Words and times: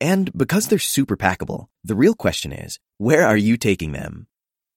And 0.00 0.32
because 0.36 0.68
they're 0.68 0.78
super 0.78 1.16
packable, 1.16 1.66
the 1.84 1.94
real 1.94 2.14
question 2.14 2.52
is, 2.52 2.78
where 2.98 3.26
are 3.26 3.36
you 3.36 3.56
taking 3.56 3.92
them? 3.92 4.26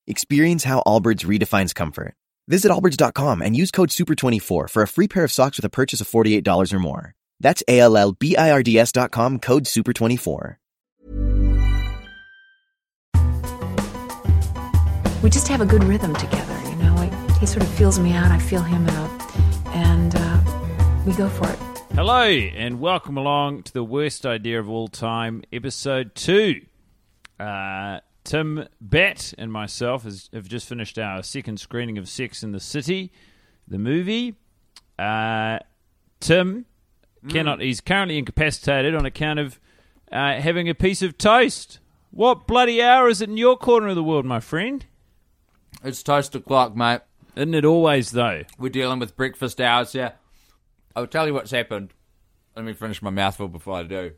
Experience 0.07 0.63
how 0.63 0.81
Allbirds 0.85 1.25
redefines 1.25 1.75
comfort. 1.75 2.15
Visit 2.47 2.71
allbirds.com 2.71 3.41
and 3.41 3.55
use 3.55 3.71
code 3.71 3.89
SUPER24 3.89 4.69
for 4.69 4.81
a 4.81 4.87
free 4.87 5.07
pair 5.07 5.23
of 5.23 5.31
socks 5.31 5.57
with 5.57 5.65
a 5.65 5.69
purchase 5.69 6.01
of 6.01 6.07
$48 6.07 6.73
or 6.73 6.79
more. 6.79 7.13
That's 7.39 7.63
A-L-L-B-I-R-D-S 7.67 8.91
dot 8.91 9.11
com, 9.11 9.39
code 9.39 9.65
SUPER24. 9.65 10.57
we 15.21 15.29
just 15.29 15.47
have 15.47 15.61
a 15.61 15.65
good 15.65 15.83
rhythm 15.83 16.13
together, 16.15 16.57
you 16.69 16.75
know. 16.77 16.95
He 17.39 17.45
sort 17.45 17.63
of 17.63 17.69
feels 17.69 17.99
me 17.99 18.13
out, 18.13 18.31
I 18.31 18.39
feel 18.39 18.61
him 18.61 18.87
out, 18.89 19.35
and 19.67 20.13
uh, 20.15 21.03
we 21.05 21.13
go 21.13 21.29
for 21.29 21.49
it. 21.49 21.68
Hello, 21.93 22.23
and 22.23 22.79
welcome 22.79 23.17
along 23.17 23.63
to 23.63 23.73
the 23.73 23.83
worst 23.83 24.25
idea 24.25 24.59
of 24.59 24.69
all 24.69 24.87
time, 24.87 25.43
episode 25.51 26.15
two. 26.15 26.61
Uh, 27.39 27.99
Tim 28.23 28.67
Batt 28.79 29.33
and 29.37 29.51
myself 29.51 30.03
has, 30.03 30.29
have 30.31 30.47
just 30.47 30.67
finished 30.67 30.97
our 30.97 31.23
second 31.23 31.59
screening 31.59 31.97
of 31.97 32.07
Sex 32.07 32.41
in 32.43 32.51
the 32.51 32.59
City, 32.59 33.11
the 33.67 33.79
movie. 33.79 34.35
Uh, 34.97 35.59
Tim 36.19 36.65
cannot; 37.27 37.59
he's 37.59 37.81
currently 37.81 38.17
incapacitated 38.17 38.95
on 38.95 39.05
account 39.05 39.39
of 39.39 39.59
uh, 40.11 40.39
having 40.39 40.69
a 40.69 40.75
piece 40.75 41.01
of 41.01 41.17
toast. 41.17 41.79
What 42.11 42.47
bloody 42.47 42.81
hour 42.81 43.09
is 43.09 43.21
it 43.21 43.29
in 43.29 43.37
your 43.37 43.57
corner 43.57 43.89
of 43.89 43.95
the 43.95 44.03
world, 44.03 44.25
my 44.25 44.39
friend? 44.39 44.85
It's 45.83 46.01
toast 46.03 46.33
o'clock, 46.35 46.75
mate. 46.75 47.01
Isn't 47.35 47.53
it 47.55 47.65
always 47.65 48.11
though? 48.11 48.43
We're 48.57 48.69
dealing 48.69 48.99
with 48.99 49.15
breakfast 49.17 49.59
hours 49.59 49.91
here. 49.93 50.13
I'll 50.99 51.07
tell 51.07 51.25
you 51.27 51.33
what's 51.33 51.51
happened. 51.51 51.93
Let 52.55 52.65
me 52.65 52.73
finish 52.73 53.01
my 53.01 53.09
mouthful 53.09 53.47
before 53.47 53.75
I 53.77 53.83
do. 53.83 54.11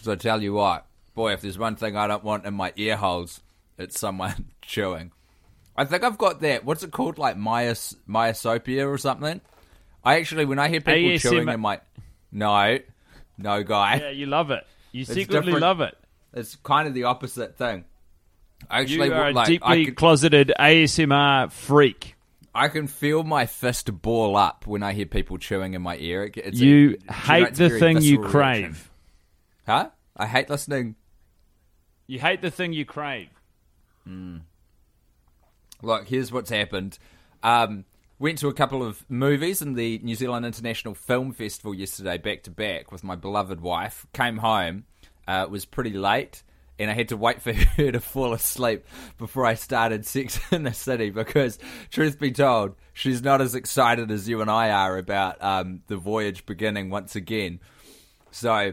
So 0.00 0.12
I 0.12 0.14
tell 0.14 0.40
you 0.40 0.52
what, 0.52 0.86
boy, 1.14 1.32
if 1.32 1.40
there's 1.40 1.58
one 1.58 1.74
thing 1.74 1.96
I 1.96 2.06
don't 2.06 2.22
want 2.22 2.46
in 2.46 2.54
my 2.54 2.72
ear 2.76 2.96
holes, 2.96 3.40
it's 3.78 3.98
someone 3.98 4.50
chewing. 4.62 5.10
I 5.76 5.84
think 5.84 6.04
I've 6.04 6.18
got 6.18 6.40
that. 6.42 6.64
What's 6.64 6.84
it 6.84 6.92
called? 6.92 7.18
Like 7.18 7.36
myos- 7.36 7.96
myosopia 8.06 8.86
or 8.88 8.96
something? 8.98 9.40
I 10.04 10.18
actually, 10.18 10.44
when 10.44 10.58
I 10.60 10.68
hear 10.68 10.80
people 10.80 10.94
ASM 10.94 11.20
chewing 11.20 11.48
in 11.48 11.60
my. 11.60 11.80
No, 12.30 12.78
no, 13.36 13.62
guy. 13.64 13.96
Yeah, 13.96 14.10
you 14.10 14.26
love 14.26 14.52
it. 14.52 14.64
You 14.92 15.02
It's 15.02 15.12
secretly 15.12 15.46
different. 15.46 15.62
love 15.62 15.80
it. 15.80 15.98
It's 16.32 16.54
kind 16.56 16.86
of 16.86 16.94
the 16.94 17.04
opposite 17.04 17.58
thing. 17.58 17.84
I 18.70 18.82
actually 18.82 19.08
You 19.08 19.14
are 19.14 19.28
a 19.30 19.44
deeply 19.44 19.86
can, 19.86 19.94
closeted 19.96 20.52
ASMR 20.58 21.50
freak. 21.50 22.14
I 22.54 22.68
can 22.68 22.86
feel 22.88 23.22
my 23.22 23.46
fist 23.46 23.90
ball 24.02 24.36
up 24.36 24.66
when 24.66 24.82
I 24.82 24.92
hear 24.92 25.06
people 25.06 25.38
chewing 25.38 25.74
in 25.74 25.82
my 25.82 25.96
ear. 25.98 26.24
It- 26.24 26.36
It's 26.38 26.60
a- 26.60 26.64
you 26.64 26.90
know, 26.90 27.14
hate 27.14 27.48
it's 27.48 27.58
the 27.58 27.70
thing 27.78 28.00
you 28.02 28.18
crave. 28.20 28.62
reaction. 28.62 28.76
Huh? 29.66 29.90
I 30.16 30.26
hate 30.26 30.50
listening. 30.50 30.96
You 32.06 32.18
hate 32.18 32.42
the 32.42 32.50
thing 32.50 32.72
you 32.72 32.84
crave. 32.84 33.28
Look, 35.82 36.08
here's 36.08 36.32
what's 36.32 36.50
happened. 36.50 36.98
Um, 37.42 37.84
went 38.18 38.38
to 38.38 38.48
a 38.48 38.52
couple 38.54 38.82
of 38.82 39.08
movies 39.08 39.62
in 39.62 39.74
the 39.74 39.98
New 40.02 40.14
Zealand 40.14 40.44
International 40.44 40.94
Film 40.94 41.32
Festival 41.32 41.72
yesterday, 41.74 42.18
back 42.18 42.42
to 42.42 42.50
back, 42.50 42.92
with 42.92 43.02
my 43.04 43.16
beloved 43.16 43.60
wife. 43.60 44.06
Came 44.12 44.38
home. 44.38 44.84
Uh, 45.26 45.44
it 45.46 45.50
was 45.50 45.64
pretty 45.64 45.92
late, 45.92 46.42
and 46.80 46.90
I 46.90 46.94
had 46.94 47.10
to 47.10 47.16
wait 47.16 47.42
for 47.42 47.52
her 47.76 47.92
to 47.92 48.00
fall 48.00 48.32
asleep 48.32 48.84
before 49.18 49.44
I 49.44 49.54
started 49.54 50.06
Sex 50.06 50.40
in 50.50 50.64
the 50.64 50.72
City. 50.72 51.10
Because, 51.10 51.58
truth 51.90 52.18
be 52.18 52.32
told, 52.32 52.74
she's 52.94 53.22
not 53.22 53.40
as 53.40 53.54
excited 53.54 54.10
as 54.10 54.28
you 54.28 54.40
and 54.40 54.50
I 54.50 54.70
are 54.70 54.96
about 54.96 55.42
um, 55.44 55.82
the 55.86 55.96
voyage 55.96 56.46
beginning 56.46 56.88
once 56.90 57.14
again. 57.14 57.60
So, 58.30 58.72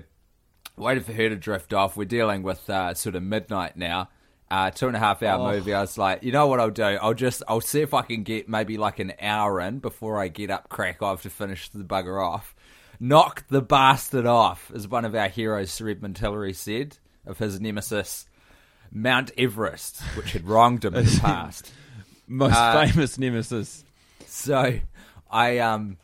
waited 0.77 1.05
for 1.05 1.13
her 1.13 1.29
to 1.29 1.35
drift 1.35 1.73
off. 1.73 1.97
We're 1.97 2.05
dealing 2.05 2.43
with 2.43 2.67
uh, 2.69 2.93
sort 2.93 3.15
of 3.15 3.23
midnight 3.23 3.75
now. 3.75 4.09
Uh, 4.49 4.71
two 4.71 4.87
and 4.87 4.95
a 4.95 4.99
half 4.99 5.21
hour 5.23 5.51
movie. 5.51 5.73
I 5.73 5.81
was 5.81 5.97
like, 5.97 6.23
you 6.23 6.31
know 6.31 6.47
what 6.47 6.61
I'll 6.61 6.69
do? 6.69 6.81
I'll 6.83 7.13
just 7.13 7.43
I'll 7.49 7.59
see 7.59 7.81
if 7.81 7.93
I 7.93 8.03
can 8.03 8.23
get 8.23 8.47
maybe 8.47 8.77
like 8.77 8.99
an 8.99 9.11
hour 9.19 9.59
in 9.59 9.79
before 9.79 10.21
I 10.21 10.29
get 10.29 10.49
up 10.49 10.69
crack 10.69 11.01
off 11.01 11.23
to 11.23 11.29
finish 11.29 11.67
the 11.67 11.83
bugger 11.83 12.25
off. 12.25 12.55
Knock 12.97 13.45
the 13.49 13.61
bastard 13.61 14.25
off, 14.25 14.71
as 14.73 14.87
one 14.87 15.03
of 15.03 15.13
our 15.15 15.27
heroes, 15.27 15.69
Sir 15.69 15.89
Edmund 15.89 16.17
Hillary, 16.17 16.53
said 16.53 16.97
of 17.27 17.37
his 17.37 17.59
nemesis, 17.61 18.25
Mount 18.91 19.31
Everest, 19.37 20.01
which 20.15 20.31
had 20.33 20.47
wronged 20.47 20.83
him 20.85 20.95
in 20.95 21.05
the 21.05 21.19
past. 21.21 21.71
Most 22.27 22.55
Uh, 22.55 22.85
famous 22.87 23.17
nemesis. 23.17 23.83
So 24.25 24.79
I 25.29 25.59
um 25.59 25.97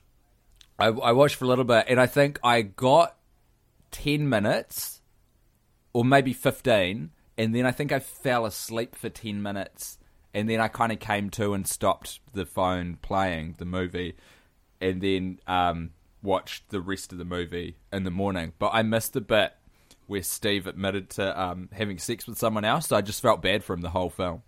I, 0.79 0.87
I 0.87 1.11
watched 1.11 1.35
for 1.35 1.45
a 1.45 1.47
little 1.47 1.65
bit 1.65 1.85
and 1.87 1.99
I 1.99 2.05
think 2.07 2.39
I 2.43 2.61
got 2.61 3.15
ten 3.91 4.27
minutes 4.29 5.01
or 5.93 6.03
maybe 6.05 6.33
fifteen 6.33 7.11
and 7.37 7.53
then 7.55 7.65
I 7.65 7.71
think 7.71 7.91
I 7.91 7.99
fell 7.99 8.45
asleep 8.45 8.95
for 8.95 9.09
ten 9.09 9.41
minutes 9.41 9.97
and 10.33 10.49
then 10.49 10.59
I 10.59 10.67
kind 10.67 10.91
of 10.91 10.99
came 10.99 11.29
to 11.31 11.53
and 11.53 11.67
stopped 11.67 12.19
the 12.33 12.45
phone 12.45 12.97
playing 13.01 13.55
the 13.59 13.65
movie 13.65 14.15
and 14.81 15.01
then 15.01 15.39
um 15.47 15.91
watched 16.21 16.69
the 16.69 16.79
rest 16.81 17.11
of 17.11 17.17
the 17.17 17.25
movie 17.25 17.75
in 17.91 18.03
the 18.03 18.11
morning. 18.11 18.53
But 18.59 18.71
I 18.73 18.81
missed 18.81 19.13
the 19.13 19.21
bit 19.21 19.53
where 20.07 20.21
Steve 20.23 20.67
admitted 20.67 21.09
to 21.11 21.41
um, 21.41 21.69
having 21.71 21.97
sex 21.97 22.27
with 22.27 22.37
someone 22.37 22.65
else, 22.65 22.87
so 22.87 22.95
I 22.95 23.01
just 23.01 23.21
felt 23.21 23.41
bad 23.41 23.63
for 23.63 23.73
him 23.73 23.81
the 23.81 23.89
whole 23.89 24.09
film. 24.09 24.41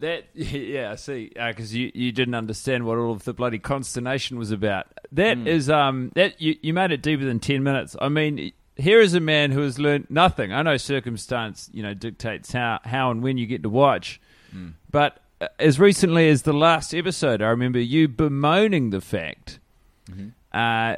That 0.00 0.24
yeah, 0.34 0.92
I 0.92 0.96
see, 0.96 1.32
because 1.34 1.74
you, 1.74 1.90
you 1.94 2.12
didn't 2.12 2.34
understand 2.34 2.84
what 2.84 2.98
all 2.98 3.12
of 3.12 3.24
the 3.24 3.32
bloody 3.32 3.58
consternation 3.58 4.38
was 4.38 4.50
about. 4.50 4.86
That 5.12 5.38
Hmm. 5.38 5.46
is 5.46 5.70
um 5.70 6.12
that 6.14 6.40
you 6.40 6.56
you 6.62 6.74
made 6.74 6.90
it 6.90 7.02
deeper 7.02 7.24
than 7.24 7.40
ten 7.40 7.62
minutes. 7.62 7.96
I 8.00 8.08
mean, 8.08 8.52
here 8.76 9.00
is 9.00 9.14
a 9.14 9.20
man 9.20 9.52
who 9.52 9.60
has 9.60 9.78
learned 9.78 10.08
nothing. 10.10 10.52
I 10.52 10.62
know 10.62 10.76
circumstance 10.76 11.70
you 11.72 11.82
know 11.82 11.94
dictates 11.94 12.52
how 12.52 12.80
how 12.84 13.10
and 13.10 13.22
when 13.22 13.38
you 13.38 13.46
get 13.46 13.62
to 13.62 13.70
watch, 13.70 14.20
Hmm. 14.52 14.70
but 14.90 15.20
uh, 15.40 15.48
as 15.58 15.80
recently 15.80 16.28
as 16.28 16.42
the 16.42 16.52
last 16.52 16.94
episode, 16.94 17.40
I 17.40 17.48
remember 17.48 17.78
you 17.78 18.06
bemoaning 18.08 18.90
the 18.90 19.00
fact 19.00 19.60
Mm-hmm. 20.10 20.28
uh, 20.52 20.96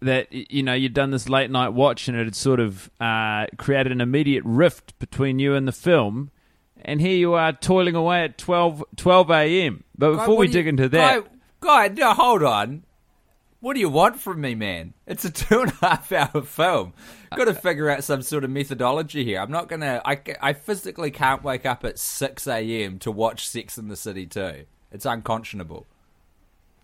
that 0.00 0.32
you 0.32 0.62
know 0.62 0.74
you'd 0.74 0.94
done 0.94 1.10
this 1.10 1.28
late 1.28 1.50
night 1.50 1.70
watch 1.70 2.08
and 2.08 2.16
it 2.16 2.24
had 2.24 2.34
sort 2.36 2.60
of 2.60 2.90
uh, 3.00 3.46
created 3.56 3.92
an 3.92 4.00
immediate 4.00 4.44
rift 4.44 4.98
between 4.98 5.38
you 5.38 5.54
and 5.54 5.66
the 5.66 5.72
film. 5.72 6.30
And 6.80 7.00
here 7.00 7.16
you 7.16 7.34
are 7.34 7.52
toiling 7.52 7.96
away 7.96 8.22
at 8.22 8.38
12, 8.38 8.84
12 8.96 9.30
a.m. 9.32 9.84
But 9.96 10.12
before 10.12 10.28
what 10.28 10.38
we 10.38 10.46
dig 10.46 10.66
you- 10.66 10.70
into 10.70 10.88
that, 10.90 11.24
guy, 11.60 11.88
guy, 11.88 11.94
no, 11.94 12.14
hold 12.14 12.44
on. 12.44 12.84
What 13.60 13.74
do 13.74 13.80
you 13.80 13.88
want 13.88 14.20
from 14.20 14.40
me, 14.40 14.54
man? 14.54 14.94
It's 15.04 15.24
a 15.24 15.30
two 15.32 15.62
and 15.62 15.72
a 15.82 15.86
half 15.86 16.12
hour 16.12 16.42
film. 16.42 16.92
Got 17.34 17.46
to 17.46 17.54
figure 17.54 17.90
out 17.90 18.04
some 18.04 18.22
sort 18.22 18.44
of 18.44 18.50
methodology 18.50 19.24
here. 19.24 19.40
I'm 19.40 19.50
not 19.50 19.68
gonna. 19.68 20.00
I, 20.04 20.20
I 20.40 20.52
physically 20.52 21.10
can't 21.10 21.42
wake 21.42 21.66
up 21.66 21.84
at 21.84 21.98
six 21.98 22.46
a.m. 22.46 23.00
to 23.00 23.10
watch 23.10 23.48
Sex 23.48 23.76
in 23.76 23.88
the 23.88 23.96
City 23.96 24.26
too. 24.26 24.64
It's 24.92 25.04
unconscionable. 25.04 25.88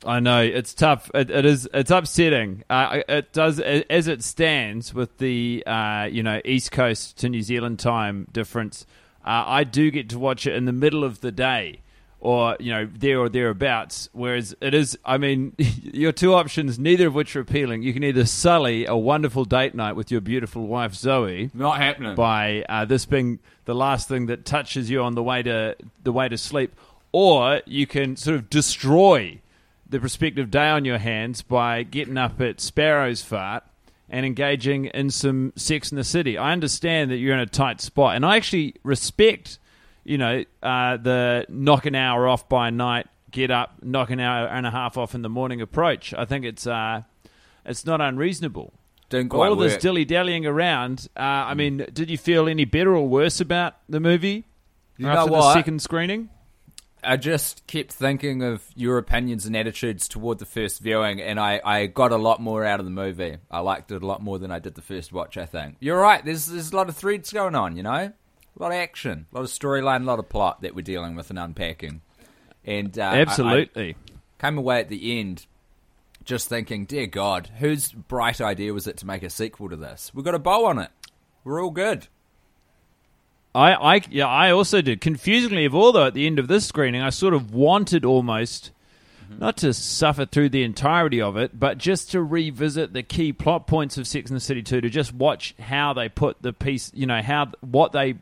I 0.07 0.21
know 0.21 0.43
it's 0.43 0.75
tough. 0.75 1.11
It, 1.15 1.31
it 1.31 1.45
is. 1.45 1.69
It's 1.73 1.91
upsetting. 1.91 2.65
Uh, 2.69 3.01
it 3.09 3.33
does 3.33 3.61
as 3.61 4.09
it 4.09 4.23
stands 4.23 4.93
with 4.95 5.19
the 5.19 5.63
uh, 5.67 6.09
you 6.11 6.23
know 6.23 6.41
East 6.45 6.73
Coast 6.73 7.19
to 7.19 7.29
New 7.29 7.43
Zealand 7.43 7.79
time 7.79 8.27
difference. 8.33 8.87
Uh, 9.25 9.45
I 9.47 9.65
do 9.65 9.91
get 9.91 10.11
to 10.11 10.19
watch 10.19 10.47
it 10.47 10.55
in 10.55 10.67
the 10.67 10.73
middle 10.73 11.03
of 11.03 11.21
the 11.23 11.33
day, 11.33 11.81
or 12.21 12.57
you 12.61 12.73
know 12.73 12.87
there 12.93 13.19
or 13.19 13.29
thereabouts. 13.31 14.09
Whereas 14.13 14.55
it 14.61 14.75
is, 14.75 14.99
I 15.05 15.17
mean, 15.19 15.55
your 15.59 16.13
two 16.13 16.35
options, 16.35 16.79
neither 16.79 17.07
of 17.07 17.15
which 17.15 17.35
are 17.35 17.41
appealing. 17.41 17.83
You 17.83 17.93
can 17.95 18.05
either 18.05 18.27
sully 18.27 18.85
a 18.87 18.97
wonderful 18.97 19.45
date 19.47 19.75
night 19.75 19.97
with 19.97 20.11
your 20.11 20.21
beautiful 20.21 20.67
wife 20.67 20.95
Zoe 20.95 21.51
Not 21.55 21.79
happening. 21.79 22.15
by 22.15 22.65
uh, 22.69 22.85
this 22.85 23.07
being 23.07 23.39
the 23.65 23.75
last 23.75 24.09
thing 24.09 24.27
that 24.27 24.45
touches 24.45 24.91
you 24.91 25.03
on 25.03 25.15
the 25.15 25.23
way 25.23 25.43
to 25.43 25.77
the 26.03 26.13
way 26.13 26.29
to 26.29 26.37
sleep, 26.37 26.75
or 27.13 27.63
you 27.65 27.87
can 27.87 28.17
sort 28.17 28.37
of 28.37 28.51
destroy 28.51 29.41
the 29.95 30.01
prospective 30.01 30.51
day 30.51 30.67
on 30.71 30.85
your 30.85 30.99
hands 30.99 31.41
by 31.43 31.85
getting 31.85 32.19
up 32.19 32.41
at 32.41 32.61
Sparrow's 32.61 33.23
fart 33.23 33.63
and 34.11 34.27
engaging 34.27 34.87
in 34.87 35.09
some 35.09 35.53
sex 35.55 35.93
in 35.93 35.97
the 35.97 36.03
city. 36.03 36.37
I 36.37 36.51
understand 36.51 37.13
that 37.13 37.19
you're 37.19 37.33
in 37.33 37.39
a 37.39 37.47
tight 37.47 37.81
spot, 37.81 38.17
and 38.17 38.27
I 38.27 38.35
actually 38.35 38.75
respect, 38.83 39.61
you 40.03 40.19
know, 40.19 40.45
uh, 40.65 40.97
the 40.97 41.47
knock 41.49 41.87
an 41.87 41.95
hour 41.95 42.27
off 42.27 42.49
by 42.49 42.71
night, 42.71 43.07
get 43.31 43.53
up, 43.53 43.85
knock 43.85 44.11
an 44.11 44.19
hour 44.19 44.49
and 44.49 44.67
a 44.67 44.73
half 44.73 44.99
off 44.99 45.15
in 45.15 45.23
the 45.23 45.29
morning 45.29 45.61
approach. 45.61 46.13
I 46.13 46.25
think 46.25 46.45
it's 46.45 46.67
uh, 46.67 47.03
it's 47.65 47.87
not 47.87 48.01
unreasonable. 48.01 48.73
Didn't 49.11 49.29
quite 49.29 49.51
All 49.51 49.55
this 49.55 49.77
dilly 49.77 50.05
dallying 50.05 50.45
around. 50.45 51.07
Uh, 51.17 51.21
I 51.21 51.55
mean, 51.55 51.87
did 51.93 52.11
you 52.11 52.19
feel 52.19 52.49
any 52.49 52.65
better 52.65 52.97
or 52.97 53.07
worse 53.07 53.41
about 53.41 53.77
the 53.89 54.01
movie 54.01 54.43
You 54.97 55.07
after 55.07 55.31
the 55.31 55.53
second 55.53 55.83
screening? 55.83 56.31
I 57.07 57.17
just 57.17 57.67
kept 57.67 57.93
thinking 57.93 58.43
of 58.43 58.63
your 58.75 58.99
opinions 58.99 59.47
and 59.47 59.57
attitudes 59.57 60.09
toward 60.09 60.39
the 60.39 60.47
first 60.47 60.81
viewing, 60.81 61.21
and 61.21 61.39
I, 61.39 61.61
I 61.65 61.87
got 61.87 62.13
a 62.13 62.17
lot 62.17 62.41
more 62.41 62.65
out 62.65 62.81
of 62.81 62.87
the 62.87 62.91
movie. 62.91 63.37
I 63.51 63.61
liked 63.61 63.91
it 63.93 64.03
a 64.03 64.07
lot 64.07 64.23
more 64.23 64.39
than 64.39 64.51
I 64.51 64.59
did 64.59 64.75
the 64.75 64.83
first 64.83 65.13
watch, 65.13 65.37
I 65.37 65.47
think. 65.47 65.77
You're 65.81 66.01
right, 66.01 66.25
there's, 66.25 66.47
there's 66.47 66.73
a 66.73 66.77
lot 66.77 66.89
of 66.89 66.97
threads 66.97 67.33
going 67.33 67.55
on, 67.55 67.77
you 67.77 67.83
know? 67.83 67.91
A 68.57 68.63
lot 68.63 68.69
of 68.71 68.77
action, 68.79 69.27
a 69.33 69.37
lot 69.37 69.43
of 69.45 69.51
storyline, 69.51 70.03
a 70.03 70.05
lot 70.05 70.19
of 70.19 70.29
plot 70.29 70.63
that 70.63 70.75
we're 70.75 70.83
dealing 70.83 71.17
with 71.17 71.31
and 71.31 71.39
unpacking. 71.39 72.01
And 72.65 72.99
uh, 72.99 73.03
I- 73.03 73.17
I 73.17 73.21
Absolutely. 73.21 73.97
came 74.39 74.59
away 74.59 74.81
at 74.81 74.89
the 74.89 75.19
end 75.21 75.47
just 76.25 76.49
thinking, 76.49 76.85
dear 76.87 77.07
God, 77.07 77.51
whose 77.59 77.93
bright 77.93 78.41
idea 78.41 78.73
was 78.73 78.87
it 78.87 78.97
to 78.99 79.07
make 79.07 79.23
a 79.23 79.29
sequel 79.31 79.69
to 79.69 79.77
this? 79.77 80.11
We've 80.15 80.25
got 80.25 80.35
a 80.35 80.39
bow 80.39 80.67
on 80.67 80.79
it. 80.79 80.91
We're 81.43 81.63
all 81.63 81.71
good. 81.71 82.07
I, 83.55 83.97
I, 83.97 84.01
yeah, 84.11 84.27
I 84.27 84.51
also 84.51 84.83
did. 84.83 85.01
Confusingly 85.01 85.65
of 85.65 85.75
all, 85.75 85.93
though, 85.93 86.07
at 86.07 86.15
the 86.15 86.27
end 86.27 86.39
of 86.39 86.49
this 86.49 86.67
screening, 86.67 87.03
I 87.03 87.11
sort 87.11 87.35
of 87.35 87.55
wanted 87.55 88.05
almost 88.05 88.73
not 89.39 89.57
to 89.59 89.73
suffer 89.73 90.27
through 90.27 90.49
the 90.51 90.63
entirety 90.65 91.21
of 91.21 91.37
it, 91.37 91.59
but 91.59 91.79
just 91.79 92.11
to 92.13 92.23
revisit 92.23 92.93
the 92.93 93.03
key 93.03 93.33
plot 93.33 93.67
points 93.67 93.97
of 93.97 94.07
Sex 94.07 94.31
and 94.31 94.37
the 94.37 94.41
City 94.41 94.63
2, 94.63 94.81
to 94.81 94.91
just 94.91 95.15
watch 95.15 95.55
how 95.59 95.93
they 95.93 96.09
put 96.09 96.43
the 96.43 96.53
piece, 96.53 96.91
you 96.95 97.07
know, 97.07 97.23
how 97.23 97.51
what 97.61 97.93
they 97.93 98.17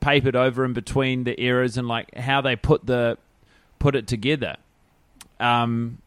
papered 0.00 0.36
over 0.36 0.64
in 0.64 0.72
between 0.72 1.24
the 1.24 1.40
eras 1.40 1.78
and 1.78 1.88
like 1.88 2.14
how 2.14 2.40
they 2.40 2.56
put 2.56 2.84
the 2.86 3.16
put 3.78 3.94
it 3.94 4.06
together. 4.06 4.56
Um, 5.40 5.98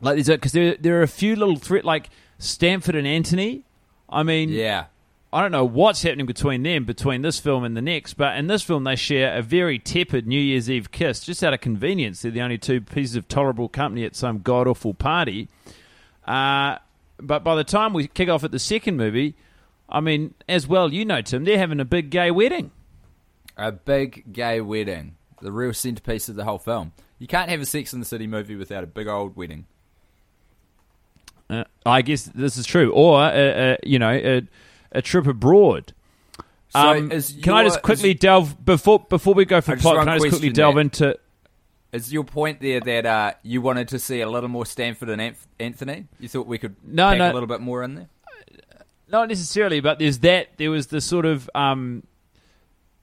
like 0.00 0.16
there's 0.16 0.28
because 0.28 0.52
there 0.52 0.76
there 0.76 0.98
are 0.98 1.02
a 1.02 1.08
few 1.08 1.36
little 1.36 1.56
threat 1.56 1.84
like 1.84 2.10
Stanford 2.38 2.94
and 2.94 3.06
Anthony. 3.06 3.62
I 4.08 4.22
mean, 4.22 4.48
Yeah. 4.48 4.86
I 5.32 5.42
don't 5.42 5.52
know 5.52 5.64
what's 5.64 6.02
happening 6.02 6.26
between 6.26 6.64
them, 6.64 6.84
between 6.84 7.22
this 7.22 7.38
film 7.38 7.62
and 7.62 7.76
the 7.76 7.82
next, 7.82 8.14
but 8.14 8.36
in 8.36 8.48
this 8.48 8.62
film 8.62 8.82
they 8.82 8.96
share 8.96 9.36
a 9.36 9.42
very 9.42 9.78
tepid 9.78 10.26
New 10.26 10.40
Year's 10.40 10.68
Eve 10.68 10.90
kiss, 10.90 11.20
just 11.20 11.44
out 11.44 11.54
of 11.54 11.60
convenience. 11.60 12.22
They're 12.22 12.32
the 12.32 12.40
only 12.40 12.58
two 12.58 12.80
pieces 12.80 13.14
of 13.14 13.28
tolerable 13.28 13.68
company 13.68 14.04
at 14.04 14.16
some 14.16 14.40
god 14.40 14.66
awful 14.66 14.92
party. 14.92 15.48
Uh, 16.26 16.78
but 17.18 17.44
by 17.44 17.54
the 17.54 17.64
time 17.64 17.92
we 17.92 18.08
kick 18.08 18.28
off 18.28 18.42
at 18.42 18.50
the 18.50 18.58
second 18.58 18.96
movie, 18.96 19.36
I 19.88 20.00
mean, 20.00 20.34
as 20.48 20.66
well, 20.66 20.92
you 20.92 21.04
know, 21.04 21.22
Tim, 21.22 21.44
they're 21.44 21.58
having 21.58 21.78
a 21.78 21.84
big 21.84 22.10
gay 22.10 22.32
wedding. 22.32 22.72
A 23.56 23.70
big 23.70 24.32
gay 24.32 24.60
wedding. 24.60 25.16
The 25.40 25.52
real 25.52 25.72
centerpiece 25.72 26.28
of 26.28 26.34
the 26.34 26.44
whole 26.44 26.58
film. 26.58 26.92
You 27.18 27.26
can't 27.26 27.50
have 27.50 27.60
a 27.60 27.66
Sex 27.66 27.92
in 27.92 28.00
the 28.00 28.06
City 28.06 28.26
movie 28.26 28.56
without 28.56 28.82
a 28.82 28.86
big 28.86 29.06
old 29.06 29.36
wedding. 29.36 29.66
Uh, 31.48 31.64
I 31.84 32.02
guess 32.02 32.24
this 32.24 32.56
is 32.56 32.66
true, 32.66 32.92
or 32.92 33.20
uh, 33.20 33.30
uh, 33.30 33.76
you 33.82 33.98
know, 33.98 34.42
a, 34.92 35.02
trip 35.02 35.26
abroad. 35.26 35.92
So 36.70 36.78
Um, 36.78 37.10
can 37.10 37.54
I 37.54 37.64
just 37.64 37.82
quickly 37.82 38.14
delve 38.14 38.64
before 38.64 39.00
before 39.00 39.34
we 39.34 39.44
go 39.44 39.60
for 39.60 39.76
plot? 39.76 39.96
Can 39.98 40.08
I 40.08 40.18
just 40.18 40.28
quickly 40.28 40.50
delve 40.50 40.76
that. 40.76 40.80
into? 40.80 41.18
Is 41.92 42.12
your 42.12 42.22
point 42.22 42.60
there 42.60 42.80
that 42.80 43.06
uh, 43.06 43.32
you 43.42 43.60
wanted 43.60 43.88
to 43.88 43.98
see 43.98 44.20
a 44.20 44.28
little 44.28 44.48
more 44.48 44.64
Stanford 44.64 45.08
and 45.08 45.34
Anthony? 45.58 46.06
You 46.20 46.28
thought 46.28 46.46
we 46.46 46.58
could 46.58 46.76
No, 46.86 47.16
no. 47.16 47.32
a 47.32 47.32
little 47.32 47.48
bit 47.48 47.60
more 47.60 47.82
in 47.82 47.96
there? 47.96 48.08
Not 49.08 49.28
necessarily, 49.28 49.80
but 49.80 49.98
there's 49.98 50.20
that. 50.20 50.56
There 50.56 50.70
was 50.70 50.86
the 50.86 51.00
sort 51.00 51.26
of 51.26 51.50
um, 51.52 52.04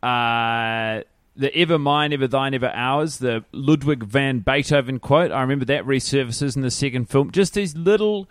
uh, 0.02 1.02
the 1.36 1.54
ever 1.56 1.78
mine, 1.78 2.14
ever 2.14 2.28
thine, 2.28 2.54
ever 2.54 2.72
ours. 2.74 3.18
The 3.18 3.44
Ludwig 3.52 4.04
van 4.04 4.40
Beethoven 4.40 5.00
quote. 5.00 5.32
I 5.32 5.42
remember 5.42 5.66
that 5.66 5.86
resurfaces 5.86 6.56
in 6.56 6.62
the 6.62 6.72
second 6.72 7.10
film. 7.10 7.32
Just 7.32 7.56
these 7.56 7.76
little, 7.76 8.30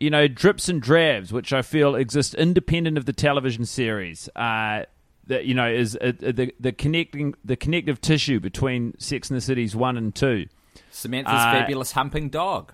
you 0.00 0.10
know, 0.10 0.28
drips 0.28 0.68
and 0.68 0.82
drabs, 0.82 1.32
which 1.32 1.52
I 1.52 1.62
feel 1.62 1.94
exist 1.94 2.34
independent 2.34 2.98
of 2.98 3.06
the 3.06 3.12
television 3.12 3.64
series. 3.64 4.28
Uh, 4.34 4.84
that 5.26 5.46
you 5.46 5.54
know 5.54 5.68
is 5.70 5.96
uh, 5.96 6.12
uh, 6.26 6.32
the 6.32 6.52
the 6.60 6.72
connecting 6.72 7.34
the 7.44 7.56
connective 7.56 8.00
tissue 8.00 8.40
between 8.40 8.94
Sex 8.98 9.30
and 9.30 9.36
the 9.36 9.40
Cities 9.40 9.74
one 9.74 9.96
and 9.96 10.14
two. 10.14 10.46
Samantha's 10.90 11.34
Uh, 11.34 11.52
fabulous 11.52 11.92
humping 11.92 12.28
dog. 12.28 12.72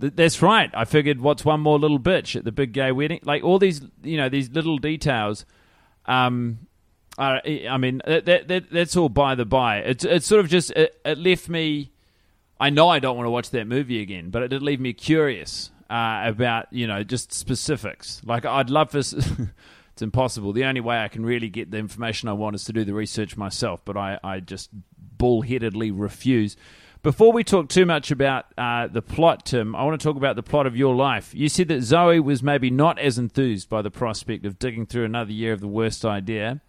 Th- 0.00 0.12
That's 0.14 0.42
right. 0.42 0.70
I 0.74 0.84
figured, 0.84 1.20
what's 1.20 1.44
one 1.44 1.60
more 1.60 1.78
little 1.78 2.00
bitch 2.00 2.34
at 2.34 2.44
the 2.44 2.52
big 2.52 2.72
gay 2.72 2.92
wedding? 2.92 3.20
Like 3.24 3.44
all 3.44 3.58
these, 3.58 3.82
you 4.02 4.16
know, 4.16 4.28
these 4.28 4.50
little 4.50 4.78
details. 4.78 5.44
Um, 6.06 6.66
I, 7.18 7.66
I 7.68 7.76
mean, 7.76 8.00
that, 8.06 8.24
that, 8.24 8.48
that 8.48 8.70
that's 8.70 8.96
all 8.96 9.10
by 9.10 9.34
the 9.34 9.44
by. 9.44 9.78
It's 9.78 10.04
it's 10.04 10.26
sort 10.26 10.40
of 10.40 10.48
just 10.48 10.70
it, 10.72 10.98
it 11.04 11.18
left 11.18 11.48
me. 11.48 11.90
I 12.58 12.70
know 12.70 12.88
I 12.88 13.00
don't 13.00 13.16
want 13.16 13.26
to 13.26 13.30
watch 13.30 13.50
that 13.50 13.66
movie 13.66 14.00
again, 14.00 14.30
but 14.30 14.42
it 14.42 14.48
did 14.48 14.62
leave 14.62 14.80
me 14.80 14.92
curious 14.92 15.70
uh, 15.92 16.22
about 16.24 16.72
you 16.72 16.86
know 16.86 17.04
just 17.04 17.32
specifics. 17.32 18.22
Like 18.24 18.46
I'd 18.46 18.70
love 18.70 18.90
for. 18.90 18.98
it's 19.92 20.00
impossible. 20.00 20.54
The 20.54 20.64
only 20.64 20.80
way 20.80 20.98
I 20.98 21.08
can 21.08 21.24
really 21.24 21.50
get 21.50 21.70
the 21.70 21.76
information 21.76 22.30
I 22.30 22.32
want 22.32 22.56
is 22.56 22.64
to 22.64 22.72
do 22.72 22.82
the 22.82 22.94
research 22.94 23.36
myself, 23.36 23.82
but 23.84 23.98
I, 23.98 24.18
I 24.24 24.40
just 24.40 24.70
bullheadedly 25.18 25.92
refuse. 25.94 26.56
Before 27.02 27.32
we 27.32 27.44
talk 27.44 27.68
too 27.68 27.84
much 27.84 28.10
about 28.10 28.46
uh, 28.56 28.86
the 28.86 29.02
plot, 29.02 29.44
Tim, 29.44 29.74
I 29.74 29.84
want 29.84 30.00
to 30.00 30.04
talk 30.04 30.16
about 30.16 30.36
the 30.36 30.42
plot 30.42 30.66
of 30.66 30.76
your 30.76 30.94
life. 30.94 31.34
You 31.34 31.48
said 31.48 31.68
that 31.68 31.82
Zoe 31.82 32.20
was 32.20 32.42
maybe 32.42 32.70
not 32.70 32.98
as 32.98 33.18
enthused 33.18 33.68
by 33.68 33.82
the 33.82 33.90
prospect 33.90 34.46
of 34.46 34.58
digging 34.58 34.86
through 34.86 35.04
another 35.04 35.32
year 35.32 35.52
of 35.52 35.60
the 35.60 35.68
worst 35.68 36.04
idea. 36.04 36.62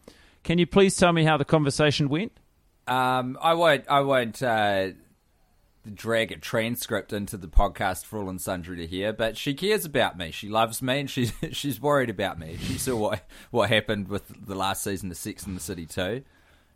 Can 0.44 0.58
you 0.58 0.66
please 0.66 0.98
tell 0.98 1.14
me 1.14 1.24
how 1.24 1.38
the 1.38 1.46
conversation 1.46 2.10
went? 2.10 2.34
Um, 2.88 3.38
I 3.42 3.54
won't. 3.54 3.86
I 3.88 4.02
won't 4.02 4.44
uh, 4.44 4.90
drag 5.92 6.32
a 6.32 6.38
transcript 6.38 7.12
into 7.14 7.36
the 7.38 7.48
podcast 7.48 8.06
for 8.06 8.20
all 8.20 8.30
and 8.30 8.40
sundry 8.40 8.78
to 8.78 8.88
hear. 8.88 9.12
But 9.14 9.38
she 9.38 9.54
cares 9.54 9.84
about 9.86 10.18
me. 10.18 10.32
She 10.32 10.50
loves 10.50 10.82
me, 10.82 11.00
and 11.02 11.10
she's 11.10 11.34
she's 11.52 11.82
worried 11.82 12.10
about 12.10 12.40
me. 12.40 12.58
She 12.62 12.78
saw 12.78 12.96
what 12.96 13.28
what 13.52 13.70
happened 13.70 14.08
with 14.08 14.24
the 14.46 14.56
last 14.56 14.84
season 14.84 15.12
of 15.12 15.18
Sex 15.18 15.46
in 15.46 15.56
the 15.56 15.60
City 15.62 15.86
too. 15.86 16.24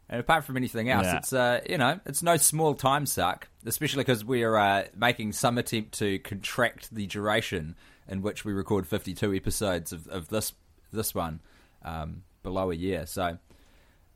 And 0.09 0.21
apart 0.21 0.45
from 0.45 0.55
anything 0.55 0.89
else, 0.89 1.05
Yeah. 1.05 1.17
it's 1.17 1.33
uh, 1.33 1.59
you 1.69 1.77
know, 1.77 1.99
it's 2.05 2.23
no 2.23 2.37
small 2.37 2.73
time 2.75 3.05
suck, 3.05 3.49
especially 3.65 4.03
because 4.05 4.23
we're 4.23 4.55
uh, 4.55 4.85
making 4.95 5.33
some 5.33 5.57
attempt 5.57 5.99
to 5.99 6.19
contract 6.19 6.93
the 6.95 7.07
duration 7.07 7.75
in 8.07 8.21
which 8.21 8.45
we 8.45 8.53
record 8.53 8.87
fifty-two 8.87 9.33
episodes 9.33 9.91
of, 9.91 10.07
of 10.07 10.29
this 10.29 10.53
this 10.93 11.13
one 11.13 11.41
um, 11.83 12.23
below 12.41 12.71
a 12.71 12.75
year. 12.75 13.05
So, 13.05 13.37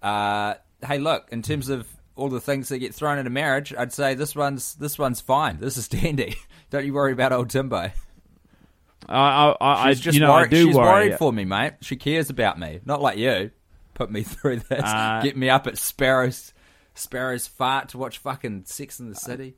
uh, 0.01 0.53
hey, 0.85 0.97
look, 0.97 1.27
in 1.31 1.41
terms 1.41 1.67
of 1.69 1.87
all 2.21 2.29
the 2.29 2.39
things 2.39 2.69
that 2.69 2.77
get 2.79 2.93
thrown 2.93 3.17
into 3.17 3.31
marriage, 3.31 3.73
I'd 3.77 3.91
say 3.91 4.13
this 4.13 4.35
one's 4.35 4.75
this 4.75 4.97
one's 4.99 5.19
fine. 5.19 5.57
This 5.59 5.75
is 5.77 5.87
dandy. 5.89 6.35
Don't 6.69 6.85
you 6.85 6.93
worry 6.93 7.11
about 7.11 7.33
old 7.33 7.49
Timbo. 7.49 7.91
I, 9.09 9.15
I, 9.19 9.55
I, 9.59 9.89
She's 9.93 9.99
just 10.01 10.15
you 10.15 10.21
know, 10.21 10.31
worried. 10.31 10.51
She's 10.51 10.75
worry. 10.75 10.87
worried 11.07 11.17
for 11.17 11.33
me, 11.33 11.43
mate. 11.43 11.73
She 11.81 11.95
cares 11.95 12.29
about 12.29 12.59
me, 12.59 12.79
not 12.85 13.01
like 13.01 13.17
you. 13.17 13.51
Put 13.95 14.11
me 14.11 14.23
through 14.23 14.59
this. 14.59 14.83
Uh, 14.83 15.21
Get 15.23 15.35
me 15.35 15.49
up 15.49 15.67
at 15.67 15.77
Sparrow's 15.77 16.53
Sparrow's 16.93 17.47
fart 17.47 17.89
to 17.89 17.97
watch 17.97 18.19
fucking 18.19 18.63
Sex 18.65 18.99
in 18.99 19.09
the 19.09 19.15
City. 19.15 19.55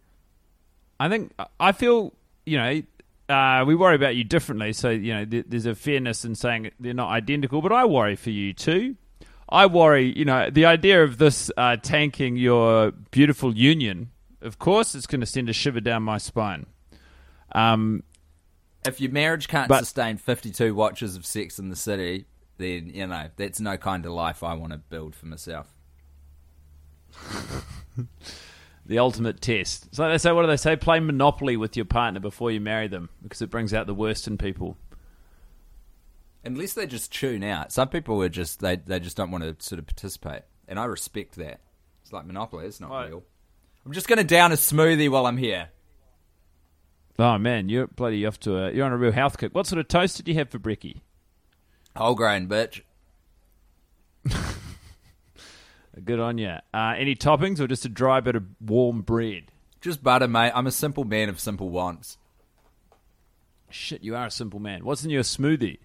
I 1.00 1.10
think 1.10 1.34
I 1.60 1.72
feel 1.74 2.13
you 2.46 2.58
know 2.58 2.82
uh, 3.29 3.65
we 3.65 3.75
worry 3.75 3.96
about 3.96 4.15
you 4.15 4.24
differently. 4.24 4.74
So 4.74 4.89
you 4.89 5.13
know 5.13 5.25
th- 5.25 5.46
there's 5.50 5.65
a 5.65 5.75
fairness 5.75 6.24
in 6.24 6.36
saying 6.36 6.72
they're 6.79 6.93
not 6.93 7.10
identical, 7.10 7.62
but 7.62 7.72
I 7.74 7.86
worry 7.86 8.15
for 8.15 8.29
you 8.29 8.53
too. 8.53 8.96
I 9.50 9.65
worry, 9.65 10.17
you 10.17 10.25
know, 10.25 10.50
the 10.50 10.65
idea 10.65 11.03
of 11.03 11.17
this 11.17 11.51
uh, 11.57 11.77
tanking 11.77 12.38
your 12.38 12.91
beautiful 13.12 13.55
union. 13.55 14.09
Of 14.41 14.59
course, 14.59 14.95
it's 14.95 15.07
going 15.07 15.21
to 15.21 15.27
send 15.27 15.50
a 15.50 15.53
shiver 15.53 15.79
down 15.79 16.03
my 16.03 16.17
spine. 16.17 16.65
Um, 17.53 18.03
If 18.85 19.00
your 19.00 19.12
marriage 19.12 19.47
can't 19.47 19.69
But- 19.69 19.79
sustain 19.79 20.17
52 20.17 20.73
watches 20.75 21.15
of 21.15 21.25
Sex 21.25 21.59
in 21.59 21.69
the 21.69 21.75
City, 21.75 22.25
then, 22.57 22.91
you 22.93 23.07
know, 23.07 23.29
that's 23.38 23.59
no 23.59 23.77
kind 23.77 24.05
of 24.05 24.12
life 24.12 24.43
I 24.43 24.53
want 24.55 24.73
to 24.73 24.77
build 24.79 25.15
for 25.15 25.25
myself. 25.27 25.67
the 28.85 29.00
ultimate 29.00 29.39
test. 29.41 29.93
So 29.95 30.07
they 30.09 30.17
say, 30.17 30.31
what 30.31 30.41
do 30.41 30.47
they 30.47 30.57
say? 30.57 30.75
Play 30.75 31.00
Monopoly 31.00 31.57
with 31.57 31.75
your 31.75 31.85
partner 31.85 32.19
before 32.19 32.51
you 32.51 32.59
marry 32.59 32.88
them 32.88 33.09
because 33.21 33.41
it 33.41 33.50
brings 33.50 33.73
out 33.73 33.88
the 33.88 33.93
worst 33.93 34.27
in 34.27 34.38
people. 34.38 34.77
Unless 36.45 36.73
they 36.73 36.85
just 36.85 37.13
tune 37.13 37.43
out. 37.43 37.71
Some 37.71 37.88
people 37.89 38.21
are 38.21 38.29
just, 38.29 38.59
they, 38.59 38.75
they 38.75 39.00
just 39.00 39.15
don't 39.15 39.31
want 39.31 39.43
to 39.43 39.55
sort 39.65 39.79
of 39.79 39.85
participate. 39.85 40.41
And 40.67 40.77
I 40.79 40.85
respect 40.85 41.35
that. 41.35 41.62
It's 42.01 42.12
like 42.12 42.25
Monopoly. 42.25 42.65
It's 42.65 42.81
not 42.81 42.89
Right. 42.91 43.09
real. 43.09 43.23
I'm 43.85 43.91
just 43.93 44.07
going 44.07 44.17
to 44.17 44.23
down 44.23 44.51
a 44.51 44.55
smoothie 44.55 45.09
while 45.09 45.25
I'm 45.25 45.38
here. 45.38 45.69
Oh 47.19 47.38
man, 47.38 47.69
you're 47.69 47.85
bloody 47.88 48.25
off 48.25 48.39
to 48.41 48.57
a 48.57 48.71
you're 48.71 48.85
on 48.85 48.91
a 48.91 48.97
real 48.97 49.12
health 49.12 49.38
kick. 49.38 49.53
What 49.53 49.67
sort 49.67 49.79
of 49.79 49.88
toast 49.88 50.17
did 50.17 50.27
you 50.27 50.33
have 50.35 50.50
for 50.50 50.57
brekkie? 50.57 51.01
Whole 51.95 52.15
grain, 52.15 52.47
bitch. 52.47 52.81
Good 56.03 56.19
on 56.19 56.38
you. 56.39 56.55
Uh, 56.73 56.95
any 56.97 57.15
toppings 57.15 57.59
or 57.59 57.67
just 57.67 57.85
a 57.85 57.89
dry 57.89 58.19
bit 58.19 58.35
of 58.35 58.43
warm 58.59 59.01
bread? 59.01 59.43
Just 59.79 60.01
butter, 60.03 60.27
mate. 60.27 60.51
I'm 60.55 60.65
a 60.65 60.71
simple 60.71 61.03
man 61.03 61.29
of 61.29 61.39
simple 61.39 61.69
wants. 61.69 62.17
Shit, 63.69 64.03
you 64.03 64.15
are 64.15 64.25
a 64.27 64.31
simple 64.31 64.59
man. 64.59 64.83
What's 64.83 65.03
in 65.03 65.09
your 65.12 65.23
smoothie? 65.23 65.77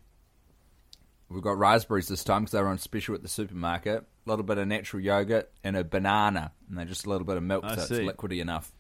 We've 1.31 1.43
got 1.43 1.59
raspberries 1.59 2.09
this 2.09 2.25
time 2.25 2.43
because 2.43 2.53
they 2.53 2.61
were 2.63 2.69
on 2.69 2.79
special 2.79 3.15
at 3.15 3.23
the 3.23 3.29
supermarket. 3.29 4.05
A 4.27 4.31
little 4.31 4.45
bit 4.45 4.59
of 4.59 4.67
natural 4.67 5.03
yogurt 5.03 5.51
and 5.63 5.77
a 5.77 5.85
banana, 5.85 6.53
and 6.69 6.79
then 6.79 6.89
just 6.89 7.07
a 7.07 7.11
little 7.11 7.27
bit 7.27 7.37
of 7.37 7.43
milk, 7.43 7.65
I 7.65 7.77
so 7.77 7.83
see. 7.85 8.05
it's 8.07 8.17
liquidy 8.17 8.41
enough. 8.41 8.73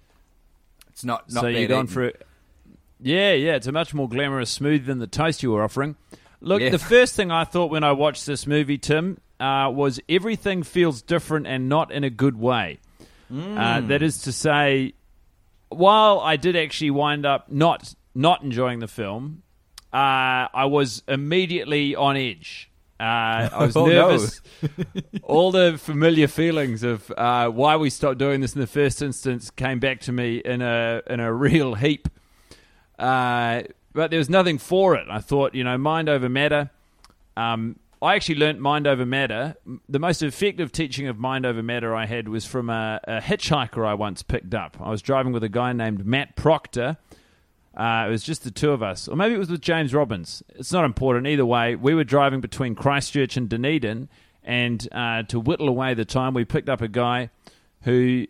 It's 0.88 1.04
not 1.04 1.30
not 1.32 1.42
so 1.42 1.46
you're 1.48 1.68
going 1.68 1.86
for 1.86 2.04
it. 2.04 2.26
Yeah, 3.00 3.32
yeah, 3.34 3.54
it's 3.54 3.66
a 3.66 3.72
much 3.72 3.94
more 3.94 4.08
glamorous 4.08 4.58
smoothie 4.58 4.84
than 4.86 4.98
the 4.98 5.06
toast 5.06 5.42
you 5.42 5.52
were 5.52 5.62
offering. 5.62 5.96
Look, 6.40 6.60
Yeah. 6.60 6.70
the 6.70 6.78
first 6.78 7.14
thing 7.14 7.30
I 7.30 7.44
thought 7.44 7.70
when 7.70 7.84
I 7.84 7.92
watched 7.92 8.26
this 8.26 8.46
movie, 8.46 8.78
Tim, 8.78 9.18
uh, 9.38 9.70
was 9.72 10.00
everything 10.08 10.62
feels 10.62 11.02
different 11.02 11.46
and 11.46 11.68
not 11.68 11.92
in 11.92 12.02
a 12.04 12.10
good 12.10 12.36
way. 12.38 12.80
Uh, 13.32 13.82
that 13.82 14.02
is 14.02 14.22
to 14.22 14.32
say, 14.32 14.94
while 15.68 16.18
I 16.20 16.36
did 16.36 16.56
actually 16.56 16.90
wind 16.92 17.26
up 17.26 17.50
not 17.50 17.94
not 18.14 18.42
enjoying 18.42 18.78
the 18.80 18.88
film, 18.88 19.42
uh, 19.92 20.48
I 20.52 20.64
was 20.66 21.02
immediately 21.08 21.94
on 21.96 22.16
edge. 22.16 22.70
Uh, 23.00 23.48
I 23.52 23.58
was 23.66 23.76
Oh, 23.76 23.86
no. 23.86 23.92
nervous. 24.10 24.40
All 25.22 25.50
the 25.52 25.78
familiar 25.78 26.26
feelings 26.28 26.82
of 26.82 27.10
uh, 27.16 27.48
why 27.48 27.76
we 27.76 27.90
stopped 27.90 28.18
doing 28.18 28.40
this 28.40 28.54
in 28.54 28.60
the 28.60 28.66
first 28.66 29.00
instance 29.02 29.50
came 29.50 29.78
back 29.78 30.00
to 30.02 30.12
me 30.12 30.38
in 30.38 30.60
a 30.62 31.02
in 31.08 31.20
a 31.20 31.32
real 31.46 31.74
heap. 31.74 32.08
Uh, 32.98 33.62
but 33.92 34.10
there 34.10 34.18
was 34.18 34.28
nothing 34.30 34.58
for 34.58 34.94
it. 34.96 35.06
I 35.10 35.20
thought, 35.20 35.54
you 35.54 35.64
know, 35.64 35.78
mind 35.78 36.08
over 36.08 36.28
matter. 36.28 36.70
Um, 37.36 37.78
I 38.00 38.14
actually 38.14 38.36
learnt 38.36 38.60
mind 38.60 38.86
over 38.86 39.04
matter. 39.06 39.56
The 39.88 39.98
most 39.98 40.22
effective 40.22 40.70
teaching 40.70 41.08
of 41.08 41.18
mind 41.18 41.44
over 41.46 41.62
matter 41.62 41.94
I 41.94 42.06
had 42.06 42.28
was 42.28 42.44
from 42.44 42.70
a, 42.70 43.00
a 43.04 43.20
hitchhiker 43.20 43.86
I 43.86 43.94
once 43.94 44.22
picked 44.22 44.54
up. 44.54 44.76
I 44.80 44.90
was 44.90 45.02
driving 45.02 45.32
with 45.32 45.42
a 45.42 45.48
guy 45.48 45.72
named 45.72 46.04
Matt 46.06 46.36
Proctor. 46.36 46.96
Uh, 47.78 48.06
it 48.08 48.10
was 48.10 48.24
just 48.24 48.42
the 48.42 48.50
two 48.50 48.72
of 48.72 48.82
us, 48.82 49.06
or 49.06 49.14
maybe 49.14 49.34
it 49.34 49.38
was 49.38 49.50
with 49.50 49.60
James 49.62 49.94
Robbins. 49.94 50.42
It's 50.56 50.72
not 50.72 50.84
important 50.84 51.28
either 51.28 51.46
way. 51.46 51.76
We 51.76 51.94
were 51.94 52.02
driving 52.02 52.40
between 52.40 52.74
Christchurch 52.74 53.36
and 53.36 53.48
Dunedin, 53.48 54.08
and 54.42 54.88
uh, 54.90 55.22
to 55.24 55.38
whittle 55.38 55.68
away 55.68 55.94
the 55.94 56.04
time, 56.04 56.34
we 56.34 56.44
picked 56.44 56.68
up 56.68 56.80
a 56.80 56.88
guy 56.88 57.30
who 57.82 58.26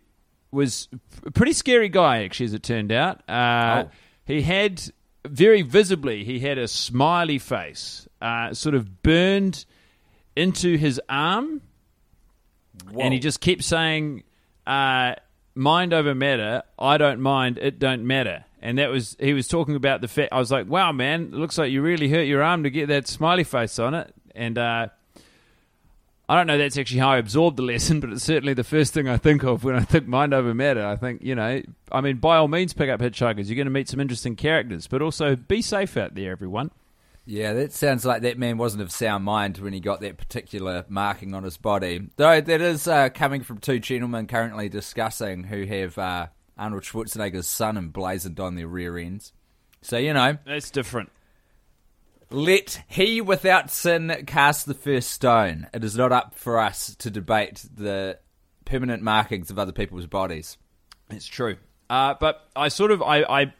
was 0.50 0.88
a 1.24 1.30
pretty 1.30 1.54
scary 1.54 1.88
guy, 1.88 2.24
actually, 2.24 2.46
as 2.46 2.52
it 2.54 2.62
turned 2.62 2.92
out. 2.92 3.22
Uh, 3.28 3.84
Oh. 3.86 3.90
He 4.26 4.42
had 4.42 4.82
very 5.26 5.62
visibly, 5.62 6.24
he 6.24 6.40
had 6.40 6.58
a 6.58 6.68
smiley 6.68 7.38
face, 7.38 8.06
uh, 8.20 8.52
sort 8.52 8.74
of 8.74 9.02
burned 9.02 9.64
into 10.36 10.76
his 10.76 11.00
arm, 11.08 11.62
and 13.00 13.14
he 13.14 13.18
just 13.18 13.40
kept 13.40 13.64
saying, 13.64 14.24
uh, 14.66 15.14
"Mind 15.54 15.94
over 15.94 16.14
matter. 16.14 16.62
I 16.78 16.98
don't 16.98 17.20
mind. 17.20 17.58
It 17.62 17.78
don't 17.78 18.06
matter." 18.06 18.44
And 18.60 18.78
that 18.78 18.90
was 18.90 19.16
he 19.20 19.32
was 19.32 19.46
talking 19.46 19.76
about 19.76 20.00
the 20.00 20.08
fact. 20.08 20.32
I 20.32 20.38
was 20.38 20.50
like, 20.50 20.68
"Wow, 20.68 20.92
man! 20.92 21.30
It 21.32 21.34
looks 21.34 21.58
like 21.58 21.70
you 21.70 21.80
really 21.80 22.08
hurt 22.08 22.26
your 22.26 22.42
arm 22.42 22.64
to 22.64 22.70
get 22.70 22.88
that 22.88 23.06
smiley 23.06 23.44
face 23.44 23.78
on 23.78 23.94
it." 23.94 24.12
And 24.34 24.58
uh, 24.58 24.88
I 26.28 26.36
don't 26.36 26.46
know. 26.46 26.58
That's 26.58 26.76
actually 26.76 27.00
how 27.00 27.10
I 27.10 27.18
absorbed 27.18 27.56
the 27.56 27.62
lesson, 27.62 28.00
but 28.00 28.10
it's 28.10 28.24
certainly 28.24 28.54
the 28.54 28.64
first 28.64 28.92
thing 28.92 29.08
I 29.08 29.16
think 29.16 29.44
of 29.44 29.64
when 29.64 29.76
I 29.76 29.80
think 29.80 30.06
mind 30.06 30.34
over 30.34 30.52
matter. 30.54 30.84
I 30.84 30.96
think 30.96 31.22
you 31.22 31.34
know, 31.34 31.62
I 31.92 32.00
mean, 32.00 32.16
by 32.16 32.36
all 32.36 32.48
means, 32.48 32.72
pick 32.74 32.90
up 32.90 33.00
hitchhikers. 33.00 33.46
You're 33.46 33.56
going 33.56 33.66
to 33.66 33.70
meet 33.70 33.88
some 33.88 34.00
interesting 34.00 34.34
characters, 34.34 34.86
but 34.86 35.02
also 35.02 35.36
be 35.36 35.62
safe 35.62 35.96
out 35.96 36.14
there, 36.14 36.32
everyone. 36.32 36.70
Yeah, 37.30 37.52
that 37.52 37.74
sounds 37.74 38.06
like 38.06 38.22
that 38.22 38.38
man 38.38 38.56
wasn't 38.56 38.82
of 38.82 38.90
sound 38.90 39.22
mind 39.22 39.58
when 39.58 39.74
he 39.74 39.80
got 39.80 40.00
that 40.00 40.16
particular 40.16 40.86
marking 40.88 41.34
on 41.34 41.44
his 41.44 41.58
body. 41.58 42.08
Though 42.16 42.40
that 42.40 42.60
is 42.60 42.88
uh, 42.88 43.10
coming 43.10 43.42
from 43.42 43.58
two 43.58 43.78
gentlemen 43.78 44.26
currently 44.26 44.70
discussing 44.70 45.44
who 45.44 45.64
have 45.66 45.98
uh, 45.98 46.26
Arnold 46.58 46.82
Schwarzenegger's 46.82 47.46
son 47.46 47.76
emblazoned 47.76 48.40
on 48.40 48.56
their 48.56 48.66
rear 48.66 48.98
ends. 48.98 49.32
So, 49.80 49.96
you 49.96 50.12
know, 50.12 50.38
That's 50.44 50.70
different. 50.70 51.10
let 52.30 52.82
he 52.88 53.20
without 53.20 53.70
sin 53.70 54.24
cast 54.26 54.66
the 54.66 54.74
first 54.74 55.10
stone. 55.10 55.68
It 55.72 55.84
is 55.84 55.96
not 55.96 56.12
up 56.12 56.34
for 56.34 56.58
us 56.58 56.94
to 56.96 57.10
debate 57.10 57.64
the 57.74 58.18
permanent 58.64 59.02
markings 59.02 59.50
of 59.50 59.58
other 59.58 59.72
people's 59.72 60.06
bodies. 60.06 60.58
It's 61.10 61.26
true. 61.26 61.56
Uh, 61.88 62.14
but 62.20 62.48
I 62.54 62.68
sort 62.68 62.90
of 62.90 63.00
I, 63.02 63.22
I 63.22 63.52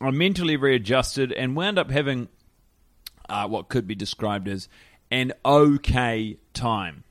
I 0.00 0.10
mentally 0.10 0.56
readjusted 0.56 1.32
and 1.32 1.54
wound 1.54 1.78
up 1.78 1.90
having 1.90 2.28
uh, 3.28 3.46
what 3.48 3.68
could 3.68 3.86
be 3.86 3.94
described 3.94 4.48
as 4.48 4.68
an 5.10 5.32
okay 5.44 6.38
time. 6.54 7.04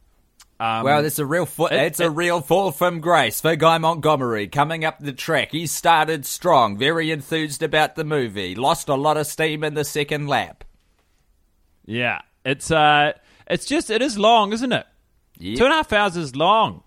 Um, 0.63 0.85
Wow, 0.85 0.99
it's 0.99 1.19
a 1.19 1.25
real 1.25 1.45
foot. 1.45 1.73
it- 1.73 1.75
That's 1.75 1.99
a 1.99 2.09
real 2.09 2.39
fall 2.39 2.71
from 2.71 3.01
grace 3.01 3.41
for 3.41 3.55
Guy 3.55 3.77
Montgomery 3.79 4.47
coming 4.47 4.85
up 4.85 4.99
the 4.99 5.11
track. 5.11 5.51
He 5.51 5.67
started 5.67 6.25
strong, 6.25 6.77
very 6.77 7.11
enthused 7.11 7.61
about 7.61 7.95
the 7.95 8.03
movie. 8.05 8.55
Lost 8.55 8.87
a 8.87 8.95
lot 8.95 9.17
of 9.17 9.27
steam 9.27 9.63
in 9.63 9.73
the 9.73 9.83
second 9.83 10.27
lap. 10.27 10.63
yeah, 11.85 12.21
it's 12.45 12.71
uh, 12.71 13.11
it's 13.47 13.65
just 13.65 13.89
it 13.89 14.01
is 14.01 14.17
long, 14.17 14.53
isn't 14.53 14.71
it? 14.71 14.85
Yep. 15.39 15.57
Two 15.57 15.65
and 15.65 15.73
a 15.73 15.77
half 15.77 15.91
hours 15.91 16.15
is 16.15 16.35
long. 16.35 16.83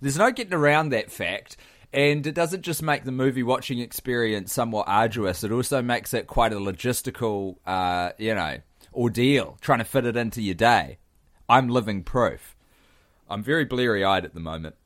There's 0.00 0.18
no 0.18 0.30
getting 0.32 0.54
around 0.54 0.88
that 0.90 1.10
fact. 1.12 1.56
And 1.92 2.26
it 2.26 2.34
doesn't 2.34 2.62
just 2.62 2.82
make 2.82 3.04
the 3.04 3.12
movie 3.12 3.42
watching 3.44 3.78
experience 3.78 4.52
somewhat 4.52 4.86
arduous, 4.88 5.44
it 5.44 5.52
also 5.52 5.80
makes 5.80 6.12
it 6.12 6.26
quite 6.26 6.52
a 6.52 6.56
logistical, 6.56 7.56
uh, 7.64 8.10
you 8.18 8.34
know, 8.34 8.58
ordeal 8.92 9.56
trying 9.60 9.78
to 9.78 9.84
fit 9.84 10.04
it 10.04 10.16
into 10.16 10.42
your 10.42 10.54
day. 10.56 10.98
I'm 11.48 11.68
living 11.68 12.02
proof. 12.02 12.56
I'm 13.28 13.42
very 13.42 13.64
bleary 13.64 14.04
eyed 14.04 14.24
at 14.24 14.34
the 14.34 14.40
moment. 14.40 14.76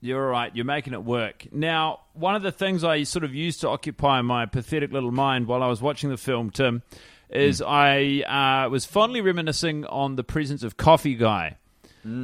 You're 0.00 0.24
all 0.24 0.30
right. 0.30 0.54
You're 0.54 0.64
making 0.64 0.94
it 0.94 1.04
work. 1.04 1.46
Now, 1.52 2.00
one 2.14 2.34
of 2.34 2.42
the 2.42 2.52
things 2.52 2.84
I 2.84 3.02
sort 3.02 3.24
of 3.24 3.34
used 3.34 3.60
to 3.60 3.68
occupy 3.68 4.22
my 4.22 4.46
pathetic 4.46 4.92
little 4.92 5.12
mind 5.12 5.46
while 5.46 5.62
I 5.62 5.66
was 5.66 5.82
watching 5.82 6.08
the 6.08 6.16
film, 6.16 6.50
Tim, 6.50 6.82
is 7.28 7.60
I 7.62 8.64
uh, 8.66 8.70
was 8.70 8.86
fondly 8.86 9.20
reminiscing 9.20 9.84
on 9.86 10.16
the 10.16 10.24
presence 10.24 10.62
of 10.62 10.76
Coffee 10.76 11.14
Guy 11.14 11.58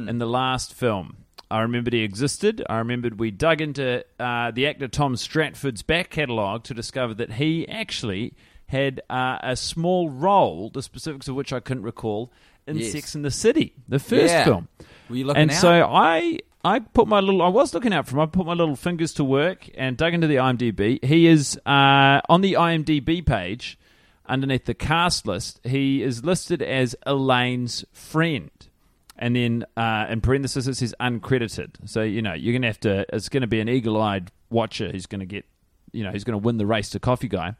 in 0.09 0.17
the 0.17 0.25
last 0.25 0.73
film. 0.73 1.17
I 1.49 1.61
remembered 1.61 1.93
he 1.93 2.01
existed. 2.01 2.63
I 2.67 2.79
remembered 2.79 3.19
we 3.19 3.31
dug 3.31 3.61
into 3.61 4.03
uh, 4.19 4.51
the 4.51 4.67
actor 4.67 4.87
Tom 4.87 5.15
Stratford's 5.15 5.83
back 5.83 6.09
catalogue 6.09 6.63
to 6.65 6.73
discover 6.73 7.13
that 7.13 7.33
he 7.33 7.67
actually 7.69 8.33
had 8.67 9.01
uh, 9.09 9.37
a 9.41 9.55
small 9.55 10.09
role, 10.09 10.69
the 10.69 10.81
specifics 10.81 11.27
of 11.27 11.35
which 11.35 11.53
I 11.53 11.61
couldn't 11.61 11.83
recall, 11.83 12.33
in 12.67 12.77
Yes. 12.77 12.91
Sex 12.91 13.15
and 13.15 13.23
the 13.25 13.31
City, 13.31 13.73
the 13.87 13.99
first 13.99 14.33
Yeah. 14.33 14.43
film. 14.43 14.67
Were 15.09 15.15
you 15.15 15.25
looking 15.25 15.41
and 15.43 15.51
out? 15.51 15.57
so 15.57 15.71
I 15.89 16.39
I 16.65 16.79
put 16.79 17.07
my 17.07 17.19
little 17.21 17.41
I 17.41 17.47
was 17.47 17.73
looking 17.73 17.93
out 17.93 18.07
for 18.07 18.15
him. 18.17 18.21
I 18.21 18.25
put 18.25 18.45
my 18.45 18.53
little 18.53 18.75
fingers 18.75 19.13
to 19.13 19.23
work 19.23 19.69
and 19.77 19.95
dug 19.95 20.13
into 20.13 20.27
the 20.27 20.35
IMDb. 20.35 21.03
He 21.03 21.27
is 21.27 21.57
uh, 21.65 22.19
on 22.27 22.41
the 22.41 22.53
IMDb 22.53 23.25
page 23.25 23.79
underneath 24.27 24.65
the 24.65 24.73
cast 24.73 25.25
list. 25.25 25.61
He 25.63 26.03
is 26.03 26.25
listed 26.25 26.61
as 26.61 26.95
Elaine's 27.05 27.85
friend. 27.93 28.51
And 29.19 29.35
then 29.35 29.65
uh, 29.77 30.07
in 30.09 30.21
parentheses 30.21 30.67
it 30.67 30.75
says 30.75 30.93
uncredited. 30.99 31.69
So 31.85 32.01
you 32.03 32.21
know 32.21 32.33
you're 32.33 32.53
gonna 32.53 32.67
have 32.67 32.79
to. 32.81 33.05
It's 33.15 33.29
gonna 33.29 33.47
be 33.47 33.59
an 33.61 33.69
eagle-eyed 33.69 34.29
watcher 34.49 34.91
who's 34.91 35.05
gonna 35.05 35.25
get, 35.25 35.45
you 35.93 36.03
know, 36.03 36.11
who's 36.11 36.23
gonna 36.23 36.37
win 36.37 36.57
the 36.57 36.65
race 36.65 36.89
to 36.91 36.99
Coffee 36.99 37.27
Guy. 37.29 37.55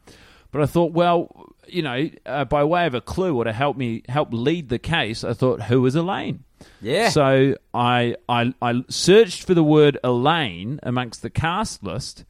But 0.51 0.61
I 0.61 0.65
thought, 0.65 0.93
well, 0.93 1.53
you 1.67 1.81
know, 1.81 2.09
uh, 2.25 2.45
by 2.45 2.63
way 2.63 2.85
of 2.85 2.93
a 2.93 3.01
clue 3.01 3.35
or 3.35 3.43
to 3.43 3.53
help 3.53 3.77
me 3.77 4.03
help 4.07 4.29
lead 4.31 4.69
the 4.69 4.79
case, 4.79 5.23
I 5.23 5.33
thought, 5.33 5.63
who 5.63 5.85
is 5.85 5.95
Elaine? 5.95 6.43
Yeah. 6.81 7.09
So 7.09 7.55
I, 7.73 8.15
I 8.27 8.53
I 8.61 8.83
searched 8.89 9.43
for 9.43 9.53
the 9.53 9.63
word 9.63 9.97
Elaine 10.03 10.79
amongst 10.83 11.21
the 11.21 11.29
cast 11.29 11.83
list, 11.83 12.25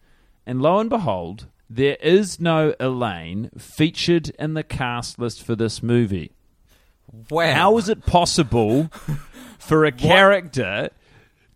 and 0.45 0.61
lo 0.61 0.79
and 0.79 0.89
behold, 0.89 1.47
there 1.69 1.97
is 2.01 2.39
no 2.39 2.73
Elaine 2.79 3.51
featured 3.57 4.29
in 4.31 4.53
the 4.53 4.63
cast 4.63 5.19
list 5.19 5.43
for 5.43 5.55
this 5.55 5.83
movie. 5.83 6.31
wow. 7.29 7.53
How 7.53 7.77
is 7.77 7.89
it 7.89 8.05
possible 8.05 8.89
for 9.59 9.85
a 9.85 9.91
character 9.91 10.89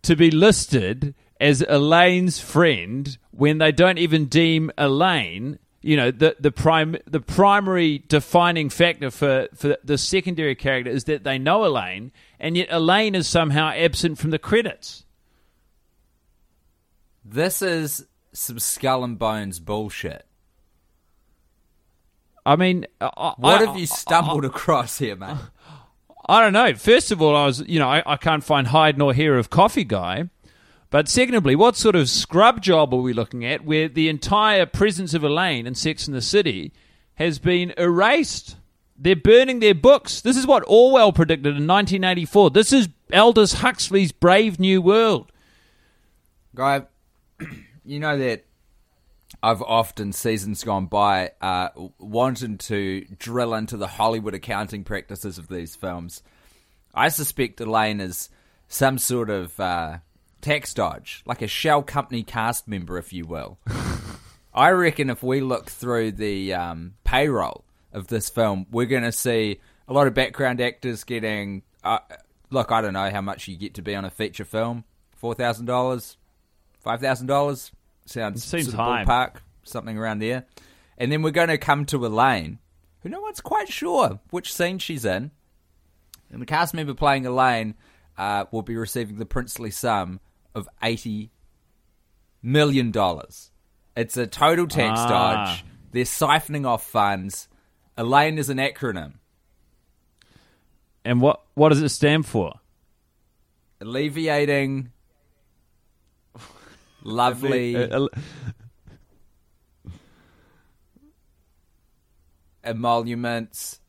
to 0.02 0.16
be 0.16 0.30
listed 0.30 1.14
as 1.40 1.62
Elaine's 1.68 2.40
friend 2.40 3.16
when 3.30 3.58
they 3.58 3.72
don't 3.72 3.98
even 3.98 4.26
deem 4.26 4.70
Elaine? 4.78 5.58
You 5.84 5.96
know, 5.96 6.10
the 6.12 6.36
the 6.38 6.52
prime 6.52 6.96
the 7.06 7.20
primary 7.20 8.04
defining 8.06 8.70
factor 8.70 9.10
for, 9.10 9.48
for 9.54 9.76
the 9.82 9.98
secondary 9.98 10.54
character 10.54 10.90
is 10.90 11.04
that 11.04 11.24
they 11.24 11.38
know 11.38 11.64
Elaine, 11.64 12.12
and 12.38 12.56
yet 12.56 12.68
Elaine 12.70 13.16
is 13.16 13.26
somehow 13.26 13.70
absent 13.70 14.18
from 14.18 14.30
the 14.30 14.38
credits. 14.38 15.04
This 17.24 17.62
is 17.62 18.06
some 18.32 18.58
skull 18.58 19.02
and 19.04 19.18
bones 19.18 19.58
bullshit. 19.60 20.24
I 22.44 22.56
mean, 22.56 22.86
I, 23.00 23.34
What 23.36 23.62
I- 23.62 23.66
have 23.66 23.76
you 23.78 23.86
stumbled 23.86 24.44
across 24.44 24.98
here, 24.98 25.16
mate? 25.16 25.36
I 26.28 26.40
don't 26.40 26.52
know. 26.52 26.74
First 26.74 27.10
of 27.10 27.20
all, 27.20 27.34
I 27.34 27.46
was, 27.46 27.60
you 27.66 27.80
know, 27.80 27.88
I, 27.88 28.02
I 28.06 28.16
can't 28.16 28.44
find 28.44 28.68
hide 28.68 28.96
nor 28.96 29.12
hair 29.12 29.36
of 29.36 29.50
coffee 29.50 29.82
guy. 29.84 30.28
But 30.92 31.08
secondly, 31.08 31.56
what 31.56 31.74
sort 31.74 31.96
of 31.96 32.10
scrub 32.10 32.60
job 32.60 32.92
are 32.92 32.98
we 32.98 33.14
looking 33.14 33.46
at 33.46 33.64
where 33.64 33.88
the 33.88 34.10
entire 34.10 34.66
presence 34.66 35.14
of 35.14 35.24
Elaine 35.24 35.66
in 35.66 35.74
Sex 35.74 36.06
in 36.06 36.12
the 36.12 36.20
City 36.20 36.70
has 37.14 37.38
been 37.38 37.72
erased? 37.78 38.56
They're 38.98 39.16
burning 39.16 39.60
their 39.60 39.74
books. 39.74 40.20
This 40.20 40.36
is 40.36 40.46
what 40.46 40.62
Orwell 40.66 41.14
predicted 41.14 41.56
in 41.56 41.66
1984. 41.66 42.50
This 42.50 42.74
is 42.74 42.90
Aldous 43.10 43.54
Huxley's 43.54 44.12
Brave 44.12 44.60
New 44.60 44.82
World. 44.82 45.32
Guy, 46.54 46.82
you 47.86 47.98
know 47.98 48.18
that 48.18 48.44
I've 49.42 49.62
often, 49.62 50.12
seasons 50.12 50.62
gone 50.62 50.86
by, 50.86 51.30
uh, 51.40 51.70
wanted 51.98 52.60
to 52.60 53.06
drill 53.18 53.54
into 53.54 53.78
the 53.78 53.88
Hollywood 53.88 54.34
accounting 54.34 54.84
practices 54.84 55.38
of 55.38 55.48
these 55.48 55.74
films. 55.74 56.22
I 56.94 57.08
suspect 57.08 57.62
Elaine 57.62 57.98
is 57.98 58.28
some 58.68 58.98
sort 58.98 59.30
of 59.30 59.58
uh, 59.58 59.98
tax 60.42 60.74
dodge, 60.74 61.22
like 61.24 61.40
a 61.40 61.46
shell 61.46 61.82
company 61.82 62.22
cast 62.22 62.68
member, 62.68 62.98
if 62.98 63.12
you 63.12 63.24
will. 63.24 63.58
I 64.52 64.70
reckon 64.70 65.08
if 65.08 65.22
we 65.22 65.40
look 65.40 65.70
through 65.70 66.12
the 66.12 66.52
um, 66.52 66.94
payroll 67.04 67.64
of 67.92 68.08
this 68.08 68.28
film, 68.28 68.66
we're 68.70 68.86
going 68.86 69.04
to 69.04 69.12
see 69.12 69.60
a 69.88 69.94
lot 69.94 70.06
of 70.06 70.14
background 70.14 70.60
actors 70.60 71.04
getting. 71.04 71.62
Uh, 71.82 72.00
look, 72.50 72.70
I 72.70 72.82
don't 72.82 72.92
know 72.92 73.10
how 73.10 73.22
much 73.22 73.48
you 73.48 73.56
get 73.56 73.74
to 73.74 73.82
be 73.82 73.94
on 73.94 74.04
a 74.04 74.10
feature 74.10 74.44
film. 74.44 74.84
Four 75.16 75.34
thousand 75.34 75.66
dollars, 75.66 76.18
five 76.80 77.00
thousand 77.00 77.28
dollars 77.28 77.70
sounds 78.04 78.44
seems 78.44 78.64
sort 78.64 78.74
of 78.74 78.80
high. 78.80 79.04
ballpark, 79.04 79.36
something 79.62 79.96
around 79.96 80.18
there. 80.18 80.44
And 80.98 81.10
then 81.10 81.22
we're 81.22 81.30
going 81.30 81.48
to 81.48 81.58
come 81.58 81.86
to 81.86 82.04
Elaine, 82.04 82.58
who 83.00 83.08
no 83.08 83.20
one's 83.20 83.40
quite 83.40 83.68
sure 83.68 84.20
which 84.30 84.52
scene 84.52 84.78
she's 84.78 85.04
in. 85.04 85.30
And 86.30 86.42
the 86.42 86.46
cast 86.46 86.74
member 86.74 86.94
playing 86.94 87.24
Elaine 87.26 87.74
uh, 88.18 88.46
will 88.50 88.62
be 88.62 88.76
receiving 88.76 89.16
the 89.16 89.26
princely 89.26 89.70
sum 89.70 90.20
of 90.54 90.68
eighty 90.82 91.30
million 92.42 92.90
dollars. 92.90 93.50
It's 93.96 94.16
a 94.16 94.26
total 94.26 94.66
tax 94.66 95.00
Ah. 95.00 95.08
dodge. 95.08 95.64
They're 95.92 96.04
siphoning 96.04 96.66
off 96.66 96.84
funds. 96.86 97.48
Elaine 97.96 98.38
is 98.38 98.48
an 98.48 98.56
acronym. 98.58 99.14
And 101.04 101.20
what, 101.20 101.42
what 101.54 101.68
does 101.70 101.82
it 101.82 101.90
stand 101.90 102.24
for? 102.26 102.54
Alleviating 103.80 104.90
lovely 107.02 107.76
Uh, 107.76 108.06
emoluments 112.64 113.80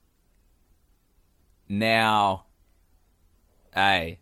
now 1.70 2.46
a 3.76 4.20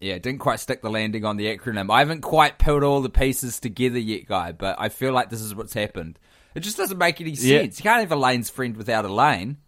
yeah 0.00 0.18
didn't 0.18 0.38
quite 0.40 0.58
stick 0.60 0.82
the 0.82 0.90
landing 0.90 1.24
on 1.24 1.36
the 1.36 1.46
acronym 1.56 1.90
i 1.92 1.98
haven't 2.00 2.22
quite 2.22 2.58
put 2.58 2.82
all 2.82 3.00
the 3.02 3.10
pieces 3.10 3.60
together 3.60 3.98
yet 3.98 4.26
guy 4.26 4.50
but 4.52 4.74
i 4.78 4.88
feel 4.88 5.12
like 5.12 5.30
this 5.30 5.40
is 5.40 5.54
what's 5.54 5.74
happened 5.74 6.18
it 6.54 6.60
just 6.60 6.76
doesn't 6.76 6.98
make 6.98 7.20
any 7.20 7.34
sense 7.34 7.46
Yeah. 7.46 7.60
you 7.62 7.70
can't 7.70 8.00
have 8.00 8.12
elaine's 8.12 8.50
friend 8.50 8.76
without 8.76 9.04
elaine 9.04 9.58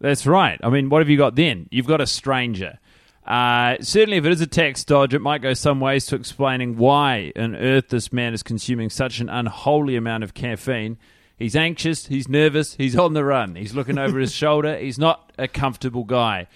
That's 0.00 0.26
right. 0.26 0.58
I 0.62 0.70
mean, 0.70 0.90
what 0.90 1.00
have 1.00 1.08
you 1.08 1.16
got 1.18 1.34
then? 1.34 1.66
You've 1.72 1.86
got 1.88 2.00
a 2.00 2.06
stranger. 2.06 2.78
Uh, 3.26 3.76
certainly, 3.80 4.16
if 4.16 4.24
it 4.24 4.30
is 4.32 4.40
a 4.40 4.46
tax 4.46 4.84
dodge, 4.84 5.12
it 5.12 5.18
might 5.20 5.42
go 5.42 5.54
some 5.54 5.80
ways 5.80 6.06
to 6.06 6.14
explaining 6.14 6.76
why 6.76 7.32
on 7.36 7.56
earth 7.56 7.88
this 7.88 8.12
man 8.12 8.32
is 8.32 8.44
consuming 8.44 8.90
such 8.90 9.18
an 9.18 9.28
unholy 9.28 9.96
amount 9.96 10.22
of 10.22 10.34
caffeine. 10.34 10.98
He's 11.36 11.56
anxious, 11.56 12.06
he's 12.06 12.28
nervous, 12.28 12.74
he's 12.74 12.94
on 12.96 13.12
the 13.14 13.24
run, 13.24 13.56
he's 13.56 13.74
looking 13.74 13.98
over 13.98 14.20
his 14.20 14.32
shoulder, 14.42 14.78
he's 14.78 14.98
not 15.00 15.32
a 15.36 15.48
comfortable 15.48 16.04
guy. 16.04 16.46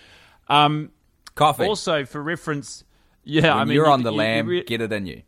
Um, 0.49 0.91
coffee 1.35 1.65
also, 1.65 2.05
for 2.05 2.23
reference, 2.23 2.85
yeah, 3.25 3.43
when 3.43 3.51
I 3.53 3.65
mean, 3.65 3.75
you're 3.75 3.87
you- 3.87 3.93
on 3.93 4.03
the 4.03 4.11
you- 4.13 4.17
lam 4.19 4.47
you 4.47 4.51
re- 4.53 4.65
get 4.65 4.81
it 4.81 4.93
in 4.93 5.07
you 5.07 5.23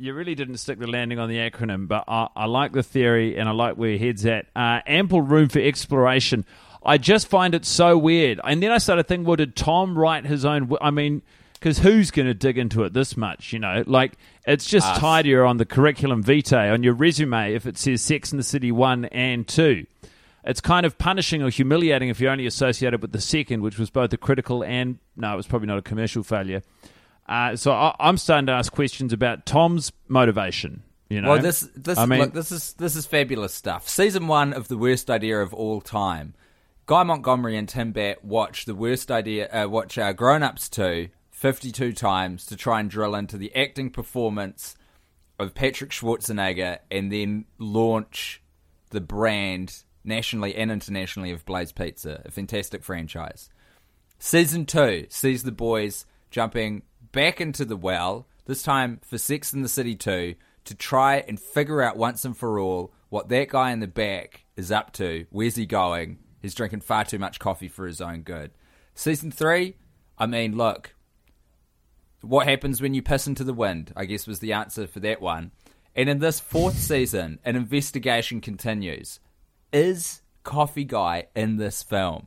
you 0.00 0.14
really 0.14 0.36
didn't 0.36 0.58
stick 0.58 0.78
the 0.78 0.86
landing 0.86 1.18
on 1.18 1.28
the 1.28 1.38
acronym, 1.38 1.88
but 1.88 2.04
I, 2.06 2.28
I 2.36 2.44
like 2.46 2.70
the 2.70 2.84
theory 2.84 3.36
and 3.36 3.48
I 3.48 3.52
like 3.52 3.74
where 3.76 3.90
your 3.90 3.98
head's 3.98 4.24
at. 4.26 4.46
Uh, 4.54 4.78
ample 4.86 5.20
room 5.22 5.48
for 5.48 5.58
exploration. 5.58 6.44
I 6.84 6.98
just 6.98 7.26
find 7.26 7.52
it 7.52 7.64
so 7.64 7.98
weird. 7.98 8.40
And 8.44 8.62
then 8.62 8.70
I 8.70 8.78
started 8.78 9.08
thinking, 9.08 9.26
well, 9.26 9.34
did 9.34 9.56
Tom 9.56 9.98
write 9.98 10.24
his 10.24 10.44
own? 10.44 10.70
I 10.80 10.92
mean, 10.92 11.22
because 11.54 11.78
who's 11.80 12.12
going 12.12 12.26
to 12.28 12.34
dig 12.34 12.58
into 12.58 12.84
it 12.84 12.92
this 12.92 13.16
much? 13.16 13.52
You 13.52 13.58
know, 13.58 13.82
like 13.88 14.12
it's 14.46 14.66
just 14.66 14.86
Us. 14.86 14.98
tidier 15.00 15.44
on 15.44 15.56
the 15.56 15.66
curriculum 15.66 16.22
vitae 16.22 16.70
on 16.70 16.84
your 16.84 16.94
resume 16.94 17.52
if 17.54 17.66
it 17.66 17.76
says 17.76 18.00
Sex 18.00 18.30
in 18.30 18.38
the 18.38 18.44
City 18.44 18.70
one 18.70 19.06
and 19.06 19.48
two. 19.48 19.84
It's 20.48 20.62
kind 20.62 20.86
of 20.86 20.96
punishing 20.96 21.42
or 21.42 21.50
humiliating 21.50 22.08
if 22.08 22.20
you're 22.20 22.32
only 22.32 22.46
associated 22.46 23.02
with 23.02 23.12
the 23.12 23.20
second, 23.20 23.60
which 23.60 23.78
was 23.78 23.90
both 23.90 24.12
a 24.14 24.16
critical 24.16 24.64
and 24.64 24.98
no, 25.14 25.34
it 25.34 25.36
was 25.36 25.46
probably 25.46 25.68
not 25.68 25.76
a 25.76 25.82
commercial 25.82 26.22
failure. 26.22 26.62
Uh, 27.28 27.54
so 27.54 27.70
I, 27.70 27.94
I'm 28.00 28.16
starting 28.16 28.46
to 28.46 28.52
ask 28.52 28.72
questions 28.72 29.12
about 29.12 29.44
Tom's 29.44 29.92
motivation. 30.08 30.82
You 31.10 31.20
know, 31.20 31.32
Well, 31.32 31.42
this 31.42 31.68
this 31.76 31.98
I 31.98 32.06
mean, 32.06 32.20
look, 32.20 32.32
this 32.32 32.50
is 32.50 32.72
this 32.74 32.96
is 32.96 33.04
fabulous 33.04 33.52
stuff. 33.52 33.88
Season 33.88 34.26
one 34.26 34.54
of 34.54 34.68
the 34.68 34.78
worst 34.78 35.10
idea 35.10 35.38
of 35.38 35.52
all 35.52 35.82
time. 35.82 36.34
Guy 36.86 37.02
Montgomery 37.02 37.56
and 37.58 37.68
Tim 37.68 37.92
Batt 37.92 38.24
watch 38.24 38.64
the 38.64 38.74
worst 38.74 39.10
idea. 39.10 39.48
Uh, 39.48 39.68
watch 39.68 39.98
uh, 39.98 40.14
Grown 40.14 40.42
Ups 40.42 40.70
two 40.70 41.10
52 41.30 41.92
times 41.92 42.46
to 42.46 42.56
try 42.56 42.80
and 42.80 42.90
drill 42.90 43.14
into 43.14 43.36
the 43.36 43.54
acting 43.54 43.90
performance 43.90 44.76
of 45.38 45.54
Patrick 45.54 45.90
Schwarzenegger, 45.90 46.78
and 46.90 47.12
then 47.12 47.44
launch 47.58 48.42
the 48.90 49.00
brand 49.02 49.82
nationally 50.08 50.56
and 50.56 50.72
internationally 50.72 51.30
of 51.30 51.44
Blaze 51.44 51.72
Pizza, 51.72 52.22
a 52.24 52.30
fantastic 52.30 52.82
franchise. 52.82 53.50
Season 54.18 54.66
two 54.66 55.06
sees 55.10 55.44
the 55.44 55.52
boys 55.52 56.04
jumping 56.30 56.82
back 57.12 57.40
into 57.40 57.64
the 57.64 57.76
well, 57.76 58.26
this 58.46 58.62
time 58.62 59.00
for 59.04 59.18
Sex 59.18 59.52
in 59.52 59.62
the 59.62 59.68
City 59.68 59.94
2, 59.94 60.34
to 60.64 60.74
try 60.74 61.16
and 61.28 61.38
figure 61.38 61.82
out 61.82 61.96
once 61.96 62.24
and 62.24 62.36
for 62.36 62.58
all 62.58 62.92
what 63.08 63.28
that 63.28 63.48
guy 63.48 63.70
in 63.70 63.80
the 63.80 63.86
back 63.86 64.44
is 64.56 64.72
up 64.72 64.92
to. 64.94 65.26
Where's 65.30 65.56
he 65.56 65.66
going? 65.66 66.18
He's 66.42 66.54
drinking 66.54 66.80
far 66.80 67.04
too 67.04 67.18
much 67.18 67.38
coffee 67.38 67.68
for 67.68 67.86
his 67.86 68.00
own 68.00 68.22
good. 68.22 68.50
Season 68.94 69.30
three, 69.30 69.76
I 70.18 70.26
mean, 70.26 70.56
look, 70.56 70.94
what 72.20 72.46
happens 72.46 72.82
when 72.82 72.94
you 72.94 73.02
piss 73.02 73.26
into 73.26 73.44
the 73.44 73.54
wind? 73.54 73.92
I 73.96 74.04
guess 74.04 74.26
was 74.26 74.40
the 74.40 74.52
answer 74.52 74.86
for 74.86 75.00
that 75.00 75.20
one. 75.20 75.52
And 75.94 76.08
in 76.08 76.18
this 76.18 76.40
fourth 76.40 76.78
season, 76.78 77.38
an 77.44 77.56
investigation 77.56 78.40
continues. 78.40 79.20
Is 79.72 80.22
Coffee 80.44 80.84
Guy 80.84 81.26
in 81.36 81.56
this 81.56 81.82
film? 81.82 82.26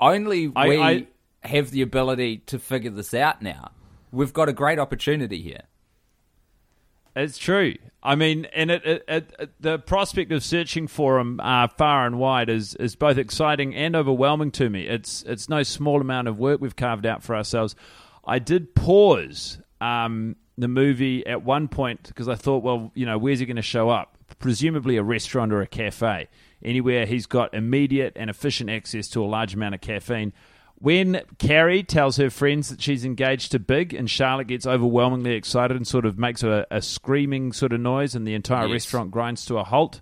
Only 0.00 0.48
we 0.48 0.78
I- 0.80 1.06
have 1.42 1.70
the 1.70 1.82
ability 1.82 2.38
to 2.46 2.58
figure 2.58 2.90
this 2.90 3.14
out 3.14 3.42
now. 3.42 3.72
We've 4.12 4.32
got 4.32 4.48
a 4.48 4.52
great 4.52 4.78
opportunity 4.78 5.40
here. 5.42 5.62
It's 7.14 7.36
true. 7.38 7.74
I 8.02 8.14
mean, 8.14 8.46
and 8.54 8.70
it, 8.70 8.84
it, 8.86 9.04
it, 9.08 9.34
it- 9.38 9.50
the 9.60 9.78
prospect 9.78 10.32
of 10.32 10.42
searching 10.42 10.86
for 10.86 11.18
him 11.18 11.40
uh, 11.40 11.68
far 11.68 12.06
and 12.06 12.18
wide 12.18 12.48
is 12.48 12.74
is 12.76 12.96
both 12.96 13.16
exciting 13.18 13.74
and 13.74 13.94
overwhelming 13.94 14.50
to 14.52 14.68
me. 14.70 14.86
It's 14.86 15.22
it's 15.24 15.48
no 15.48 15.62
small 15.62 16.00
amount 16.00 16.28
of 16.28 16.38
work 16.38 16.60
we've 16.60 16.76
carved 16.76 17.06
out 17.06 17.22
for 17.22 17.36
ourselves. 17.36 17.74
I 18.24 18.38
did 18.38 18.74
pause 18.74 19.58
um, 19.80 20.36
the 20.56 20.68
movie 20.68 21.26
at 21.26 21.42
one 21.42 21.68
point 21.68 22.04
because 22.08 22.28
I 22.28 22.34
thought, 22.34 22.62
well, 22.62 22.90
you 22.94 23.04
know, 23.06 23.18
where's 23.18 23.40
he 23.40 23.46
going 23.46 23.56
to 23.56 23.62
show 23.62 23.88
up? 23.90 24.16
Presumably 24.38 24.96
a 24.96 25.02
restaurant 25.02 25.52
or 25.52 25.60
a 25.60 25.66
cafe, 25.66 26.28
anywhere 26.64 27.06
he's 27.06 27.26
got 27.26 27.52
immediate 27.54 28.12
and 28.16 28.28
efficient 28.30 28.70
access 28.70 29.08
to 29.08 29.22
a 29.22 29.26
large 29.26 29.54
amount 29.54 29.74
of 29.74 29.80
caffeine. 29.80 30.32
When 30.76 31.20
Carrie 31.38 31.84
tells 31.84 32.16
her 32.16 32.28
friends 32.28 32.68
that 32.70 32.82
she's 32.82 33.04
engaged 33.04 33.52
to 33.52 33.60
Big, 33.60 33.94
and 33.94 34.10
Charlotte 34.10 34.48
gets 34.48 34.66
overwhelmingly 34.66 35.34
excited 35.34 35.76
and 35.76 35.86
sort 35.86 36.04
of 36.04 36.18
makes 36.18 36.42
a, 36.42 36.66
a 36.72 36.82
screaming 36.82 37.52
sort 37.52 37.72
of 37.72 37.80
noise, 37.80 38.16
and 38.16 38.26
the 38.26 38.34
entire 38.34 38.66
Yes. 38.66 38.72
restaurant 38.72 39.12
grinds 39.12 39.44
to 39.46 39.58
a 39.58 39.64
halt. 39.64 40.00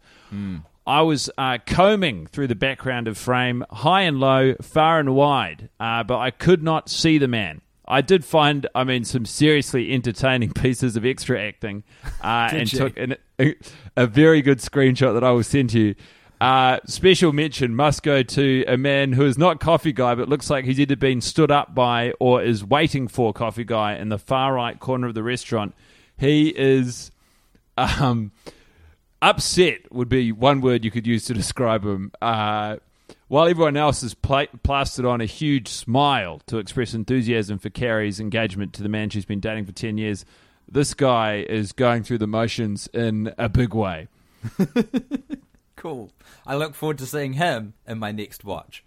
I 0.87 1.03
was 1.03 1.29
uh, 1.37 1.59
combing 1.66 2.27
through 2.29 2.47
the 2.47 2.55
background 2.55 3.09
of 3.09 3.19
frame, 3.19 3.62
high 3.71 4.03
and 4.03 4.19
low, 4.19 4.55
far 4.62 4.99
and 4.99 5.14
wide, 5.14 5.69
uh, 5.79 6.03
but 6.03 6.19
I 6.19 6.31
could 6.31 6.62
not 6.62 6.88
see 6.88 7.19
the 7.19 7.29
man. 7.29 7.61
I 7.90 8.00
did 8.00 8.24
find, 8.24 8.66
I 8.74 8.85
mean, 8.85 9.05
some 9.05 9.26
seriously 9.26 9.92
entertaining 9.92 10.53
pieces 10.55 10.96
of 10.96 11.05
extra 11.05 11.40
acting, 11.40 11.85
uh, 12.22 12.48
and 12.53 12.72
you? 12.72 12.79
took 12.79 12.96
an, 12.96 13.16
a, 13.38 13.55
a 13.96 14.07
very 14.07 14.42
good 14.42 14.59
screenshot 14.59 15.12
that 15.14 15.24
I 15.24 15.33
will 15.33 15.42
send 15.42 15.70
to 15.70 15.81
you. 15.81 15.94
Uh, 16.40 16.79
special 16.87 17.35
mention 17.35 17.74
must 17.74 18.03
go 18.03 18.22
to 18.22 18.64
a 18.66 18.79
man 18.79 19.12
who 19.12 19.26
is 19.26 19.37
not 19.37 19.61
Coffee 19.61 19.92
Guy, 19.92 20.14
but 20.14 20.26
looks 20.26 20.48
like 20.48 20.64
he's 20.64 20.81
either 20.81 20.96
been 20.96 21.20
stood 21.20 21.50
up 21.50 21.74
by 21.74 22.14
or 22.18 22.42
is 22.42 22.64
waiting 22.64 23.09
for 23.09 23.35
Coffee 23.35 23.64
Guy 23.64 23.94
in 23.96 24.09
the 24.09 24.18
far 24.18 24.55
right 24.55 24.79
corner 24.81 25.09
of 25.09 25.14
the 25.14 25.22
restaurant. 25.22 25.74
He 26.16 26.48
is 26.48 27.11
um, 27.76 28.33
upset, 29.20 29.92
would 29.92 30.09
be 30.09 30.33
one 30.33 30.62
word 30.62 30.83
you 30.83 30.90
could 30.90 31.07
use 31.07 31.26
to 31.26 31.35
describe 31.35 31.85
him. 31.85 32.11
Uh, 32.22 32.76
while 33.29 33.49
everyone 33.49 33.77
else 33.77 34.03
has 34.03 34.14
pla- 34.14 34.46
plastered 34.62 35.05
on 35.05 35.20
a 35.20 35.27
huge 35.27 35.68
smile 35.68 36.40
to 36.46 36.59
express 36.59 36.94
enthusiasm 36.94 37.59
for 37.59 37.70
Carrie's 37.70 38.20
engagement 38.20 38.73
to 38.75 38.83
the 38.83 38.88
man 38.88 39.11
she's 39.11 39.25
been 39.25 39.40
dating 39.40 39.66
for 39.66 39.73
10 39.73 39.99
years, 39.99 40.25
this 40.68 40.94
guy 40.94 41.44
is 41.49 41.73
going 41.73 42.03
through 42.03 42.18
the 42.18 42.27
motions 42.27 42.88
in 42.88 43.33
a 43.38 43.49
big 43.49 43.75
way. 43.75 44.09
Cool. 45.81 46.12
I 46.46 46.57
look 46.57 46.75
forward 46.75 46.99
to 46.99 47.07
seeing 47.07 47.33
him 47.33 47.73
in 47.87 47.99
my 47.99 48.12
next 48.12 48.44
watch. 48.44 48.85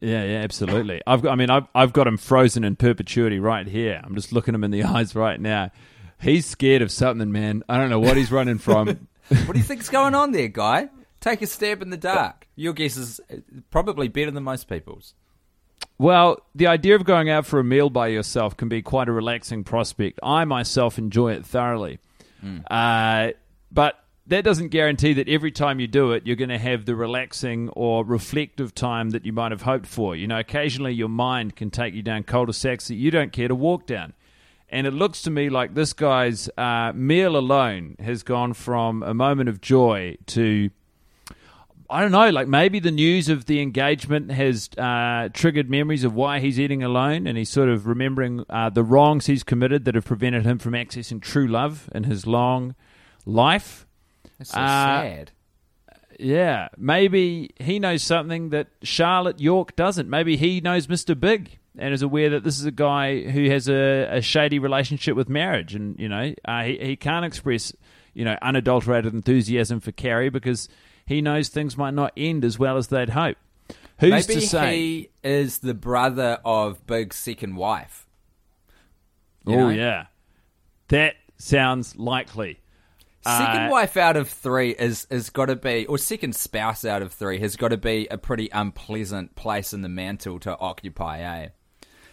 Yeah, 0.00 0.22
yeah, 0.22 0.38
absolutely. 0.38 1.00
I've 1.04 1.20
got. 1.20 1.32
I 1.32 1.34
mean, 1.34 1.50
I've 1.50 1.66
I've 1.74 1.92
got 1.92 2.06
him 2.06 2.16
frozen 2.16 2.62
in 2.62 2.76
perpetuity 2.76 3.40
right 3.40 3.66
here. 3.66 4.00
I'm 4.04 4.14
just 4.14 4.32
looking 4.32 4.54
him 4.54 4.62
in 4.62 4.70
the 4.70 4.84
eyes 4.84 5.16
right 5.16 5.40
now. 5.40 5.72
He's 6.20 6.46
scared 6.46 6.80
of 6.80 6.92
something, 6.92 7.32
man. 7.32 7.64
I 7.68 7.76
don't 7.76 7.90
know 7.90 7.98
what 7.98 8.16
he's 8.16 8.30
running 8.30 8.58
from. 8.58 8.86
what 9.28 9.52
do 9.52 9.58
you 9.58 9.64
think's 9.64 9.88
going 9.88 10.14
on 10.14 10.30
there, 10.30 10.46
guy? 10.46 10.88
Take 11.24 11.40
a 11.40 11.46
stab 11.46 11.80
in 11.80 11.88
the 11.88 11.96
dark. 11.96 12.46
Your 12.54 12.74
guess 12.74 12.98
is 12.98 13.18
uh, 13.32 13.36
probably 13.70 14.08
better 14.08 14.30
than 14.30 14.42
most 14.42 14.68
people's. 14.68 15.14
Well, 15.96 16.42
the 16.54 16.66
idea 16.66 16.96
of 16.96 17.04
going 17.06 17.30
out 17.30 17.46
for 17.46 17.58
a 17.58 17.64
meal 17.64 17.88
by 17.88 18.08
yourself 18.08 18.58
can 18.58 18.68
be 18.68 18.82
quite 18.82 19.08
a 19.08 19.12
relaxing 19.12 19.64
prospect. 19.64 20.20
I 20.22 20.44
myself 20.44 20.98
enjoy 20.98 21.32
it 21.32 21.46
thoroughly. 21.46 21.98
Mm. 22.44 22.64
Uh, 22.70 23.32
but 23.72 24.04
that 24.26 24.44
doesn't 24.44 24.68
guarantee 24.68 25.14
that 25.14 25.26
every 25.26 25.50
time 25.50 25.80
you 25.80 25.86
do 25.86 26.12
it, 26.12 26.26
you're 26.26 26.36
going 26.36 26.50
to 26.50 26.58
have 26.58 26.84
the 26.84 26.94
relaxing 26.94 27.70
or 27.70 28.04
reflective 28.04 28.74
time 28.74 29.08
that 29.10 29.24
you 29.24 29.32
might 29.32 29.50
have 29.50 29.62
hoped 29.62 29.86
for. 29.86 30.14
You 30.14 30.26
know, 30.26 30.38
occasionally 30.38 30.92
your 30.92 31.08
mind 31.08 31.56
can 31.56 31.70
take 31.70 31.94
you 31.94 32.02
down 32.02 32.24
cul-de-sacs 32.24 32.88
that 32.88 32.96
you 32.96 33.10
don't 33.10 33.32
care 33.32 33.48
to 33.48 33.54
walk 33.54 33.86
down. 33.86 34.12
And 34.68 34.86
it 34.86 34.92
looks 34.92 35.22
to 35.22 35.30
me 35.30 35.48
like 35.48 35.72
this 35.72 35.94
guy's 35.94 36.50
uh, 36.58 36.92
meal 36.94 37.34
alone 37.34 37.96
has 37.98 38.22
gone 38.22 38.52
from 38.52 39.02
a 39.02 39.14
moment 39.14 39.48
of 39.48 39.62
joy 39.62 40.18
to, 40.26 40.68
I 41.90 42.00
don't 42.00 42.12
know, 42.12 42.30
like 42.30 42.48
maybe 42.48 42.78
the 42.78 42.90
news 42.90 43.28
of 43.28 43.46
the 43.46 43.60
engagement 43.60 44.30
has 44.30 44.70
uh, 44.78 45.28
triggered 45.32 45.68
memories 45.68 46.02
of 46.02 46.14
why 46.14 46.40
he's 46.40 46.58
eating 46.58 46.82
alone, 46.82 47.26
and 47.26 47.36
he's 47.36 47.50
sort 47.50 47.68
of 47.68 47.86
remembering 47.86 48.44
uh, 48.48 48.70
the 48.70 48.82
wrongs 48.82 49.26
he's 49.26 49.42
committed 49.42 49.84
that 49.84 49.94
have 49.94 50.04
prevented 50.04 50.44
him 50.46 50.58
from 50.58 50.72
accessing 50.72 51.20
true 51.20 51.46
love 51.46 51.90
in 51.94 52.04
his 52.04 52.26
long 52.26 52.74
life. 53.26 53.86
That's 54.38 54.50
so 54.50 54.60
uh, 54.60 55.02
sad. 55.02 55.32
Yeah, 56.18 56.68
maybe 56.78 57.50
he 57.58 57.78
knows 57.78 58.02
something 58.02 58.50
that 58.50 58.68
Charlotte 58.82 59.40
York 59.40 59.76
doesn't. 59.76 60.08
Maybe 60.08 60.36
he 60.36 60.60
knows 60.60 60.86
Mr. 60.86 61.18
Big 61.18 61.58
and 61.76 61.92
is 61.92 62.02
aware 62.02 62.30
that 62.30 62.44
this 62.44 62.58
is 62.58 62.64
a 62.64 62.70
guy 62.70 63.22
who 63.22 63.50
has 63.50 63.68
a, 63.68 64.08
a 64.10 64.20
shady 64.22 64.58
relationship 64.58 65.16
with 65.16 65.28
marriage, 65.28 65.74
and 65.74 65.98
you 65.98 66.08
know 66.08 66.34
uh, 66.44 66.62
he 66.62 66.78
he 66.78 66.96
can't 66.96 67.24
express 67.24 67.72
you 68.14 68.24
know 68.24 68.36
unadulterated 68.42 69.12
enthusiasm 69.12 69.80
for 69.80 69.92
Carrie 69.92 70.30
because 70.30 70.68
he 71.06 71.20
knows 71.22 71.48
things 71.48 71.76
might 71.76 71.94
not 71.94 72.12
end 72.16 72.44
as 72.44 72.58
well 72.58 72.76
as 72.76 72.88
they'd 72.88 73.10
hope. 73.10 73.36
Who's 74.00 74.28
Maybe 74.28 74.40
to 74.40 74.46
say 74.46 74.76
he 74.76 75.10
is 75.22 75.58
the 75.58 75.74
brother 75.74 76.38
of 76.44 76.86
Big's 76.86 77.16
second 77.16 77.56
wife? 77.56 78.06
oh 79.46 79.68
yeah, 79.68 80.06
that 80.88 81.14
sounds 81.38 81.96
likely. 81.96 82.60
Second 83.22 83.66
Uh, 83.66 83.70
wife 83.70 83.96
out 83.96 84.16
of 84.16 84.28
three 84.28 84.70
is 84.70 85.06
is 85.10 85.30
got 85.30 85.46
to 85.46 85.56
be, 85.56 85.86
or 85.86 85.96
second 85.96 86.34
spouse 86.34 86.84
out 86.84 87.00
of 87.02 87.12
three 87.12 87.38
has 87.40 87.56
got 87.56 87.68
to 87.68 87.76
be 87.78 88.06
a 88.10 88.18
pretty 88.18 88.48
unpleasant 88.52 89.34
place 89.34 89.72
in 89.72 89.80
the 89.82 89.88
mantle 89.88 90.38
to 90.40 90.58
occupy, 90.58 91.20
eh? 91.20 91.48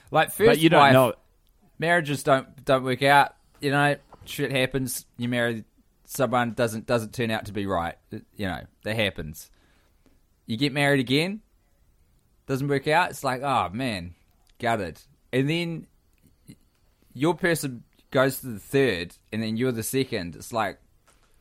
Like 0.09 0.31
first 0.31 0.47
but 0.47 0.59
you 0.59 0.69
don't 0.69 0.79
wife, 0.79 0.93
know. 0.93 1.13
marriages 1.79 2.23
don't 2.23 2.63
don't 2.63 2.83
work 2.83 3.03
out. 3.03 3.35
You 3.59 3.71
know, 3.71 3.95
shit 4.25 4.51
happens. 4.51 5.05
You 5.17 5.27
marry 5.29 5.65
someone 6.11 6.51
doesn't 6.51 6.85
doesn't 6.85 7.13
turn 7.13 7.31
out 7.31 7.45
to 7.45 7.53
be 7.53 7.65
right. 7.65 7.95
You 8.11 8.47
know, 8.47 8.61
that 8.83 8.95
happens. 8.95 9.49
You 10.45 10.57
get 10.57 10.73
married 10.73 10.99
again, 10.99 11.41
doesn't 12.47 12.67
work 12.67 12.87
out. 12.87 13.11
It's 13.11 13.23
like, 13.23 13.41
oh 13.41 13.69
man, 13.71 14.13
gutted. 14.59 14.99
And 15.31 15.49
then 15.49 15.87
your 17.13 17.33
person 17.33 17.83
goes 18.11 18.41
to 18.41 18.47
the 18.47 18.59
third, 18.59 19.15
and 19.31 19.41
then 19.41 19.55
you're 19.55 19.71
the 19.71 19.83
second. 19.83 20.35
It's 20.35 20.51
like 20.51 20.79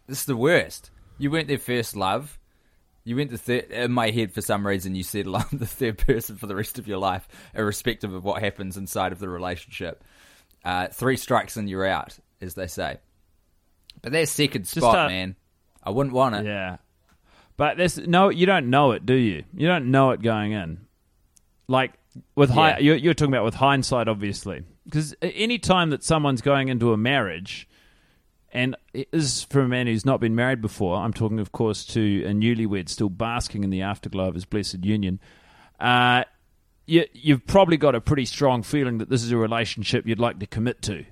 this 0.07 0.21
is 0.21 0.27
the 0.27 0.37
worst. 0.37 0.91
You 1.19 1.31
weren't 1.31 1.49
their 1.49 1.59
first 1.59 1.97
love. 1.97 2.39
You 3.03 3.17
went 3.17 3.31
the 3.31 3.39
third. 3.39 3.71
In 3.73 3.93
my 3.93 4.11
head, 4.11 4.33
for 4.33 4.41
some 4.41 4.65
reason, 4.65 4.95
you 4.95 5.03
settle 5.03 5.37
on 5.37 5.47
the 5.53 5.67
third 5.67 5.99
person 5.99 6.37
for 6.37 6.47
the 6.47 6.55
rest 6.55 6.79
of 6.79 6.87
your 6.87 6.99
life, 6.99 7.27
irrespective 7.55 8.15
of 8.15 8.25
what 8.25 8.43
happens 8.43 8.77
inside 8.77 9.11
of 9.11 9.19
the 9.19 9.29
relationship. 9.29 10.05
Uh, 10.65 10.87
three 10.89 11.17
strikes 11.17 11.57
and 11.57 11.69
you're 11.69 11.87
out, 11.87 12.17
as 12.41 12.55
they 12.55 12.67
say. 12.67 12.99
But 14.03 14.13
that 14.13 14.29
second 14.29 14.67
spot, 14.67 14.99
uh, 14.99 15.09
man, 15.09 15.37
I 15.83 15.91
wouldn't 15.91 16.15
want 16.15 16.35
it. 16.37 16.45
Yeah, 16.47 16.79
but 17.57 17.77
there's 17.77 17.99
no. 17.99 18.29
You 18.29 18.47
don't 18.47 18.71
know 18.71 18.93
it, 18.93 19.05
do 19.07 19.15
you? 19.15 19.45
You 19.55 19.67
don't 19.67 19.91
know 19.91 20.11
it 20.11 20.23
going 20.23 20.53
in. 20.53 20.87
Like 21.69 21.93
with 22.35 22.51
high, 22.51 22.71
Yeah. 22.71 22.79
you're, 22.79 22.97
you're 22.97 23.15
talking 23.15 23.33
about 23.35 23.45
with 23.45 23.55
hindsight, 23.55 24.09
obviously, 24.09 24.65
because 24.85 25.15
any 25.23 25.59
time 25.59 25.91
that 25.91 26.03
someone's 26.03 26.41
going 26.41 26.69
into 26.69 26.93
a 26.93 26.97
marriage, 26.97 27.69
and 28.53 28.75
is 28.93 29.45
for 29.45 29.61
a 29.61 29.69
man 29.69 29.87
who's 29.87 30.05
not 30.05 30.21
been 30.21 30.35
married 30.35 30.61
before. 30.61 30.97
I'm 30.97 31.13
talking, 31.13 31.39
of 31.39 31.53
course, 31.53 31.85
to 31.87 32.25
a 32.25 32.31
newlywed 32.33 32.89
still 32.89 33.09
basking 33.09 33.63
in 33.63 33.71
the 33.71 33.83
afterglow 33.83 34.27
of 34.29 34.35
his 34.35 34.45
blessed 34.45 34.85
union. 34.85 35.21
Uh, 35.79 36.25
you, 36.87 37.05
you've 37.13 37.47
probably 37.47 37.77
got 37.77 37.95
a 37.95 38.01
pretty 38.01 38.25
strong 38.25 38.65
feeling 38.65 38.99
that 38.99 39.09
this 39.09 39.23
is 39.23 39.31
a 39.31 39.37
relationship 39.37 40.05
you'd 40.07 40.19
like 40.19 40.41
to 40.41 40.47
commit 40.47 40.83
to. 40.83 41.05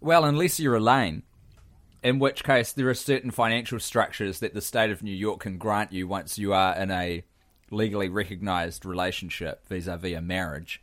Well, 0.00 0.24
unless 0.24 0.58
you're 0.58 0.76
Elaine, 0.76 1.24
in 2.02 2.18
which 2.18 2.44
case 2.44 2.72
there 2.72 2.88
are 2.88 2.94
certain 2.94 3.30
financial 3.30 3.80
structures 3.80 4.40
that 4.40 4.54
the 4.54 4.60
state 4.60 4.90
of 4.90 5.02
New 5.02 5.14
York 5.14 5.40
can 5.40 5.58
grant 5.58 5.92
you 5.92 6.06
once 6.06 6.38
you 6.38 6.52
are 6.52 6.76
in 6.76 6.90
a 6.90 7.24
legally 7.70 8.08
recognized 8.08 8.86
relationship 8.86 9.66
vis-a-vis 9.68 10.16
a 10.16 10.20
marriage. 10.20 10.82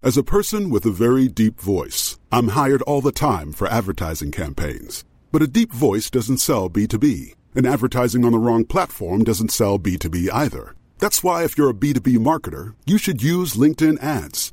As 0.00 0.16
a 0.16 0.22
person 0.22 0.70
with 0.70 0.86
a 0.86 0.90
very 0.90 1.26
deep 1.26 1.60
voice, 1.60 2.18
I'm 2.30 2.48
hired 2.48 2.82
all 2.82 3.00
the 3.00 3.10
time 3.10 3.52
for 3.52 3.66
advertising 3.66 4.30
campaigns. 4.30 5.04
But 5.32 5.42
a 5.42 5.48
deep 5.48 5.72
voice 5.72 6.08
doesn't 6.08 6.38
sell 6.38 6.70
B2B, 6.70 7.34
and 7.54 7.66
advertising 7.66 8.24
on 8.24 8.32
the 8.32 8.38
wrong 8.38 8.64
platform 8.64 9.24
doesn't 9.24 9.50
sell 9.50 9.78
B2B 9.78 10.30
either. 10.32 10.74
That's 10.98 11.22
why 11.24 11.44
if 11.44 11.58
you're 11.58 11.70
a 11.70 11.74
B2B 11.74 12.18
marketer, 12.18 12.74
you 12.86 12.96
should 12.96 13.22
use 13.22 13.54
LinkedIn 13.54 14.02
ads. 14.02 14.52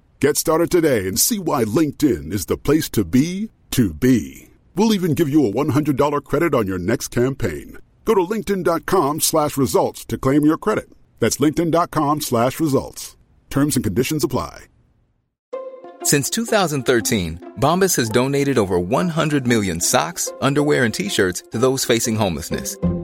Get 0.21 0.37
started 0.37 0.69
today 0.69 1.07
and 1.07 1.19
see 1.19 1.39
why 1.39 1.63
LinkedIn 1.63 2.31
is 2.31 2.45
the 2.45 2.55
place 2.55 2.91
to 2.91 3.03
be 3.03 3.49
to 3.71 3.91
be. 3.91 4.49
We'll 4.75 4.93
even 4.93 5.15
give 5.15 5.27
you 5.27 5.47
a 5.47 5.51
$100 5.51 6.23
credit 6.23 6.53
on 6.53 6.67
your 6.67 6.77
next 6.77 7.07
campaign. 7.07 7.77
Go 8.05 8.13
to 8.13 8.21
linkedin.com 8.21 9.21
slash 9.21 9.57
results 9.57 10.05
to 10.05 10.19
claim 10.19 10.45
your 10.45 10.59
credit. 10.59 10.91
That's 11.19 11.37
linkedin.com 11.37 12.21
slash 12.21 12.59
results. 12.59 13.17
Terms 13.49 13.75
and 13.75 13.83
conditions 13.83 14.23
apply. 14.23 14.65
Since 16.03 16.29
2013, 16.29 17.53
Bombas 17.59 17.95
has 17.95 18.09
donated 18.09 18.59
over 18.59 18.79
100 18.79 19.47
million 19.47 19.81
socks, 19.81 20.31
underwear, 20.39 20.83
and 20.83 20.93
t-shirts 20.93 21.45
to 21.51 21.57
those 21.57 21.83
facing 21.83 22.15
homelessness. 22.15 22.77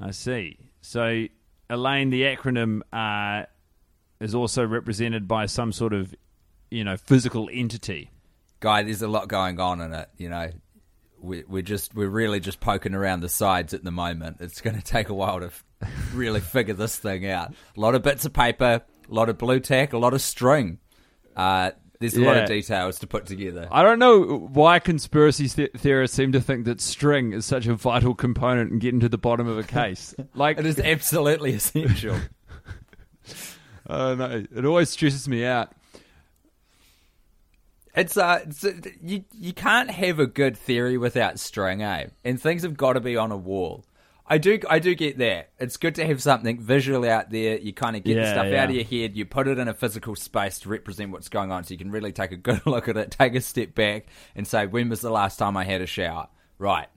I 0.00 0.12
see. 0.12 0.58
So, 0.80 1.26
Elaine, 1.68 2.10
the 2.10 2.22
acronym 2.22 2.82
uh, 2.92 3.46
is 4.20 4.34
also 4.34 4.64
represented 4.64 5.28
by 5.28 5.46
some 5.46 5.72
sort 5.72 5.92
of 5.92 6.14
you 6.70 6.84
know 6.84 6.96
physical 6.96 7.48
entity. 7.52 8.10
Guy, 8.60 8.82
there's 8.82 9.02
a 9.02 9.08
lot 9.08 9.28
going 9.28 9.60
on 9.60 9.80
in 9.80 9.92
it. 9.92 10.08
You 10.16 10.30
know, 10.30 10.50
we, 11.20 11.44
we're 11.48 11.62
just 11.62 11.94
we're 11.94 12.08
really 12.08 12.40
just 12.40 12.60
poking 12.60 12.94
around 12.94 13.20
the 13.20 13.28
sides 13.28 13.74
at 13.74 13.84
the 13.84 13.90
moment. 13.90 14.38
It's 14.40 14.60
going 14.60 14.76
to 14.80 14.82
take 14.82 15.08
a 15.08 15.14
while 15.14 15.40
to 15.40 15.50
really 16.12 16.40
figure 16.40 16.74
this 16.74 16.96
thing 16.96 17.26
out. 17.28 17.52
A 17.76 17.80
lot 17.80 17.94
of 17.94 18.02
bits 18.02 18.24
of 18.24 18.32
paper, 18.32 18.82
a 19.10 19.14
lot 19.14 19.28
of 19.28 19.38
Blu 19.38 19.60
Tack, 19.60 19.92
a 19.92 19.98
lot 19.98 20.14
of 20.14 20.20
string. 20.20 20.78
Uh, 21.36 21.70
there's 22.00 22.16
a 22.16 22.20
lot 22.20 22.36
of 22.36 22.46
details 22.48 22.98
to 23.00 23.06
put 23.06 23.26
together. 23.26 23.68
I 23.70 23.82
don't 23.82 23.98
know 23.98 24.38
why 24.52 24.78
conspiracy 24.78 25.48
the- 25.48 25.70
theorists 25.76 26.16
seem 26.16 26.32
to 26.32 26.40
think 26.40 26.64
that 26.66 26.80
string 26.80 27.32
is 27.32 27.44
such 27.44 27.66
a 27.66 27.74
vital 27.74 28.14
component 28.14 28.70
in 28.70 28.78
getting 28.78 29.00
to 29.00 29.08
the 29.08 29.18
bottom 29.18 29.46
of 29.48 29.58
a 29.58 29.64
case. 29.64 30.14
Like 30.34 30.58
It 30.58 30.66
is 30.66 30.78
absolutely 30.78 31.54
essential. 31.54 32.16
I 33.86 34.14
don't. 34.14 34.48
It 34.54 34.64
always 34.64 34.90
stresses 34.90 35.26
me 35.28 35.44
out. 35.44 35.72
It's 37.94 38.16
uh, 38.16 38.40
it's, 38.46 38.64
uh, 38.64 38.72
you 39.02 39.24
you 39.32 39.52
can't 39.52 39.90
have 39.90 40.20
a 40.20 40.26
good 40.26 40.56
theory 40.56 40.96
without 40.98 41.40
string, 41.40 41.82
eh? 41.82 42.08
And 42.24 42.40
things 42.40 42.62
have 42.62 42.76
got 42.76 42.92
to 42.92 43.00
be 43.00 43.16
on 43.16 43.32
a 43.32 43.36
wall. 43.36 43.84
I 44.30 44.36
do 44.38 44.60
I 44.68 44.78
do 44.78 44.94
get 44.94 45.18
that. 45.18 45.50
It's 45.58 45.78
good 45.78 45.94
to 45.94 46.06
have 46.06 46.22
something 46.22 46.60
visually 46.60 47.08
out 47.08 47.30
there. 47.30 47.58
You 47.58 47.72
kind 47.72 47.96
of 47.96 48.04
get 48.04 48.14
the 48.14 48.26
stuff 48.26 48.46
yeah. 48.46 48.62
out 48.62 48.68
of 48.68 48.74
your 48.74 48.84
head. 48.84 49.16
You 49.16 49.24
put 49.24 49.48
it 49.48 49.58
in 49.58 49.68
a 49.68 49.74
physical 49.74 50.14
space 50.14 50.58
to 50.60 50.68
represent 50.68 51.10
what's 51.10 51.30
going 51.30 51.50
on, 51.50 51.64
so 51.64 51.72
you 51.72 51.78
can 51.78 51.90
really 51.90 52.12
take 52.12 52.32
a 52.32 52.36
good 52.36 52.60
look 52.66 52.88
at 52.88 52.96
it, 52.98 53.10
take 53.10 53.34
a 53.34 53.40
step 53.40 53.74
back, 53.74 54.06
and 54.36 54.46
say, 54.46 54.66
when 54.66 54.90
was 54.90 55.00
the 55.00 55.10
last 55.10 55.38
time 55.38 55.56
I 55.56 55.64
had 55.64 55.80
a 55.80 55.86
shower? 55.86 56.28
Right. 56.58 56.88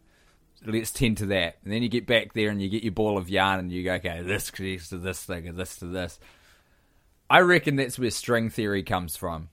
Let's 0.66 0.92
tend 0.92 1.18
to 1.18 1.28
that. 1.28 1.58
And 1.64 1.74
then 1.74 1.82
you 1.82 1.90
get 1.90 2.06
back 2.06 2.34
there 2.34 2.50
and 2.50 2.62
you 2.62 2.70
get 2.70 2.84
your 2.84 2.92
ball 2.92 3.18
of 3.18 3.30
yarn 3.30 3.60
and 3.60 3.72
you 3.72 3.84
go, 3.84 3.94
okay, 3.94 4.22
this 4.22 4.52
connects 4.52 4.90
to 4.90 4.98
this 4.98 5.24
thing 5.24 5.48
and 5.48 5.58
this 5.58 5.78
to 5.78 5.86
this. 5.86 6.20
I 7.30 7.40
reckon 7.40 7.78
that's 7.78 7.98
where 7.98 8.12
string 8.12 8.50
theory 8.50 8.84
comes 8.84 9.16
from. 9.16 9.50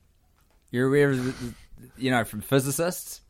You're 0.70 0.88
aware 0.88 1.10
of, 1.10 1.24
the, 1.24 1.54
you 1.96 2.10
know, 2.10 2.24
from 2.24 2.40
physicists. 2.40 3.22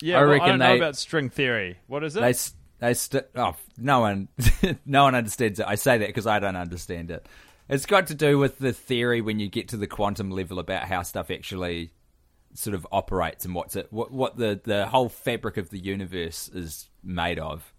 Yeah, 0.00 0.20
I 0.20 0.26
well, 0.26 0.42
I 0.42 0.48
don't 0.48 0.58
know 0.58 0.72
they- 0.72 0.78
about 0.78 0.96
string 0.96 1.30
theory. 1.30 1.78
What 1.86 2.04
is 2.04 2.16
it? 2.16 2.20
They 2.20 2.34
they 2.78 2.94
st- 2.94 3.26
oh, 3.34 3.56
no 3.78 4.00
one 4.00 4.28
no 4.86 5.04
one 5.04 5.14
understands 5.14 5.60
it. 5.60 5.66
I 5.66 5.74
say 5.76 5.98
that 5.98 6.08
because 6.08 6.26
I 6.26 6.38
don't 6.38 6.56
understand 6.56 7.10
it. 7.10 7.26
It's 7.68 7.86
got 7.86 8.08
to 8.08 8.14
do 8.14 8.38
with 8.38 8.58
the 8.58 8.72
theory 8.72 9.20
when 9.20 9.40
you 9.40 9.48
get 9.48 9.68
to 9.68 9.76
the 9.76 9.86
quantum 9.86 10.30
level 10.30 10.58
about 10.58 10.84
how 10.84 11.02
stuff 11.02 11.30
actually 11.30 11.90
sort 12.54 12.74
of 12.74 12.86
operates 12.90 13.44
and 13.44 13.54
what's 13.54 13.76
it 13.76 13.86
what 13.90 14.10
what 14.10 14.36
the 14.36 14.58
the 14.64 14.86
whole 14.86 15.08
fabric 15.08 15.56
of 15.56 15.68
the 15.70 15.78
universe 15.78 16.48
is 16.48 16.88
made 17.02 17.38
of. 17.38 17.72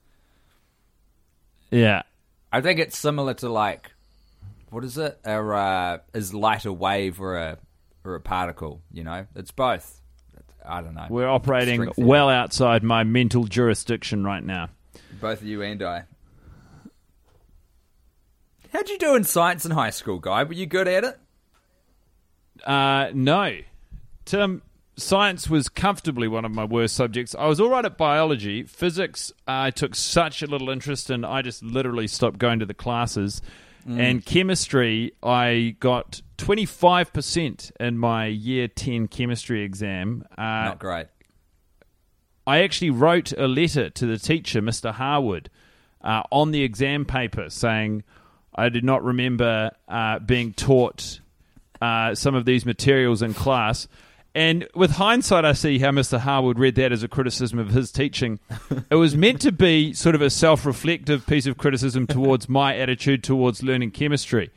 yeah. 1.71 2.03
I 2.51 2.61
think 2.61 2.79
it's 2.79 2.97
similar 2.97 3.33
to 3.35 3.49
like 3.49 3.91
what 4.69 4.83
is 4.83 4.97
it? 4.97 5.19
A 5.25 5.39
uh, 5.39 5.97
is 6.13 6.33
light 6.33 6.65
a 6.65 6.73
wave 6.73 7.21
or 7.21 7.37
a 7.37 7.57
or 8.03 8.15
a 8.15 8.21
particle? 8.21 8.81
You 8.91 9.03
know, 9.03 9.25
it's 9.35 9.51
both. 9.51 10.01
I 10.65 10.81
don't 10.81 10.95
know. 10.95 11.07
We're 11.09 11.29
operating 11.29 11.89
well 11.97 12.27
outside 12.27 12.83
my 12.83 13.05
mental 13.05 13.45
jurisdiction 13.45 14.25
right 14.25 14.43
now. 14.43 14.69
Both 15.19 15.41
of 15.41 15.47
you 15.47 15.61
and 15.61 15.81
I. 15.81 16.03
How'd 18.73 18.89
you 18.89 18.97
do 18.97 19.15
in 19.15 19.23
science 19.23 19.65
in 19.65 19.71
high 19.71 19.89
school, 19.89 20.19
guy? 20.19 20.43
Were 20.43 20.53
you 20.53 20.65
good 20.65 20.87
at 20.87 21.03
it? 21.03 21.19
Uh, 22.65 23.09
no. 23.13 23.57
Tim, 24.25 24.61
science 24.97 25.49
was 25.49 25.69
comfortably 25.69 26.27
one 26.27 26.43
of 26.45 26.51
my 26.53 26.65
worst 26.65 26.95
subjects. 26.95 27.33
I 27.37 27.47
was 27.47 27.59
all 27.59 27.69
right 27.69 27.85
at 27.85 27.97
biology. 27.97 28.63
Physics, 28.63 29.31
I 29.47 29.71
took 29.71 29.95
such 29.95 30.41
a 30.41 30.47
little 30.47 30.69
interest 30.69 31.09
in, 31.09 31.23
I 31.23 31.41
just 31.41 31.63
literally 31.63 32.07
stopped 32.07 32.39
going 32.39 32.59
to 32.59 32.65
the 32.65 32.73
classes. 32.73 33.41
And 33.89 34.25
chemistry, 34.25 35.13
I 35.23 35.77
got 35.79 36.21
25% 36.39 37.71
in 37.79 37.97
my 37.97 38.25
year 38.25 38.67
10 38.67 39.07
chemistry 39.07 39.63
exam. 39.63 40.25
Uh, 40.37 40.41
Not 40.41 40.79
great. 40.79 41.07
I 42.47 42.63
actually 42.63 42.91
wrote 42.91 43.33
a 43.33 43.45
letter 43.45 43.89
to 43.89 44.05
the 44.05 44.17
teacher, 44.17 44.61
Mr. 44.61 44.93
Harwood, 44.93 45.49
uh, 46.01 46.23
on 46.31 46.51
the 46.51 46.63
exam 46.63 47.03
paper 47.03 47.49
saying 47.49 48.03
I 48.55 48.69
did 48.69 48.85
not 48.85 49.03
remember 49.03 49.71
uh, 49.89 50.19
being 50.19 50.53
taught 50.53 51.19
uh, 51.81 52.15
some 52.15 52.35
of 52.35 52.45
these 52.45 52.65
materials 52.65 53.21
in 53.21 53.33
class. 53.33 53.89
And 54.33 54.65
with 54.73 54.91
hindsight, 54.91 55.43
I 55.43 55.53
see 55.53 55.79
how 55.79 55.91
Mr. 55.91 56.19
Harwood 56.19 56.57
read 56.57 56.75
that 56.75 56.93
as 56.93 57.03
a 57.03 57.09
criticism 57.09 57.59
of 57.59 57.69
his 57.69 57.91
teaching. 57.91 58.39
it 58.89 58.95
was 58.95 59.17
meant 59.17 59.41
to 59.41 59.51
be 59.51 59.93
sort 59.93 60.15
of 60.15 60.21
a 60.21 60.29
self 60.29 60.65
reflective 60.65 61.27
piece 61.27 61.47
of 61.47 61.57
criticism 61.57 62.07
towards 62.07 62.47
my 62.47 62.77
attitude 62.77 63.23
towards 63.23 63.61
learning 63.61 63.91
chemistry. 63.91 64.51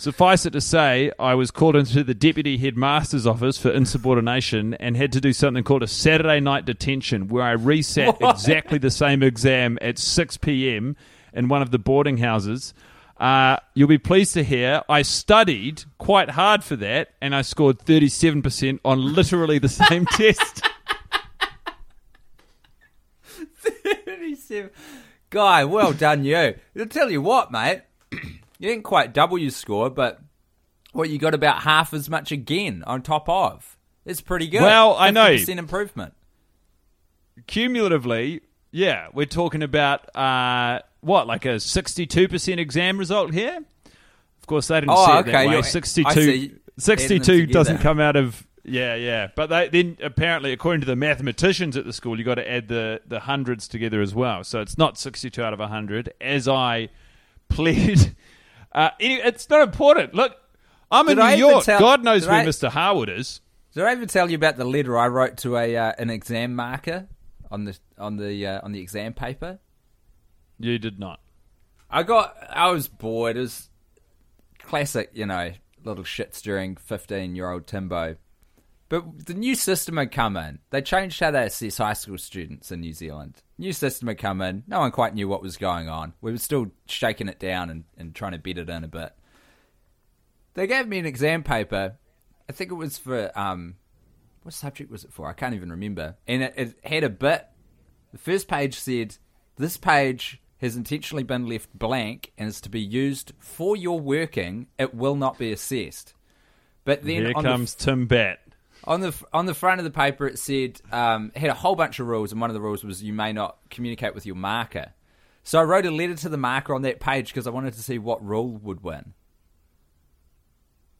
Suffice 0.00 0.46
it 0.46 0.52
to 0.52 0.62
say, 0.62 1.12
I 1.18 1.34
was 1.34 1.50
called 1.50 1.76
into 1.76 2.02
the 2.02 2.14
deputy 2.14 2.56
headmaster's 2.56 3.26
office 3.26 3.58
for 3.58 3.70
insubordination 3.70 4.72
and 4.72 4.96
had 4.96 5.12
to 5.12 5.20
do 5.20 5.34
something 5.34 5.62
called 5.62 5.82
a 5.82 5.86
Saturday 5.86 6.40
night 6.40 6.64
detention, 6.64 7.28
where 7.28 7.44
I 7.44 7.54
resat 7.54 8.16
exactly 8.26 8.78
the 8.78 8.90
same 8.90 9.22
exam 9.22 9.76
at 9.82 9.98
6 9.98 10.38
p.m. 10.38 10.96
in 11.34 11.48
one 11.48 11.60
of 11.60 11.70
the 11.70 11.78
boarding 11.78 12.16
houses. 12.16 12.72
Uh, 13.18 13.58
you'll 13.74 13.88
be 13.88 13.98
pleased 13.98 14.32
to 14.32 14.42
hear 14.42 14.80
I 14.88 15.02
studied 15.02 15.84
quite 15.98 16.30
hard 16.30 16.64
for 16.64 16.76
that, 16.76 17.10
and 17.20 17.34
I 17.34 17.42
scored 17.42 17.80
37% 17.80 18.80
on 18.82 19.14
literally 19.14 19.58
the 19.58 19.68
same 19.68 20.06
test. 20.12 20.66
37. 23.54 24.70
Guy, 25.28 25.64
well 25.66 25.92
done 25.92 26.24
you. 26.24 26.54
I'll 26.78 26.86
tell 26.86 27.10
you 27.10 27.20
what, 27.20 27.52
mate. 27.52 27.82
You 28.60 28.68
didn't 28.68 28.84
quite 28.84 29.12
double 29.14 29.38
your 29.38 29.50
score, 29.50 29.88
but 29.90 30.20
what 30.92 31.08
you 31.08 31.18
got 31.18 31.32
about 31.34 31.62
half 31.62 31.94
as 31.94 32.10
much 32.10 32.30
again 32.30 32.84
on 32.86 33.00
top 33.00 33.26
of. 33.28 33.78
It's 34.04 34.20
pretty 34.20 34.48
good. 34.48 34.60
Well, 34.60 34.94
I 34.98 35.10
know. 35.10 35.30
50% 35.30 35.56
improvement. 35.58 36.12
Cumulatively, 37.46 38.42
yeah, 38.70 39.08
we're 39.14 39.24
talking 39.26 39.62
about 39.62 40.14
uh, 40.14 40.80
what, 41.00 41.26
like 41.26 41.46
a 41.46 41.56
62% 41.56 42.58
exam 42.58 42.98
result 42.98 43.32
here? 43.32 43.60
Of 43.86 44.46
course, 44.46 44.68
they 44.68 44.80
didn't 44.80 44.90
Oh, 44.92 45.16
it 45.16 45.20
okay, 45.20 45.32
that 45.32 45.46
way. 45.46 45.52
you're- 45.52 45.62
62, 45.62 46.10
see. 46.12 46.52
62 46.78 47.46
doesn't 47.46 47.78
come 47.78 47.98
out 47.98 48.16
of. 48.16 48.46
Yeah, 48.62 48.94
yeah. 48.94 49.28
But 49.34 49.46
they, 49.48 49.68
then 49.68 49.96
apparently, 50.02 50.52
according 50.52 50.80
to 50.82 50.86
the 50.86 50.96
mathematicians 50.96 51.76
at 51.78 51.86
the 51.86 51.92
school, 51.94 52.18
you 52.18 52.24
got 52.24 52.34
to 52.34 52.48
add 52.50 52.68
the, 52.68 53.00
the 53.06 53.20
hundreds 53.20 53.66
together 53.68 54.02
as 54.02 54.14
well. 54.14 54.44
So 54.44 54.60
it's 54.60 54.76
not 54.76 54.98
62 54.98 55.42
out 55.42 55.52
of 55.54 55.58
100, 55.60 56.12
as 56.20 56.46
I 56.46 56.90
pled. 57.48 58.14
Uh, 58.72 58.90
it's 58.98 59.48
not 59.50 59.62
important. 59.62 60.14
Look, 60.14 60.36
I'm 60.90 61.08
in 61.08 61.16
Did 61.16 61.24
I 61.24 61.34
New 61.34 61.48
York. 61.48 61.64
tell- 61.64 61.80
God 61.80 62.04
knows 62.04 62.26
where 62.26 62.40
I- 62.40 62.46
Mr. 62.46 62.68
Harwood 62.68 63.08
is. 63.08 63.40
Did 63.74 63.84
I 63.84 63.92
ever 63.92 64.06
tell 64.06 64.28
you 64.30 64.34
about 64.36 64.56
the 64.56 64.64
letter 64.64 64.98
I 64.98 65.06
wrote 65.08 65.36
to 65.38 65.56
a 65.56 65.76
uh, 65.76 65.92
an 65.98 66.10
exam 66.10 66.56
marker 66.56 67.06
on 67.52 67.64
the 67.64 67.78
on 67.98 68.16
the 68.16 68.46
uh, 68.46 68.60
on 68.64 68.72
the 68.72 68.80
exam 68.80 69.12
paper? 69.12 69.60
You 70.58 70.78
did 70.78 70.98
not. 70.98 71.20
I 71.88 72.02
got 72.02 72.36
I 72.50 72.70
was 72.70 72.88
bored. 72.88 73.36
It 73.36 73.40
was 73.40 73.70
classic, 74.58 75.10
you 75.14 75.26
know, 75.26 75.52
little 75.84 76.04
shits 76.04 76.42
during 76.42 76.76
fifteen 76.76 77.36
year 77.36 77.50
old 77.50 77.66
Timbo. 77.66 78.16
But 78.88 79.26
the 79.26 79.34
new 79.34 79.54
system 79.54 79.96
had 79.98 80.10
come 80.10 80.36
in. 80.36 80.58
They 80.70 80.82
changed 80.82 81.20
how 81.20 81.30
they 81.30 81.44
assess 81.46 81.78
high 81.78 81.92
school 81.92 82.18
students 82.18 82.72
in 82.72 82.80
New 82.80 82.92
Zealand. 82.92 83.40
New 83.60 83.74
system 83.74 84.08
had 84.08 84.16
come 84.16 84.40
in. 84.40 84.64
No 84.66 84.80
one 84.80 84.90
quite 84.90 85.14
knew 85.14 85.28
what 85.28 85.42
was 85.42 85.58
going 85.58 85.88
on. 85.88 86.14
We 86.22 86.32
were 86.32 86.38
still 86.38 86.68
shaking 86.86 87.28
it 87.28 87.38
down 87.38 87.68
and, 87.68 87.84
and 87.98 88.14
trying 88.14 88.32
to 88.32 88.38
bed 88.38 88.56
it 88.56 88.70
in 88.70 88.84
a 88.84 88.88
bit. 88.88 89.12
They 90.54 90.66
gave 90.66 90.88
me 90.88 90.98
an 90.98 91.04
exam 91.04 91.42
paper. 91.42 91.96
I 92.48 92.52
think 92.52 92.70
it 92.70 92.74
was 92.74 92.96
for 92.96 93.30
um, 93.38 93.76
what 94.42 94.54
subject 94.54 94.90
was 94.90 95.04
it 95.04 95.12
for? 95.12 95.28
I 95.28 95.34
can't 95.34 95.54
even 95.54 95.70
remember. 95.70 96.16
And 96.26 96.42
it, 96.42 96.54
it 96.56 96.74
had 96.82 97.04
a 97.04 97.10
bit. 97.10 97.46
The 98.12 98.18
first 98.18 98.48
page 98.48 98.80
said, 98.80 99.18
"This 99.56 99.76
page 99.76 100.40
has 100.62 100.74
intentionally 100.74 101.22
been 101.22 101.46
left 101.46 101.78
blank 101.78 102.32
and 102.38 102.48
is 102.48 102.62
to 102.62 102.70
be 102.70 102.80
used 102.80 103.32
for 103.38 103.76
your 103.76 104.00
working. 104.00 104.68
It 104.78 104.94
will 104.94 105.16
not 105.16 105.38
be 105.38 105.52
assessed." 105.52 106.14
But 106.86 107.02
then 107.04 107.26
Here 107.26 107.32
on 107.36 107.44
comes 107.44 107.74
the, 107.74 107.84
Tim 107.84 108.06
Batt. 108.06 108.40
On 108.84 109.00
the 109.00 109.14
on 109.32 109.46
the 109.46 109.54
front 109.54 109.80
of 109.80 109.84
the 109.84 109.90
paper, 109.90 110.26
it 110.26 110.38
said 110.38 110.80
um, 110.90 111.32
it 111.34 111.40
had 111.40 111.50
a 111.50 111.54
whole 111.54 111.76
bunch 111.76 112.00
of 112.00 112.06
rules, 112.06 112.32
and 112.32 112.40
one 112.40 112.50
of 112.50 112.54
the 112.54 112.60
rules 112.60 112.84
was 112.84 113.02
you 113.02 113.12
may 113.12 113.32
not 113.32 113.58
communicate 113.70 114.14
with 114.14 114.26
your 114.26 114.36
marker. 114.36 114.92
So 115.42 115.58
I 115.58 115.62
wrote 115.62 115.86
a 115.86 115.90
letter 115.90 116.14
to 116.16 116.28
the 116.28 116.36
marker 116.36 116.74
on 116.74 116.82
that 116.82 117.00
page 117.00 117.28
because 117.28 117.46
I 117.46 117.50
wanted 117.50 117.74
to 117.74 117.82
see 117.82 117.98
what 117.98 118.24
rule 118.24 118.56
would 118.58 118.82
win. 118.82 119.14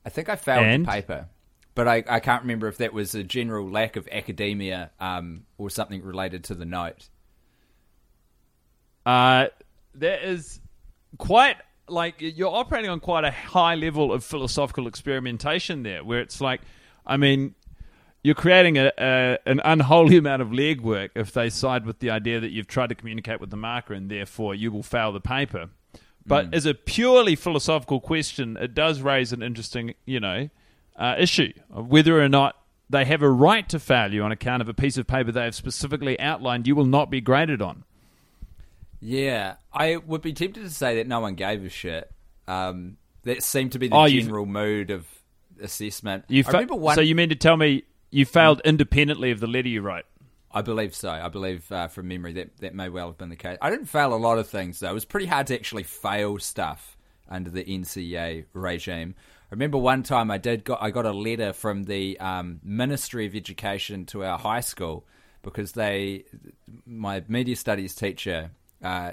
I 0.05 0.09
think 0.09 0.29
I 0.29 0.37
failed 0.37 0.65
And? 0.65 0.87
the 0.87 0.91
paper, 0.91 1.29
but 1.75 1.87
I, 1.87 2.03
I 2.09 2.21
can't 2.21 2.43
remember 2.43 2.69
if 2.69 2.79
that 2.79 2.93
was 2.93 3.15
a 3.15 3.23
general 3.23 3.71
lack 3.71 3.97
of 3.97 4.09
academia 4.11 4.91
um, 4.99 5.45
or 5.59 5.69
something 5.69 6.03
related 6.03 6.45
to 6.45 6.55
the 6.55 6.65
note. 6.65 7.09
Uh, 9.05 9.47
there 9.95 10.21
is 10.21 10.61
quite 11.19 11.57
like 11.89 12.17
you're 12.19 12.55
operating 12.55 12.91
on 12.91 13.01
quite 13.01 13.25
a 13.25 13.31
high 13.31 13.75
level 13.75 14.13
of 14.13 14.25
philosophical 14.25 14.87
experimentation 14.87 15.83
there, 15.83 16.05
where 16.05 16.21
it's 16.21 16.41
like, 16.41 16.61
I 17.07 17.17
mean, 17.17 17.55
you're 18.23 18.35
creating 18.35 18.77
a, 18.79 18.93
a 18.99 19.39
an 19.47 19.61
unholy 19.65 20.17
amount 20.19 20.43
of 20.43 20.49
legwork 20.49 21.11
if 21.15 21.33
they 21.33 21.51
side 21.51 21.87
with 21.87 21.99
the 22.01 22.11
idea 22.11 22.41
that 22.41 22.51
you've 22.51 22.67
tried 22.67 22.89
to 22.89 22.95
communicate 22.95 23.41
with 23.41 23.51
the 23.51 23.57
marker 23.57 23.95
and 23.95 24.11
therefore 24.11 24.55
you 24.55 24.71
will 24.71 24.83
fail 24.83 25.13
the 25.13 25.21
paper. 25.21 25.71
But 26.27 26.55
as 26.55 26.67
a 26.67 26.75
purely 26.75 27.35
philosophical 27.35 27.99
question, 27.99 28.57
it 28.61 28.75
does 28.75 29.01
raise 29.01 29.33
an 29.33 29.43
interesting, 29.43 29.95
you 30.05 30.21
know, 30.21 30.49
uh, 30.97 31.17
issue 31.19 31.53
of 31.73 31.89
whether 31.89 32.23
or 32.23 32.29
not 32.29 32.57
they 32.89 33.05
have 33.05 33.23
a 33.23 33.31
right 33.31 33.69
to 33.71 33.79
fail 33.81 34.13
you 34.13 34.23
on 34.23 34.31
account 34.31 34.61
of 34.61 34.69
a 34.69 34.75
piece 34.75 34.97
of 34.97 35.07
paper 35.07 35.33
they 35.33 35.45
have 35.45 35.55
specifically 35.55 36.21
outlined 36.21 36.67
you 36.69 36.77
will 36.77 36.85
not 36.85 37.11
be 37.11 37.21
graded 37.21 37.63
on. 37.63 37.85
Yeah, 39.01 39.55
I 39.73 39.97
would 39.97 40.21
be 40.21 40.33
tempted 40.33 40.63
to 40.63 40.71
say 40.71 40.97
that 40.97 41.07
no 41.09 41.21
one 41.21 41.35
gave 41.35 41.65
a 41.65 41.69
shit. 41.71 42.13
Um, 42.47 42.99
that 43.23 43.43
seemed 43.43 43.73
to 43.73 43.79
be 43.79 43.89
the 43.89 43.97
Oh, 43.97 44.09
general 44.09 44.47
mood 44.47 44.91
of 44.91 45.07
assessment. 45.61 46.25
You 46.29 46.45
fa- 46.45 46.53
remember 46.53 46.75
one. 46.75 46.95
So 46.95 47.01
you 47.01 47.15
mean 47.15 47.31
to 47.31 47.35
tell 47.37 47.57
me 47.57 47.85
you 48.11 48.27
failed 48.27 48.61
independently 48.65 49.31
of 49.31 49.41
the 49.41 49.47
letter 49.47 49.69
you 49.69 49.83
wrote? 49.83 50.05
I 50.53 50.63
believe 50.63 50.95
so. 50.95 51.11
I 51.11 51.29
believe 51.29 51.71
uh, 51.71 51.89
from 51.89 52.09
memory 52.09 52.33
that 52.35 52.57
that 52.59 52.75
may 52.75 52.89
well 52.89 53.07
have 53.07 53.19
been 53.19 53.29
the 53.29 53.37
case. 53.37 53.57
I 53.63 53.71
didn't 53.71 53.87
fail 53.87 54.13
a 54.13 54.17
lot 54.17 54.39
of 54.39 54.49
things 54.49 54.81
though. 54.81 54.91
It 54.91 54.95
was 54.95 55.05
pretty 55.05 55.27
hard 55.27 55.47
to 55.49 55.55
actually 55.55 55.85
fail 55.85 56.39
stuff 56.39 56.97
under 57.29 57.51
the 57.51 57.65
NCEA 57.65 58.47
regime. 58.53 59.15
I 59.51 59.55
remember 59.55 59.79
one 59.79 60.03
time 60.03 60.31
I 60.31 60.39
did 60.39 60.65
got 60.65 60.83
I 60.83 60.91
got 60.91 61.07
a 61.07 61.13
letter 61.13 61.53
from 61.53 61.85
the 61.85 62.19
um, 62.19 62.61
Ministry 62.65 63.27
of 63.27 63.35
Education 63.35 64.07
to 64.07 64.25
our 64.25 64.39
high 64.39 64.61
school 64.61 65.07
because 65.43 65.73
they 65.73 66.25
my 66.85 67.23
media 67.29 67.55
studies 67.55 67.95
teacher 67.95 68.51
uh, 68.83 69.13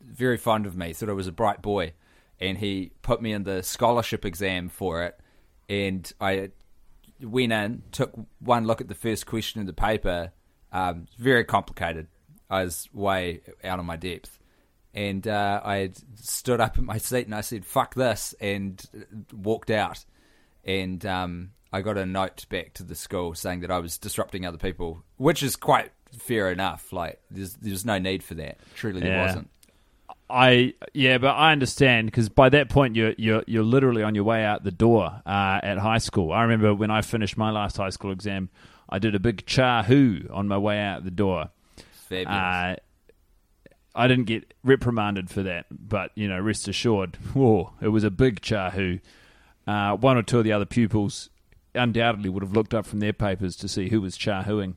very 0.00 0.38
fond 0.38 0.66
of 0.66 0.76
me 0.76 0.92
thought 0.92 1.08
I 1.10 1.12
was 1.12 1.26
a 1.26 1.32
bright 1.32 1.60
boy 1.60 1.92
and 2.40 2.58
he 2.58 2.92
put 3.02 3.20
me 3.20 3.32
in 3.32 3.44
the 3.44 3.62
scholarship 3.62 4.24
exam 4.24 4.68
for 4.68 5.04
it 5.04 5.18
and 5.68 6.10
I 6.20 6.50
went 7.20 7.52
in, 7.52 7.82
took 7.92 8.12
one 8.40 8.66
look 8.66 8.80
at 8.80 8.88
the 8.88 8.94
first 8.94 9.26
question 9.26 9.60
in 9.60 9.66
the 9.66 9.72
paper. 9.72 10.32
Um, 10.72 11.06
very 11.18 11.44
complicated. 11.44 12.08
I 12.50 12.64
was 12.64 12.88
way 12.92 13.40
out 13.64 13.78
of 13.78 13.84
my 13.84 13.96
depth. 13.96 14.38
And 14.94 15.28
uh, 15.28 15.60
I 15.62 15.76
had 15.76 15.98
stood 16.16 16.60
up 16.60 16.78
in 16.78 16.84
my 16.84 16.98
seat 16.98 17.26
and 17.26 17.34
I 17.34 17.42
said, 17.42 17.64
fuck 17.64 17.94
this, 17.94 18.34
and 18.40 18.82
walked 19.32 19.70
out. 19.70 20.04
And 20.64 21.04
um, 21.06 21.50
I 21.72 21.82
got 21.82 21.98
a 21.98 22.06
note 22.06 22.46
back 22.48 22.74
to 22.74 22.82
the 22.82 22.94
school 22.94 23.34
saying 23.34 23.60
that 23.60 23.70
I 23.70 23.78
was 23.78 23.98
disrupting 23.98 24.44
other 24.46 24.58
people, 24.58 25.02
which 25.16 25.42
is 25.42 25.56
quite 25.56 25.92
fair 26.18 26.50
enough. 26.50 26.92
Like, 26.92 27.20
there's, 27.30 27.54
there's 27.54 27.84
no 27.84 27.98
need 27.98 28.22
for 28.22 28.34
that. 28.34 28.58
Truly, 28.74 29.00
there 29.00 29.24
wasn't. 29.24 29.50
I 30.30 30.74
yeah, 30.92 31.18
but 31.18 31.30
I 31.30 31.52
understand 31.52 32.08
because 32.08 32.28
by 32.28 32.48
that 32.50 32.68
point 32.68 32.96
you're 32.96 33.14
you're 33.16 33.42
you're 33.46 33.62
literally 33.62 34.02
on 34.02 34.14
your 34.14 34.24
way 34.24 34.44
out 34.44 34.64
the 34.64 34.70
door 34.70 35.22
uh, 35.24 35.60
at 35.62 35.78
high 35.78 35.98
school. 35.98 36.32
I 36.32 36.42
remember 36.42 36.74
when 36.74 36.90
I 36.90 37.02
finished 37.02 37.36
my 37.36 37.50
last 37.50 37.76
high 37.76 37.90
school 37.90 38.12
exam, 38.12 38.50
I 38.88 38.98
did 38.98 39.14
a 39.14 39.18
big 39.18 39.46
chahoo 39.46 40.28
on 40.30 40.48
my 40.48 40.58
way 40.58 40.80
out 40.80 41.04
the 41.04 41.10
door. 41.10 41.48
Fabulous. 42.08 42.28
Uh, 42.28 42.76
I 43.94 44.06
didn't 44.06 44.26
get 44.26 44.54
reprimanded 44.62 45.30
for 45.30 45.42
that, 45.42 45.66
but 45.70 46.12
you 46.14 46.28
know, 46.28 46.38
rest 46.40 46.68
assured, 46.68 47.16
whoa, 47.34 47.72
it 47.80 47.88
was 47.88 48.04
a 48.04 48.10
big 48.10 48.40
chahoo. 48.40 48.98
Uh, 49.66 49.96
one 49.96 50.16
or 50.16 50.22
two 50.22 50.38
of 50.38 50.44
the 50.44 50.52
other 50.52 50.66
pupils 50.66 51.30
undoubtedly 51.74 52.30
would 52.30 52.42
have 52.42 52.52
looked 52.52 52.74
up 52.74 52.86
from 52.86 53.00
their 53.00 53.12
papers 53.12 53.56
to 53.56 53.68
see 53.68 53.88
who 53.88 54.00
was 54.00 54.16
chahooing. 54.16 54.74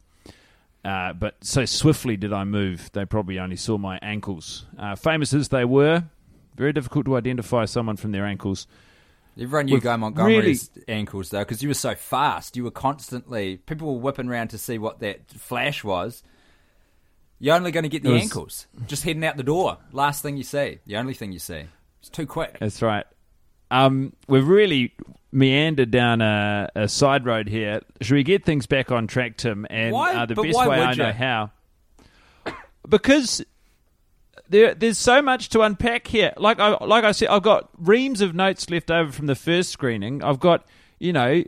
Uh, 0.84 1.13
but 1.13 1.36
so 1.41 1.65
swiftly 1.65 2.17
did 2.17 2.34
I 2.34 2.44
move, 2.44 2.89
they 2.94 3.06
probably 3.06 3.39
only 3.39 3.56
saw 3.56 3.78
my 3.78 4.00
ankles. 4.02 4.65
Uh, 4.78 4.96
famous 4.96 5.34
as 5.34 5.50
they 5.50 5.63
were, 5.63 6.04
very 6.56 6.74
difficult 6.74 7.06
to 7.06 7.15
identify 7.17 7.65
someone 7.65 7.98
from 7.98 8.12
their 8.12 8.26
ankles. 8.26 8.65
Everyone 9.39 9.67
knew 9.67 9.80
Guy 9.80 9.96
Montgomery's 9.96 10.70
ankles 10.88 11.30
though, 11.30 11.39
because 11.39 11.62
you 11.62 11.70
were 11.70 11.76
so 11.76 11.96
fast. 11.96 12.58
You 12.58 12.63
were 12.63 12.72
constantly 12.72 13.58
people 13.58 13.94
were 13.94 14.02
whipping 14.02 14.28
around 14.28 14.50
to 14.50 14.58
see 14.58 14.78
what 14.78 15.00
that 15.00 15.30
flash 15.30 15.84
was. 15.84 16.24
You're 17.39 17.56
only 17.56 17.72
going 17.72 17.84
to 17.84 17.89
get 17.89 18.04
the 18.04 18.12
was- 18.12 18.22
ankles, 18.22 18.67
just 18.88 19.04
heading 19.04 19.24
out 19.24 19.38
the 19.38 19.44
door. 19.44 19.78
Last 19.91 20.22
thing 20.22 20.36
you 20.36 20.44
see, 20.44 20.80
the 20.86 20.98
only 20.98 21.13
thing 21.13 21.32
you 21.32 21.39
see. 21.39 21.63
It's 22.00 22.10
too 22.10 22.26
quick. 22.26 22.58
That's 22.60 22.82
right. 22.82 23.06
Um, 23.70 24.13
we're 24.28 24.41
really 24.41 24.94
meandered 25.32 25.91
down 25.91 26.22
a, 26.22 26.70
a 26.76 26.88
side 26.88 27.26
road 27.26 27.48
here. 27.48 27.82
Should 28.02 28.15
we 28.15 28.24
get 28.24 28.46
things 28.46 28.65
back 28.65 28.91
on 28.91 29.08
track, 29.08 29.38
Tim? 29.38 29.65
And 29.70 29.94
Why? 29.94 30.13
Uh, 30.13 30.26
the 30.26 30.36
But 30.36 30.44
best 30.44 30.58
way 30.58 30.82
I 30.82 30.94
know 30.94 31.12
how. 31.12 31.52
Because 32.88 33.44
there, 34.50 34.74
there's 34.74 34.98
so 34.98 35.22
much 35.22 35.50
to 35.50 35.62
unpack 35.62 36.08
here. 36.08 36.34
Like 36.38 36.60
I, 36.60 36.84
like 36.84 37.04
I 37.04 37.12
said, 37.12 37.30
I've 37.30 37.44
got 37.44 37.70
reams 37.78 38.22
of 38.22 38.36
notes 38.36 38.70
left 38.70 38.91
over 38.91 39.12
from 39.12 39.28
the 39.28 39.36
first 39.36 39.70
screening. 39.70 40.24
I've 40.24 40.39
got, 40.39 40.65
you 41.00 41.13
know, 41.13 41.44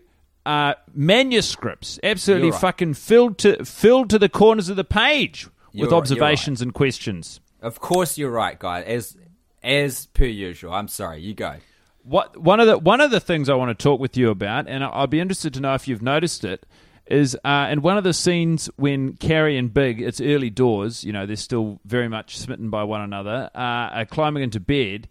uh, 0.45 0.73
manuscripts 0.93 1.99
absolutely 2.03 2.51
right. 2.51 2.61
fucking 2.61 2.93
filled 2.93 3.37
to 3.39 3.63
filled 3.65 4.09
to 4.09 4.19
the 4.19 4.29
corners 4.29 4.69
of 4.69 4.75
the 4.75 4.83
page 4.83 5.47
You're- 5.71 5.87
with 5.87 5.93
observations 5.93 6.61
and 6.61 6.73
questions. 6.73 7.39
Of 7.61 7.79
course, 7.79 8.17
you're 8.17 8.29
right, 8.29 8.59
Guy. 8.59 8.81
As 8.81 9.17
as 9.63 10.07
per 10.07 10.25
usual. 10.25 10.73
I'm 10.73 10.89
sorry. 10.89 11.21
You 11.21 11.33
go. 11.33 11.55
What 12.03 12.37
one 12.37 12.59
of 12.59 12.67
the 12.67 12.77
one 12.77 13.01
of 13.01 13.11
the 13.11 13.19
things 13.19 13.49
I 13.49 13.55
want 13.55 13.77
to 13.77 13.81
talk 13.81 13.99
with 13.99 14.17
you 14.17 14.29
about, 14.29 14.67
and 14.67 14.83
I- 14.83 14.89
I'll 14.89 15.07
be 15.07 15.19
interested 15.21 15.53
to 15.53 15.61
know 15.61 15.73
if 15.73 15.87
you've 15.87 16.01
noticed 16.01 16.43
it, 16.43 16.65
is 17.07 17.37
uh, 17.43 17.67
in 17.71 17.81
one 17.81 17.97
of 17.97 18.03
the 18.03 18.13
scenes 18.13 18.69
when 18.75 19.13
Carrie 19.13 19.57
and 19.57 19.73
Big, 19.73 20.01
it's 20.01 20.21
early 20.21 20.49
doors, 20.49 21.03
you 21.03 21.11
know, 21.13 21.25
they're 21.25 21.35
still 21.35 21.79
very 21.85 22.07
much 22.07 22.37
smitten 22.37 22.69
by 22.69 22.83
one 22.83 23.01
another, 23.01 23.49
uh, 23.55 23.57
are 23.57 24.05
climbing 24.05 24.43
into 24.43 24.59
bed. 24.59 25.07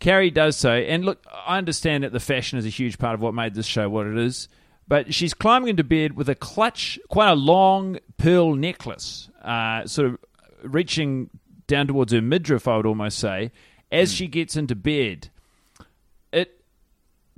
Carrie 0.00 0.30
does 0.30 0.56
so, 0.56 0.72
and 0.72 1.04
look, 1.04 1.24
I 1.46 1.58
understand 1.58 2.04
that 2.04 2.12
the 2.12 2.20
fashion 2.20 2.58
is 2.58 2.64
a 2.66 2.68
huge 2.68 2.98
part 2.98 3.14
of 3.14 3.20
what 3.20 3.34
made 3.34 3.54
this 3.54 3.66
show 3.66 3.88
what 3.88 4.06
it 4.06 4.16
is, 4.16 4.48
but 4.86 5.12
she's 5.12 5.34
climbing 5.34 5.70
into 5.70 5.82
bed 5.84 6.16
with 6.16 6.28
a 6.28 6.36
clutch, 6.36 7.00
quite 7.08 7.28
a 7.30 7.34
long 7.34 7.98
pearl 8.16 8.54
necklace, 8.54 9.28
uh, 9.42 9.86
sort 9.86 10.08
of 10.08 10.18
reaching 10.62 11.30
down 11.66 11.88
towards 11.88 12.12
her 12.12 12.22
midriff, 12.22 12.68
I 12.68 12.76
would 12.76 12.86
almost 12.86 13.18
say, 13.18 13.50
as 13.90 14.12
she 14.12 14.28
gets 14.28 14.56
into 14.56 14.76
bed 14.76 15.30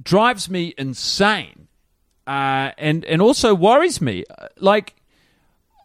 drives 0.03 0.49
me 0.49 0.75
insane 0.79 1.69
uh, 2.27 2.71
and 2.79 3.05
and 3.05 3.21
also 3.21 3.55
worries 3.55 4.01
me 4.01 4.25
like 4.59 4.95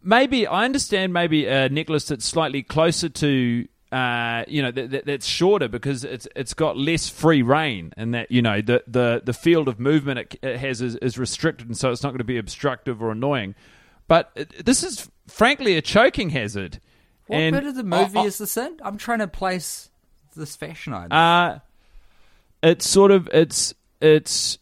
maybe 0.03 0.45
I 0.47 0.65
understand 0.65 1.13
maybe 1.13 1.45
a 1.47 1.69
necklace 1.69 2.07
that's 2.07 2.25
slightly 2.25 2.63
closer 2.63 3.09
to 3.09 3.67
uh, 3.91 4.43
you 4.47 4.61
know 4.61 4.71
that, 4.71 4.91
that, 4.91 5.05
that's 5.05 5.25
shorter 5.25 5.67
because 5.67 6.03
it's 6.03 6.27
it's 6.35 6.53
got 6.53 6.77
less 6.77 7.07
free 7.09 7.41
reign 7.41 7.93
and 7.97 8.13
that 8.13 8.29
you 8.31 8.41
know 8.41 8.61
the 8.61 8.83
the, 8.87 9.21
the 9.23 9.33
field 9.33 9.67
of 9.67 9.79
movement 9.79 10.19
it, 10.19 10.35
it 10.43 10.57
has 10.57 10.81
is, 10.81 10.95
is 10.97 11.17
restricted 11.17 11.67
and 11.67 11.77
so 11.77 11.91
it's 11.91 12.03
not 12.03 12.09
going 12.09 12.17
to 12.19 12.23
be 12.23 12.37
obstructive 12.37 13.01
or 13.01 13.11
annoying 13.11 13.55
but 14.07 14.31
it, 14.35 14.65
this 14.65 14.83
is 14.83 15.09
frankly 15.27 15.77
a 15.77 15.81
choking 15.81 16.29
hazard 16.31 16.79
What 17.27 17.37
and 17.37 17.55
bit 17.55 17.65
of 17.65 17.75
the 17.75 17.83
movie 17.83 18.19
I- 18.19 18.23
I- 18.23 18.25
is 18.25 18.37
this 18.37 18.57
in? 18.57 18.77
I'm 18.83 18.97
trying 18.97 19.19
to 19.19 19.27
place 19.27 19.89
this 20.35 20.55
fashion 20.55 20.93
item. 20.93 21.11
uh, 21.13 21.59
it's 22.61 22.87
sort 22.87 23.11
of 23.11 23.29
it's 23.31 23.73
it's 24.05 24.57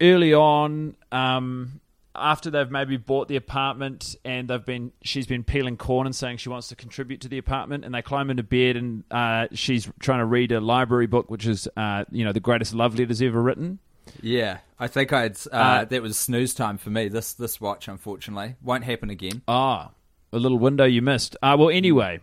early 0.00 0.34
on 0.34 0.96
um, 1.12 1.80
after 2.14 2.50
they've 2.50 2.70
maybe 2.70 2.96
bought 2.96 3.28
the 3.28 3.36
apartment 3.36 4.16
and 4.24 4.48
they've 4.48 4.64
been 4.64 4.92
she's 5.02 5.26
been 5.26 5.44
peeling 5.44 5.76
corn 5.76 6.06
and 6.06 6.14
saying 6.16 6.36
she 6.38 6.48
wants 6.48 6.68
to 6.68 6.76
contribute 6.76 7.20
to 7.22 7.28
the 7.28 7.38
apartment 7.38 7.84
and 7.84 7.94
they 7.94 8.02
climb 8.02 8.30
into 8.30 8.42
bed 8.42 8.76
and 8.76 9.04
uh, 9.10 9.46
she's 9.52 9.88
trying 10.00 10.18
to 10.18 10.24
read 10.24 10.52
a 10.52 10.60
library 10.60 11.06
book 11.06 11.30
which 11.30 11.46
is 11.46 11.68
uh, 11.76 12.04
you 12.10 12.24
know 12.24 12.32
the 12.32 12.40
greatest 12.40 12.74
love 12.74 12.98
letters 12.98 13.20
ever 13.22 13.40
written. 13.40 13.78
yeah, 14.22 14.58
I 14.78 14.86
think 14.88 15.12
I'd. 15.12 15.36
Uh, 15.52 15.56
Uh, 15.56 15.84
that 15.86 16.02
was 16.02 16.18
snooze 16.18 16.54
time 16.54 16.78
for 16.78 16.90
me. 16.90 17.08
This 17.08 17.32
this 17.34 17.60
watch, 17.60 17.88
unfortunately, 17.88 18.54
won't 18.62 18.84
happen 18.84 19.10
again. 19.10 19.42
Ah, 19.48 19.90
a 20.32 20.38
little 20.38 20.58
window 20.58 20.84
you 20.84 21.02
missed. 21.02 21.36
Uh, 21.42 21.56
well, 21.58 21.70
anyway, 21.70 22.20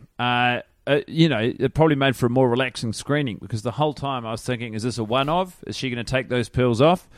uh, 0.85 0.89
uh, 0.91 1.01
you 1.07 1.29
know, 1.29 1.39
it 1.39 1.73
probably 1.73 1.95
made 1.95 2.15
for 2.15 2.25
a 2.25 2.29
more 2.29 2.49
relaxing 2.49 2.93
screening 2.93 3.37
because 3.41 3.61
the 3.61 3.71
whole 3.71 3.93
time 3.93 4.25
I 4.25 4.31
was 4.31 4.43
thinking, 4.43 4.73
is 4.73 4.83
this 4.83 4.97
a 4.97 5.03
one 5.03 5.29
off? 5.29 5.63
Is 5.67 5.75
she 5.75 5.89
going 5.89 6.03
to 6.03 6.09
take 6.09 6.29
those 6.29 6.49
pills 6.49 6.81
off? 6.81 7.09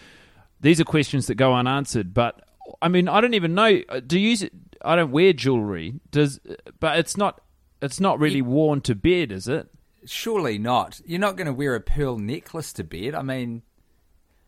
These 0.62 0.80
are 0.80 0.86
questions 0.86 1.28
that 1.28 1.36
go 1.36 1.54
unanswered. 1.54 2.14
But 2.14 2.42
I 2.82 2.88
mean, 2.88 3.08
I 3.08 3.22
don't 3.22 3.34
even 3.34 3.54
know. 3.54 3.82
uh, 3.90 4.00
Do 4.06 4.20
you? 4.20 4.30
use- 4.30 4.50
I 4.84 4.96
don't 4.96 5.12
wear 5.12 5.34
jewelry. 5.34 6.00
Does? 6.12 6.40
But 6.80 7.00
it's 7.00 7.18
not. 7.18 7.42
It's 7.82 8.00
not 8.00 8.20
really 8.20 8.42
worn 8.42 8.82
to 8.82 8.96
bed, 8.96 9.32
is 9.32 9.48
it? 9.48 9.68
Surely 10.06 10.58
not. 10.58 11.02
You're 11.06 11.20
not 11.20 11.36
going 11.36 11.48
to 11.48 11.54
wear 11.54 11.76
a 11.76 11.82
pearl 11.82 12.18
necklace 12.18 12.72
to 12.74 12.84
bed. 12.84 13.14
I 13.16 13.22
mean, 13.22 13.64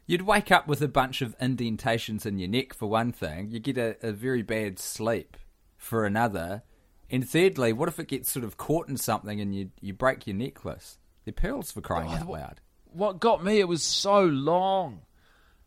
you'd 0.06 0.22
wake 0.22 0.52
up 0.52 0.68
with 0.68 0.82
a 0.82 0.88
bunch 0.88 1.22
of 1.22 1.36
indentations 1.42 2.26
in 2.26 2.38
your 2.40 2.48
neck 2.50 2.74
for 2.74 2.88
one 2.88 3.12
thing. 3.12 3.50
You 3.52 3.60
get 3.60 3.78
a, 3.78 3.98
a 4.02 4.12
very 4.12 4.44
bad 4.44 4.80
sleep 4.80 5.36
for 5.78 6.06
another. 6.06 6.64
And 7.10 7.28
thirdly, 7.28 7.72
what 7.74 7.88
if 7.90 8.00
it 8.00 8.08
gets 8.08 8.30
sort 8.30 8.44
of 8.44 8.58
caught 8.58 8.90
in 8.90 8.98
something 8.98 9.40
and 9.40 9.56
you 9.56 9.72
you 9.82 9.94
break 9.94 10.28
your 10.28 10.36
necklace? 10.36 10.98
They're 11.26 11.34
pearls 11.34 11.72
for 11.72 11.82
crying 11.82 12.12
out 12.12 12.30
loud. 12.30 12.62
What 12.92 13.20
got 13.20 13.44
me? 13.44 13.60
It 13.60 13.68
was 13.68 13.84
so 13.84 14.24
long. 14.24 15.02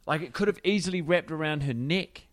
Like 0.07 0.23
it 0.23 0.33
could 0.33 0.49
have 0.49 0.59
easily 0.65 1.01
wrapped 1.03 1.31
around 1.31 1.63
her 1.65 1.75
neck. 1.75 2.27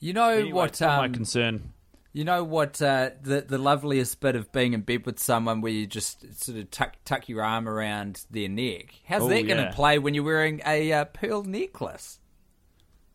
You 0.00 0.12
know 0.12 0.28
Anyway, 0.30 0.52
what? 0.52 0.80
not 0.80 0.98
my 0.98 1.06
um, 1.06 1.12
concern. 1.12 1.72
You 2.12 2.24
know 2.24 2.44
what? 2.44 2.80
Uh, 2.80 3.10
the 3.22 3.40
the 3.40 3.58
loveliest 3.58 4.20
bit 4.20 4.36
of 4.36 4.52
being 4.52 4.72
in 4.74 4.82
bed 4.82 5.04
with 5.06 5.18
someone 5.18 5.60
where 5.60 5.72
you 5.72 5.86
just 5.86 6.42
sort 6.44 6.58
of 6.58 6.70
tuck 6.70 6.94
tuck 7.04 7.28
your 7.28 7.42
arm 7.42 7.68
around 7.68 8.24
their 8.30 8.48
neck. 8.48 8.94
How's 9.06 9.22
Oh, 9.22 9.28
that 9.28 9.42
going 9.46 9.58
yeah. 9.60 9.68
to 9.70 9.72
play 9.74 9.98
when 9.98 10.14
you're 10.14 10.24
wearing 10.24 10.60
a 10.66 10.92
uh, 10.92 11.04
pearl 11.06 11.42
necklace? 11.42 12.18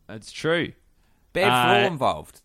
That's 0.08 0.32
true. 0.32 0.74
Bad 1.34 1.50
Uh, 1.52 1.64
flaw 1.84 1.88
involved. 1.92 2.42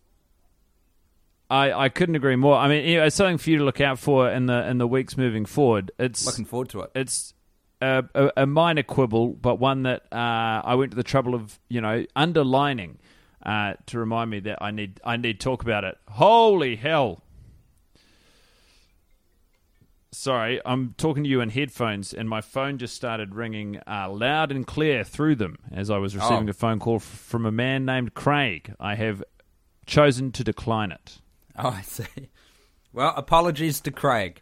I, 1.49 1.71
I 1.73 1.89
couldn't 1.89 2.15
agree 2.15 2.35
more. 2.35 2.55
I 2.55 2.67
mean, 2.67 2.85
you 2.87 2.97
know, 2.97 3.05
it's 3.05 3.15
something 3.15 3.37
for 3.37 3.49
you 3.51 3.57
to 3.59 3.63
look 3.63 3.79
out 3.81 3.99
for 3.99 4.29
in 4.29 4.47
the 4.47 4.67
in 4.67 4.77
the 4.79 4.87
weeks 4.87 5.15
moving 5.17 5.45
forward. 5.45 5.91
It's 5.99 6.25
Looking 6.25 6.45
forward 6.45 6.69
to 6.69 6.81
it. 6.81 6.91
it's 6.95 7.33
a, 7.81 8.03
a, 8.15 8.31
a 8.37 8.45
minor 8.45 8.81
quibble, 8.83 9.33
but 9.33 9.55
one 9.59 9.83
that 9.83 10.03
uh, 10.11 10.61
I 10.65 10.73
went 10.75 10.91
to 10.91 10.95
the 10.97 11.03
trouble 11.03 11.35
of, 11.35 11.59
you 11.69 11.81
know, 11.81 12.05
underlining 12.15 12.97
uh, 13.45 13.73
to 13.87 13.99
remind 13.99 14.31
me 14.31 14.39
that 14.39 14.57
I 14.61 14.71
need 14.71 14.99
I 15.03 15.17
need 15.17 15.39
to 15.39 15.43
talk 15.43 15.61
about 15.61 15.83
it. 15.83 15.97
Holy 16.09 16.77
hell! 16.77 17.21
Sorry, 20.11 20.61
I'm 20.65 20.95
talking 20.97 21.23
to 21.25 21.29
you 21.29 21.41
in 21.41 21.49
headphones, 21.49 22.13
and 22.13 22.29
my 22.29 22.39
phone 22.39 22.77
just 22.77 22.95
started 22.95 23.35
ringing 23.35 23.79
uh, 23.85 24.09
loud 24.09 24.49
and 24.51 24.65
clear 24.65 25.03
through 25.03 25.35
them 25.35 25.57
as 25.71 25.89
I 25.91 25.97
was 25.97 26.15
receiving 26.15 26.47
Oh. 26.47 26.51
a 26.51 26.53
phone 26.53 26.79
call 26.79 26.95
f- 26.95 27.03
from 27.03 27.45
a 27.45 27.51
man 27.51 27.83
named 27.85 28.13
Craig. 28.13 28.73
I 28.79 28.95
have 28.95 29.21
chosen 29.85 30.31
to 30.31 30.43
decline 30.43 30.91
it. 30.93 31.19
Oh, 31.63 31.69
I 31.69 31.83
see. 31.83 32.29
Well, 32.91 33.13
apologies 33.15 33.79
to 33.81 33.91
Craig. 33.91 34.41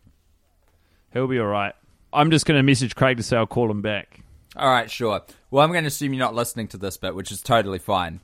He'll 1.12 1.28
be 1.28 1.40
all 1.40 1.46
right. 1.46 1.76
I'm 2.12 2.32
just 2.32 2.48
going 2.48 2.58
to 2.58 2.64
message 2.64 2.96
Craig 2.96 3.18
to 3.18 3.24
say 3.24 3.38
I'll 3.38 3.46
call 3.46 3.70
him 3.70 3.84
back. 3.84 4.22
All 4.56 4.70
right, 4.70 4.90
sure. 4.90 5.22
Well, 5.52 5.64
I'm 5.64 5.72
going 5.72 5.84
to 5.84 5.90
assume 5.90 6.14
you're 6.14 6.26
not 6.26 6.34
listening 6.34 6.70
to 6.70 6.78
this 6.78 6.98
bit, 6.98 7.14
which 7.14 7.32
is 7.32 7.42
totally 7.42 7.78
fine. 7.78 8.22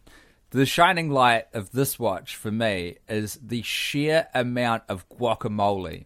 The 0.49 0.65
shining 0.65 1.11
light 1.11 1.45
of 1.53 1.71
this 1.71 1.99
watch 1.99 2.35
for 2.35 2.51
me 2.51 2.97
is 3.07 3.39
the 3.43 3.61
sheer 3.61 4.27
amount 4.33 4.83
of 4.89 5.07
guacamole 5.09 6.05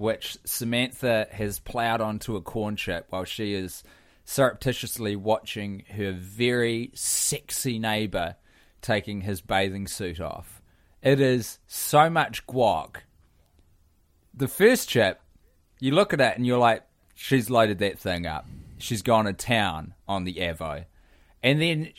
which 0.00 0.38
Samantha 0.46 1.28
has 1.30 1.58
plowed 1.58 2.00
onto 2.00 2.34
a 2.34 2.40
corn 2.40 2.74
chip 2.74 3.04
while 3.10 3.24
she 3.24 3.52
is 3.52 3.84
surreptitiously 4.24 5.14
watching 5.14 5.84
her 5.90 6.12
very 6.12 6.90
sexy 6.94 7.78
neighbor 7.78 8.36
taking 8.80 9.20
his 9.20 9.42
bathing 9.42 9.86
suit 9.86 10.18
off. 10.18 10.59
It 11.02 11.20
is 11.20 11.58
so 11.66 12.10
much 12.10 12.46
guac. 12.46 12.96
The 14.34 14.48
first 14.48 14.88
chip, 14.88 15.20
you 15.78 15.92
look 15.92 16.12
at 16.12 16.20
it 16.20 16.36
and 16.36 16.46
you're 16.46 16.58
like, 16.58 16.82
she's 17.14 17.50
loaded 17.50 17.78
that 17.78 17.98
thing 17.98 18.26
up. 18.26 18.46
She's 18.78 19.02
gone 19.02 19.24
to 19.24 19.32
town 19.32 19.94
on 20.06 20.24
the 20.24 20.34
Avo. 20.34 20.84
And 21.42 21.60
then 21.60 21.92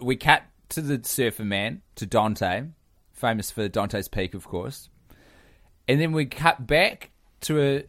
we 0.00 0.16
cut 0.16 0.42
to 0.70 0.80
the 0.80 1.00
surfer 1.04 1.44
man, 1.44 1.82
to 1.96 2.06
Dante, 2.06 2.64
famous 3.12 3.50
for 3.50 3.68
Dante's 3.68 4.08
Peak, 4.08 4.34
of 4.34 4.46
course. 4.46 4.88
And 5.86 6.00
then 6.00 6.12
we 6.12 6.26
cut 6.26 6.66
back 6.66 7.10
to 7.42 7.60
a 7.60 7.84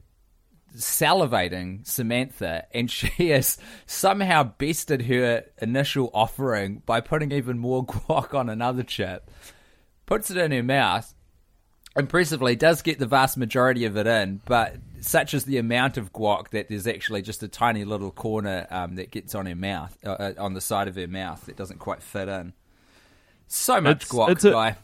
salivating 0.75 1.85
Samantha, 1.87 2.65
and 2.73 2.89
she 2.91 3.29
has 3.29 3.57
somehow 3.85 4.43
bested 4.43 5.03
her 5.03 5.45
initial 5.61 6.09
offering 6.13 6.81
by 6.85 7.01
putting 7.01 7.31
even 7.31 7.57
more 7.57 7.85
guac 7.85 8.33
on 8.33 8.49
another 8.49 8.83
chip, 8.83 9.29
puts 10.05 10.29
it 10.31 10.37
in 10.37 10.51
her 10.51 10.63
mouth, 10.63 11.13
impressively 11.97 12.55
does 12.55 12.81
get 12.81 12.99
the 12.99 13.05
vast 13.05 13.37
majority 13.37 13.85
of 13.85 13.95
it 13.97 14.07
in, 14.07 14.41
but 14.45 14.75
such 15.01 15.33
is 15.33 15.45
the 15.45 15.57
amount 15.57 15.97
of 15.97 16.11
guac 16.11 16.49
that 16.49 16.67
there's 16.67 16.87
actually 16.87 17.21
just 17.21 17.43
a 17.43 17.47
tiny 17.47 17.85
little 17.85 18.11
corner 18.11 18.67
um, 18.71 18.95
that 18.95 19.11
gets 19.11 19.35
on 19.35 19.45
her 19.45 19.55
mouth, 19.55 19.97
uh, 20.05 20.09
uh, 20.11 20.33
on 20.37 20.53
the 20.53 20.61
side 20.61 20.87
of 20.87 20.95
her 20.95 21.07
mouth 21.07 21.45
that 21.45 21.55
doesn't 21.55 21.79
quite 21.79 22.01
fit 22.01 22.27
in. 22.27 22.53
So 23.47 23.79
much 23.79 24.03
It's- 24.03 24.09
guac, 24.11 24.29
it's 24.29 24.45
a- 24.45 24.51
guy. 24.51 24.75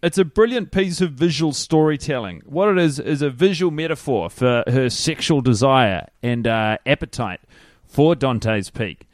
It's 0.00 0.16
a 0.18 0.24
brilliant 0.24 0.70
piece 0.70 1.00
of 1.00 1.10
visual 1.14 1.52
storytelling. 1.52 2.42
What 2.46 2.68
it 2.68 2.78
is 2.78 3.00
is 3.00 3.20
a 3.20 3.30
visual 3.30 3.72
metaphor 3.72 4.30
for 4.30 4.62
her 4.68 4.88
sexual 4.90 5.40
desire 5.40 6.06
and 6.22 6.46
uh, 6.46 6.78
appetite 6.86 7.40
for 7.84 8.14
Dante's 8.14 8.70
Peak. 8.70 9.08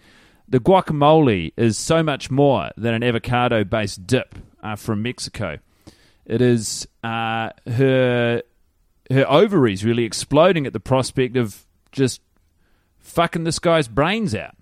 The 0.47 0.61
guacamole 0.61 1.55
is 1.57 1.79
so 1.79 2.03
much 2.03 2.31
more 2.31 2.69
than 2.77 2.93
an 2.93 3.03
avocado 3.03 3.65
based 3.65 4.07
dip 4.07 4.35
uh, 4.65 4.75
from 4.77 5.03
Mexico. 5.03 5.59
It 6.27 6.41
is 6.41 6.89
uh, 7.05 7.51
her 7.71 8.43
her 9.11 9.31
ovaries 9.31 9.85
really 9.85 10.05
exploding 10.05 10.67
at 10.67 10.73
the 10.73 10.81
prospect 10.81 11.37
of 11.37 11.67
just 11.93 12.23
fucking 12.99 13.45
this 13.45 13.59
guy's 13.59 13.87
brains 13.87 14.35
out. 14.35 14.57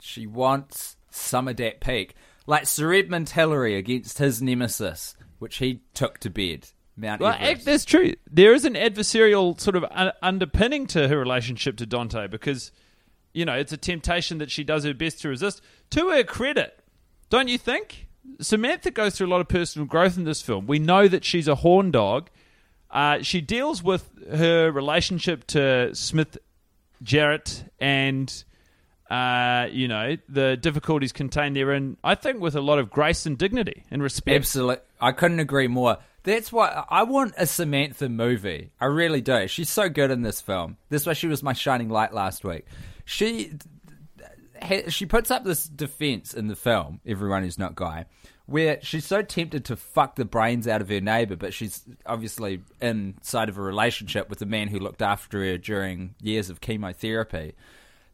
She 0.00 0.26
wants 0.26 0.96
some 1.10 1.46
of 1.48 1.56
that 1.56 1.80
peak. 1.80 2.14
Like 2.46 2.66
Sir 2.66 2.92
Edmund 2.92 3.28
Hillary 3.30 3.76
against 3.76 4.18
his 4.18 4.42
nemesis, 4.42 5.14
which 5.38 5.58
he 5.58 5.82
took 5.94 6.18
to 6.18 6.30
bed. 6.30 6.68
Mount 6.96 7.20
Well, 7.20 7.36
Everest. 7.38 7.64
that's 7.64 7.84
true. 7.84 8.14
There 8.30 8.52
is 8.52 8.64
an 8.64 8.74
adversarial 8.74 9.58
sort 9.60 9.76
of 9.76 9.84
underpinning 10.20 10.86
to 10.88 11.06
her 11.06 11.16
relationship 11.16 11.76
to 11.76 11.86
Dante 11.86 12.26
because, 12.26 12.72
you 13.32 13.44
know, 13.44 13.54
it's 13.54 13.72
a 13.72 13.76
temptation 13.76 14.38
that 14.38 14.50
she 14.50 14.64
does 14.64 14.84
her 14.84 14.92
best 14.92 15.20
to 15.22 15.28
resist. 15.28 15.62
To 15.90 16.10
her 16.10 16.24
credit, 16.24 16.80
don't 17.28 17.48
you 17.48 17.56
think? 17.56 18.08
Samantha 18.40 18.90
goes 18.90 19.16
through 19.16 19.26
a 19.26 19.32
lot 19.32 19.40
of 19.40 19.48
personal 19.48 19.86
growth 19.86 20.16
in 20.16 20.24
this 20.24 20.42
film. 20.42 20.66
We 20.66 20.78
know 20.78 21.08
that 21.08 21.24
she's 21.24 21.48
a 21.48 21.56
horn 21.56 21.90
dog. 21.90 22.30
Uh, 22.90 23.22
she 23.22 23.40
deals 23.40 23.82
with 23.82 24.10
her 24.32 24.70
relationship 24.70 25.46
to 25.48 25.94
Smith 25.94 26.38
Jerrod 27.04 27.68
and, 27.78 28.44
uh, 29.08 29.68
you 29.70 29.88
know, 29.88 30.16
the 30.28 30.56
difficulties 30.56 31.12
contained 31.12 31.56
therein, 31.56 31.96
I 32.02 32.14
think, 32.14 32.40
with 32.40 32.56
a 32.56 32.60
lot 32.60 32.78
of 32.78 32.90
grace 32.90 33.26
and 33.26 33.38
dignity 33.38 33.84
and 33.90 34.02
respect. 34.02 34.36
Absolutely. 34.36 34.82
I 35.00 35.12
couldn't 35.12 35.40
agree 35.40 35.68
more. 35.68 35.98
That's 36.22 36.52
why 36.52 36.84
I 36.90 37.04
want 37.04 37.34
a 37.38 37.46
Samantha 37.46 38.08
movie. 38.08 38.70
I 38.80 38.86
really 38.86 39.22
do. 39.22 39.48
She's 39.48 39.70
so 39.70 39.88
good 39.88 40.10
in 40.10 40.22
this 40.22 40.40
film. 40.40 40.76
That's 40.90 41.06
why 41.06 41.14
she 41.14 41.26
was 41.26 41.42
my 41.42 41.54
shining 41.54 41.88
light 41.88 42.12
last 42.12 42.44
week. 42.44 42.66
She 43.06 43.52
she 44.88 45.06
puts 45.06 45.30
up 45.30 45.44
this 45.44 45.64
defense 45.64 46.34
in 46.34 46.48
the 46.48 46.56
film, 46.56 47.00
Everyone 47.06 47.42
Who's 47.42 47.58
Not 47.58 47.74
Guy, 47.74 48.06
where 48.46 48.78
she's 48.82 49.06
so 49.06 49.22
tempted 49.22 49.64
to 49.66 49.76
fuck 49.76 50.16
the 50.16 50.24
brains 50.24 50.66
out 50.66 50.80
of 50.80 50.88
her 50.88 51.00
neighbor, 51.00 51.36
but 51.36 51.54
she's 51.54 51.84
obviously 52.06 52.62
inside 52.80 53.48
of 53.48 53.58
a 53.58 53.62
relationship 53.62 54.28
with 54.28 54.38
the 54.38 54.46
man 54.46 54.68
who 54.68 54.78
looked 54.78 55.02
after 55.02 55.38
her 55.44 55.58
during 55.58 56.14
years 56.20 56.50
of 56.50 56.60
chemotherapy 56.60 57.54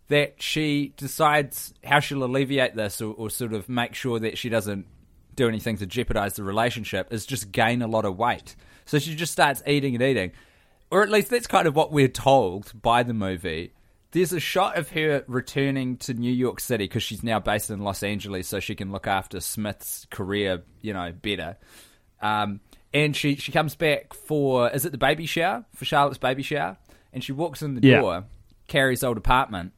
that 0.09 0.41
she 0.41 0.93
decides 0.97 1.75
how 1.85 2.01
she'll 2.01 2.25
alleviate 2.25 2.77
this 2.77 3.01
or, 3.01 3.13
or 3.15 3.31
sort 3.31 3.53
of 3.53 3.69
make 3.69 3.95
sure 3.95 4.19
that 4.21 4.39
she 4.39 4.49
doesn't 4.49 4.87
do 5.35 5.49
anything 5.49 5.77
to 5.77 5.87
jeopardize 5.87 6.35
the 6.35 6.43
relationship 6.43 7.13
is 7.13 7.27
just 7.27 7.53
gain 7.53 7.83
a 7.83 7.87
lot 7.87 8.05
of 8.05 8.17
weight. 8.17 8.57
So 8.85 8.99
she 8.99 9.15
just 9.15 9.33
starts 9.33 9.63
eating 9.67 9.95
and 9.95 10.03
eating. 10.03 10.33
Or 10.91 11.03
at 11.03 11.11
least 11.11 11.31
that's 11.31 11.49
kind 11.49 11.67
of 11.67 11.75
what 11.75 11.93
we're 11.93 12.09
told 12.09 12.73
by 12.81 13.03
the 13.03 13.13
movie. 13.13 13.73
There's 14.17 14.33
a 14.33 14.41
shot 14.41 14.79
of 14.79 14.89
her 14.93 15.25
returning 15.27 15.99
to 15.99 16.15
New 16.15 16.33
York 16.33 16.59
City 16.59 16.85
because 16.85 17.03
she's 17.03 17.23
now 17.23 17.39
based 17.39 17.71
in 17.71 17.81
Los 17.81 18.03
Angeles 18.03 18.49
so 18.49 18.61
she 18.61 18.75
can 18.75 18.91
look 18.91 19.07
after 19.07 19.41
Smith's 19.41 20.07
career, 20.11 20.63
you 20.81 20.95
know, 20.95 21.13
better. 21.13 21.59
Um, 22.23 22.61
and 22.95 23.15
she, 23.15 23.35
she 23.37 23.53
comes 23.53 23.75
back 23.77 24.15
for, 24.15 24.71
is 24.71 24.87
it 24.87 24.93
the 24.93 24.97
baby 24.97 25.27
shower? 25.27 25.67
For 25.75 25.85
Charlotte's 25.85 26.17
baby 26.17 26.43
shower? 26.43 26.79
And 27.13 27.23
she 27.23 27.33
walks 27.33 27.61
in 27.61 27.75
the 27.75 27.87
Yeah. 27.87 28.01
door, 28.01 28.25
Carrie's 28.69 29.05
old 29.05 29.19
apartment, 29.19 29.73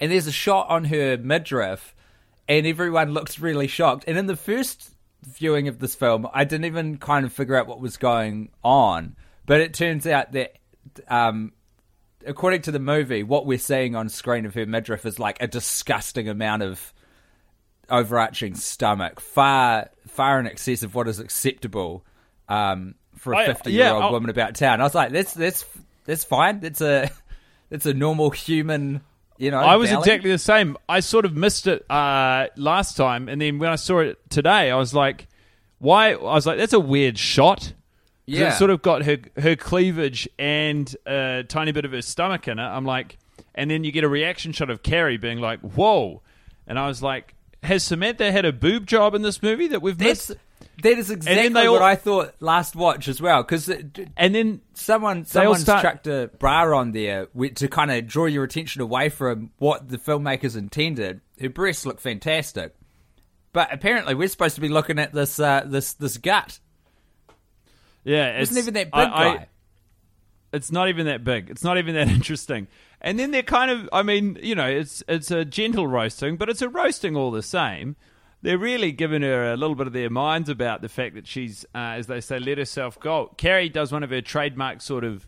and 0.00 0.10
there's 0.10 0.26
a 0.26 0.32
shot 0.32 0.70
on 0.70 0.84
her 0.86 1.18
midriff, 1.18 1.94
and 2.48 2.66
everyone 2.66 3.12
looks 3.12 3.38
really 3.38 3.66
shocked. 3.66 4.04
And 4.08 4.16
in 4.16 4.24
the 4.24 4.36
first 4.36 4.90
viewing 5.22 5.68
of 5.68 5.80
this 5.80 5.94
film, 5.94 6.26
I 6.32 6.44
didn't 6.44 6.64
even 6.64 6.96
kind 6.96 7.26
of 7.26 7.32
figure 7.34 7.56
out 7.56 7.66
what 7.66 7.78
was 7.78 7.98
going 7.98 8.48
on, 8.64 9.16
but 9.44 9.60
it 9.60 9.74
turns 9.74 10.06
out 10.06 10.32
that, 10.32 10.54
um, 11.08 11.52
according 12.28 12.62
to 12.62 12.70
the 12.70 12.78
movie, 12.78 13.22
what 13.22 13.46
we're 13.46 13.58
seeing 13.58 13.96
on 13.96 14.08
screen 14.08 14.46
of 14.46 14.54
her 14.54 14.66
midriff 14.66 15.06
is 15.06 15.18
like 15.18 15.42
a 15.42 15.46
disgusting 15.48 16.28
amount 16.28 16.62
of 16.62 16.92
overarching 17.90 18.54
stomach, 18.54 19.18
far 19.18 19.88
far 20.08 20.38
in 20.38 20.46
excess 20.46 20.82
of 20.82 20.94
what 20.94 21.08
is 21.08 21.18
acceptable 21.18 22.04
um, 22.48 22.94
for 23.16 23.32
a 23.32 23.46
fifty-year-old 23.46 24.12
woman 24.12 24.30
about 24.30 24.54
town. 24.54 24.80
I 24.80 24.84
was 24.84 24.94
like, 24.94 25.10
that's 25.10 25.34
that's 25.34 25.64
that's 26.04 26.24
fine. 26.24 26.60
That's 26.60 26.80
a 26.80 27.10
that's 27.70 27.86
a 27.86 27.94
normal 27.94 28.30
human. 28.30 29.00
You 29.38 29.52
know, 29.52 29.58
I 29.58 29.76
was 29.76 29.90
belly. 29.90 30.00
exactly 30.00 30.30
the 30.30 30.38
same. 30.38 30.76
I 30.88 31.00
sort 31.00 31.24
of 31.24 31.34
missed 31.36 31.66
it 31.66 31.88
uh, 31.90 32.48
last 32.56 32.96
time, 32.96 33.28
and 33.28 33.40
then 33.40 33.58
when 33.58 33.70
I 33.70 33.76
saw 33.76 34.00
it 34.00 34.18
today, 34.30 34.70
I 34.70 34.76
was 34.76 34.92
like, 34.92 35.28
"Why?" 35.78 36.12
I 36.12 36.34
was 36.34 36.46
like, 36.46 36.58
"That's 36.58 36.72
a 36.72 36.80
weird 36.80 37.18
shot." 37.18 37.72
Yeah. 38.36 38.50
sort 38.56 38.70
of 38.70 38.82
got 38.82 39.02
her 39.04 39.18
her 39.38 39.56
cleavage 39.56 40.28
and 40.38 40.94
a 41.06 41.44
tiny 41.48 41.72
bit 41.72 41.84
of 41.84 41.92
her 41.92 42.02
stomach 42.02 42.46
in 42.48 42.58
it. 42.58 42.62
I'm 42.62 42.84
like, 42.84 43.18
and 43.54 43.70
then 43.70 43.84
you 43.84 43.92
get 43.92 44.04
a 44.04 44.08
reaction 44.08 44.52
shot 44.52 44.70
of 44.70 44.82
Carrie 44.82 45.16
being 45.16 45.38
like, 45.40 45.60
"Whoa," 45.60 46.22
and 46.66 46.78
I 46.78 46.86
was 46.88 47.02
like, 47.02 47.34
"Has 47.62 47.82
Samantha 47.84 48.30
had 48.30 48.44
a 48.44 48.52
boob 48.52 48.86
job 48.86 49.14
in 49.14 49.22
this 49.22 49.42
movie 49.42 49.68
that 49.68 49.82
we've 49.82 49.96
That's 49.98 50.28
missed?" 50.30 50.40
that 50.82 50.96
is 50.96 51.10
exactly 51.10 51.48
they 51.48 51.68
what 51.68 51.82
all- 51.82 51.88
I 51.88 51.96
thought 51.96 52.34
last 52.38 52.76
watch 52.76 53.08
as 53.08 53.20
well. 53.20 53.42
Because 53.42 53.68
And 53.68 54.32
then 54.34 54.60
someone 54.74 55.26
all 55.34 55.54
start- 55.56 55.82
chucked 55.82 56.06
a 56.06 56.30
bra 56.38 56.76
on 56.78 56.92
there 56.92 57.26
to 57.56 57.66
kind 57.68 57.90
of 57.90 58.06
draw 58.06 58.26
your 58.26 58.44
attention 58.44 58.80
away 58.80 59.08
from 59.08 59.50
what 59.58 59.88
the 59.88 59.98
filmmakers 59.98 60.56
intended. 60.56 61.20
Her 61.40 61.48
breasts 61.48 61.84
look 61.84 61.98
fantastic, 62.00 62.74
but 63.52 63.72
apparently 63.72 64.14
we're 64.14 64.28
supposed 64.28 64.54
to 64.54 64.60
be 64.60 64.68
looking 64.68 64.98
at 65.00 65.12
this 65.12 65.40
uh, 65.40 65.62
this 65.66 65.94
this 65.94 66.16
gut. 66.16 66.60
Yeah, 68.08 68.36
It 68.36 68.38
wasn't 68.40 68.58
it's- 68.58 68.64
even 68.64 68.74
that 68.74 68.84
big 68.90 69.10
I- 69.12 69.36
guy. 69.36 69.46
It's 70.52 70.72
not 70.72 70.88
even 70.88 71.04
that 71.06 71.24
big. 71.24 71.50
It's 71.50 71.62
not 71.62 71.76
even 71.76 71.94
that 71.94 72.08
interesting. 72.18 72.68
And 73.02 73.18
then 73.18 73.30
they're 73.32 73.42
kind 73.42 73.70
of 73.70 73.88
I 73.92 74.02
mean, 74.02 74.38
you 74.42 74.54
know, 74.54 74.66
it's 74.66 75.02
it's 75.06 75.30
a 75.30 75.44
gentle 75.44 75.86
roasting, 75.86 76.36
but 76.36 76.48
it's 76.48 76.62
a 76.62 76.68
roasting 76.68 77.16
all 77.16 77.30
the 77.30 77.42
same. 77.42 77.96
They're 78.40 78.56
really 78.58 78.92
giving 78.92 79.22
her 79.22 79.52
a 79.52 79.56
little 79.56 79.74
bit 79.74 79.86
of 79.88 79.92
their 79.92 80.08
minds 80.10 80.48
about 80.48 80.80
the 80.80 80.88
fact 80.88 81.16
that 81.16 81.26
she's, 81.26 81.64
uh, 81.74 81.98
as 81.98 82.06
they 82.06 82.20
say, 82.20 82.38
let 82.38 82.56
herself 82.56 82.98
go. 83.00 83.34
Carrie 83.36 83.68
does 83.68 83.90
one 83.92 84.02
of 84.04 84.10
her 84.10 84.20
trademark 84.22 84.80
sort 84.80 85.02
of 85.04 85.26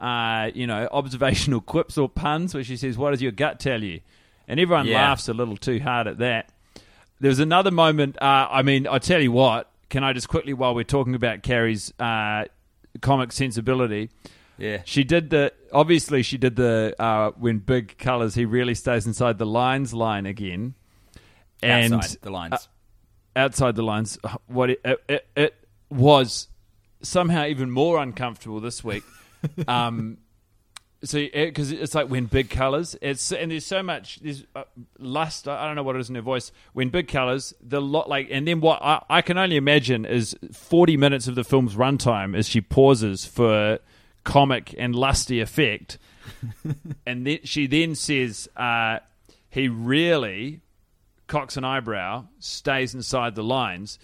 uh, 0.00 0.50
you 0.54 0.66
know, 0.66 0.88
observational 0.92 1.60
quips 1.60 1.98
or 1.98 2.08
puns 2.08 2.54
where 2.54 2.62
she 2.64 2.76
says, 2.76 2.96
"What 2.96 3.10
does 3.10 3.20
your 3.22 3.32
gut 3.32 3.58
tell 3.60 3.82
you?" 3.82 4.00
And 4.46 4.60
everyone 4.60 4.86
Yeah. 4.86 5.02
laughs 5.08 5.28
a 5.28 5.34
little 5.34 5.56
too 5.56 5.80
hard 5.80 6.06
at 6.06 6.18
that. 6.18 6.50
There 7.18 7.28
was 7.28 7.40
another 7.40 7.70
moment. 7.70 8.16
Uh, 8.22 8.46
I 8.50 8.62
mean, 8.62 8.86
I 8.86 8.98
tell 8.98 9.20
you 9.20 9.32
what. 9.32 9.68
Can 9.90 10.02
I 10.04 10.12
just 10.14 10.28
quickly, 10.28 10.54
while 10.54 10.74
we're 10.74 10.84
talking 10.84 11.14
about 11.14 11.42
Carrie's 11.42 11.92
uh, 12.00 12.44
comic 13.02 13.32
sensibility, 13.32 14.08
Yeah. 14.56 14.82
she 14.84 15.04
did 15.04 15.30
the 15.30 15.52
obviously 15.72 16.22
she 16.22 16.38
did 16.38 16.56
the 16.56 16.94
uh, 16.98 17.32
when 17.32 17.58
big 17.58 17.98
colors 17.98 18.34
he 18.34 18.44
really 18.44 18.74
stays 18.74 19.06
inside 19.06 19.36
the 19.38 19.46
lines 19.46 19.92
line 19.92 20.26
again, 20.26 20.74
and 21.62 21.94
Outside 21.94 22.18
the 22.22 22.30
lines. 22.30 22.52
uh, 22.54 23.38
outside 23.38 23.74
the 23.76 23.82
lines. 23.82 24.18
What 24.46 24.70
it, 24.70 24.80
it, 24.84 24.98
it, 25.08 25.26
it 25.36 25.54
was 25.90 26.48
somehow 27.02 27.46
even 27.46 27.70
more 27.70 28.00
uncomfortable 28.02 28.60
this 28.60 28.82
week. 28.84 29.02
um, 29.68 30.18
so 31.02 31.26
because 31.32 31.72
it's 31.72 31.94
like 31.94 32.08
when 32.08 32.26
big 32.26 32.50
colors, 32.50 32.96
it's 33.00 33.32
and 33.32 33.50
there's 33.50 33.64
so 33.64 33.82
much 33.82 34.20
there's 34.22 34.44
uh, 34.54 34.64
lust. 34.98 35.48
I 35.48 35.66
don't 35.66 35.76
know 35.76 35.82
what 35.82 35.96
it 35.96 36.00
is 36.00 36.10
in 36.10 36.14
her 36.14 36.20
voice. 36.20 36.52
When 36.74 36.90
big 36.90 37.08
colors, 37.08 37.54
the 37.62 37.80
lot 37.80 38.08
like, 38.08 38.28
and 38.30 38.46
then 38.46 38.60
what 38.60 38.82
I, 38.82 39.02
I 39.08 39.22
can 39.22 39.38
only 39.38 39.56
imagine 39.56 40.04
is 40.04 40.36
40 40.52 40.96
minutes 40.98 41.26
of 41.26 41.36
the 41.36 41.44
film's 41.44 41.74
runtime 41.74 42.36
as 42.36 42.48
she 42.48 42.60
pauses 42.60 43.24
for 43.24 43.78
comic 44.24 44.74
and 44.76 44.94
lusty 44.94 45.40
effect, 45.40 45.96
and 47.06 47.26
then 47.26 47.38
she 47.44 47.66
then 47.66 47.94
says, 47.94 48.48
uh, 48.56 48.98
"He 49.48 49.68
really." 49.68 50.60
cocks 51.30 51.56
an 51.56 51.64
eyebrow, 51.64 52.24
stays 52.40 52.92
inside 52.92 53.36
the 53.36 53.44
lines. 53.44 54.00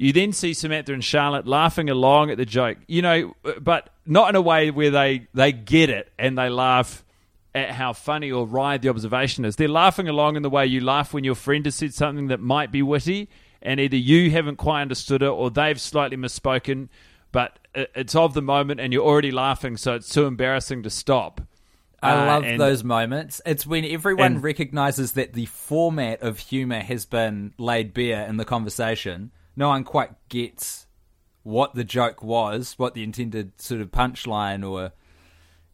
You 0.00 0.12
then 0.12 0.32
see 0.32 0.54
Samantha 0.54 0.92
and 0.94 1.02
Charlotte 1.02 1.44
laughing 1.46 1.90
along 1.90 2.30
at 2.30 2.36
the 2.36 2.46
joke, 2.46 2.78
you 2.86 3.02
know, 3.02 3.34
but 3.60 3.90
not 4.06 4.28
in 4.28 4.36
a 4.36 4.40
way 4.40 4.70
where 4.70 4.90
they, 4.92 5.26
they 5.34 5.50
get 5.50 5.90
it 5.90 6.12
and 6.18 6.38
they 6.38 6.48
laugh 6.48 7.04
at 7.52 7.70
how 7.72 7.92
funny 7.92 8.30
or 8.30 8.46
wry 8.46 8.78
the 8.78 8.88
observation 8.90 9.44
is. 9.44 9.56
They're 9.56 9.66
laughing 9.66 10.08
along 10.08 10.36
in 10.36 10.42
the 10.42 10.50
way 10.50 10.66
you 10.66 10.80
laugh 10.80 11.12
when 11.12 11.24
your 11.24 11.34
friend 11.34 11.64
has 11.66 11.74
said 11.74 11.94
something 11.94 12.28
that 12.28 12.38
might 12.38 12.70
be 12.70 12.80
witty 12.80 13.28
and 13.60 13.80
either 13.80 13.96
you 13.96 14.30
haven't 14.30 14.54
quite 14.56 14.82
understood 14.82 15.20
it 15.20 15.26
or 15.28 15.50
they've 15.50 15.80
slightly 15.80 16.16
misspoken, 16.16 16.88
but 17.32 17.58
it's 17.74 18.14
of 18.14 18.34
the 18.34 18.42
moment 18.42 18.78
and 18.78 18.92
you're 18.92 19.04
already 19.04 19.32
laughing, 19.32 19.76
so 19.76 19.94
it's 19.94 20.08
too 20.08 20.26
embarrassing 20.26 20.84
to 20.84 20.90
stop. 20.90 21.40
I 22.00 22.12
Uh, 22.12 22.26
love 22.26 22.44
and- 22.44 22.60
those 22.60 22.84
moments. 22.84 23.40
It's 23.44 23.66
when 23.66 23.84
everyone 23.84 24.40
recognizes 24.40 25.12
that 25.14 25.32
the 25.32 25.46
format 25.46 26.22
of 26.22 26.38
humor 26.38 26.78
has 26.82 27.04
been 27.04 27.52
laid 27.58 27.92
bare 27.92 28.24
in 28.28 28.36
the 28.36 28.44
conversation. 28.44 29.32
No 29.58 29.68
one 29.68 29.82
quite 29.82 30.10
gets 30.28 30.86
what 31.42 31.74
the 31.74 31.82
joke 31.84 32.22
was, 32.22 32.74
what 32.78 32.94
the 32.94 33.02
intended 33.02 33.60
sort 33.60 33.80
of 33.80 33.90
punchline 33.90 34.68
or 34.68 34.92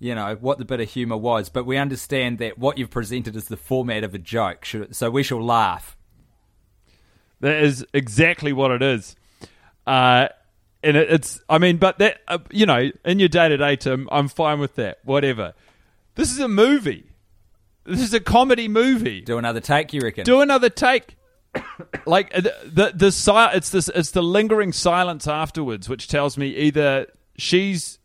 you 0.01 0.15
know, 0.15 0.37
what 0.41 0.59
the 0.59 0.65
bit 0.65 0.81
of 0.81 0.91
humor 0.91 1.17
was, 1.17 1.49
but 1.49 1.65
we 1.65 1.77
understand 1.79 2.39
that 2.39 2.59
what 2.59 2.77
you've 2.79 2.91
presented 2.91 3.37
is 3.37 3.47
the 3.47 3.57
format 3.57 4.03
of 4.05 4.13
a 4.15 4.19
joke. 4.19 4.65
Should- 4.65 4.95
So 4.97 5.11
we 5.11 5.23
shall 5.23 5.43
laugh. 5.43 5.97
That 7.41 7.63
is 7.63 7.87
exactly 7.93 8.53
what 8.53 8.71
it 8.71 8.83
is. 8.83 9.17
Uh, 9.87 10.29
and 10.83 10.97
it, 10.97 11.11
it's, 11.11 11.41
I 11.49 11.59
mean, 11.59 11.77
but 11.79 11.99
that, 11.99 12.21
uh, 12.29 12.39
you 12.51 12.67
know, 12.67 12.91
in 13.05 13.19
your 13.19 13.29
day 13.29 13.49
to 13.49 13.57
day, 13.57 13.77
Tim, 13.77 14.09
I'm 14.13 14.29
fine 14.29 14.59
with 14.61 14.75
that. 14.77 14.99
Whatever. 15.05 15.55
This 16.17 16.31
is 16.31 16.39
a 16.39 16.49
movie. 16.49 17.11
This 17.85 18.01
is 18.01 18.15
a 18.15 18.21
comedy 18.21 18.69
movie. 18.69 19.21
Do 19.21 19.39
another 19.39 19.61
take, 19.61 19.93
you 19.93 20.01
reckon? 20.01 20.25
Do 20.25 20.41
another 20.41 20.71
take. 20.71 21.17
Like 22.07 22.33
the 22.33 22.55
the, 22.65 22.93
the 22.95 23.13
si- 23.13 23.33
it's 23.55 23.71
this 23.71 23.89
it's 23.89 24.11
the 24.11 24.23
lingering 24.23 24.73
silence 24.73 25.27
afterwards, 25.27 25.89
which 25.89 26.09
tells 26.09 26.37
me 26.37 26.49
either 26.49 27.07
she's 27.37 27.99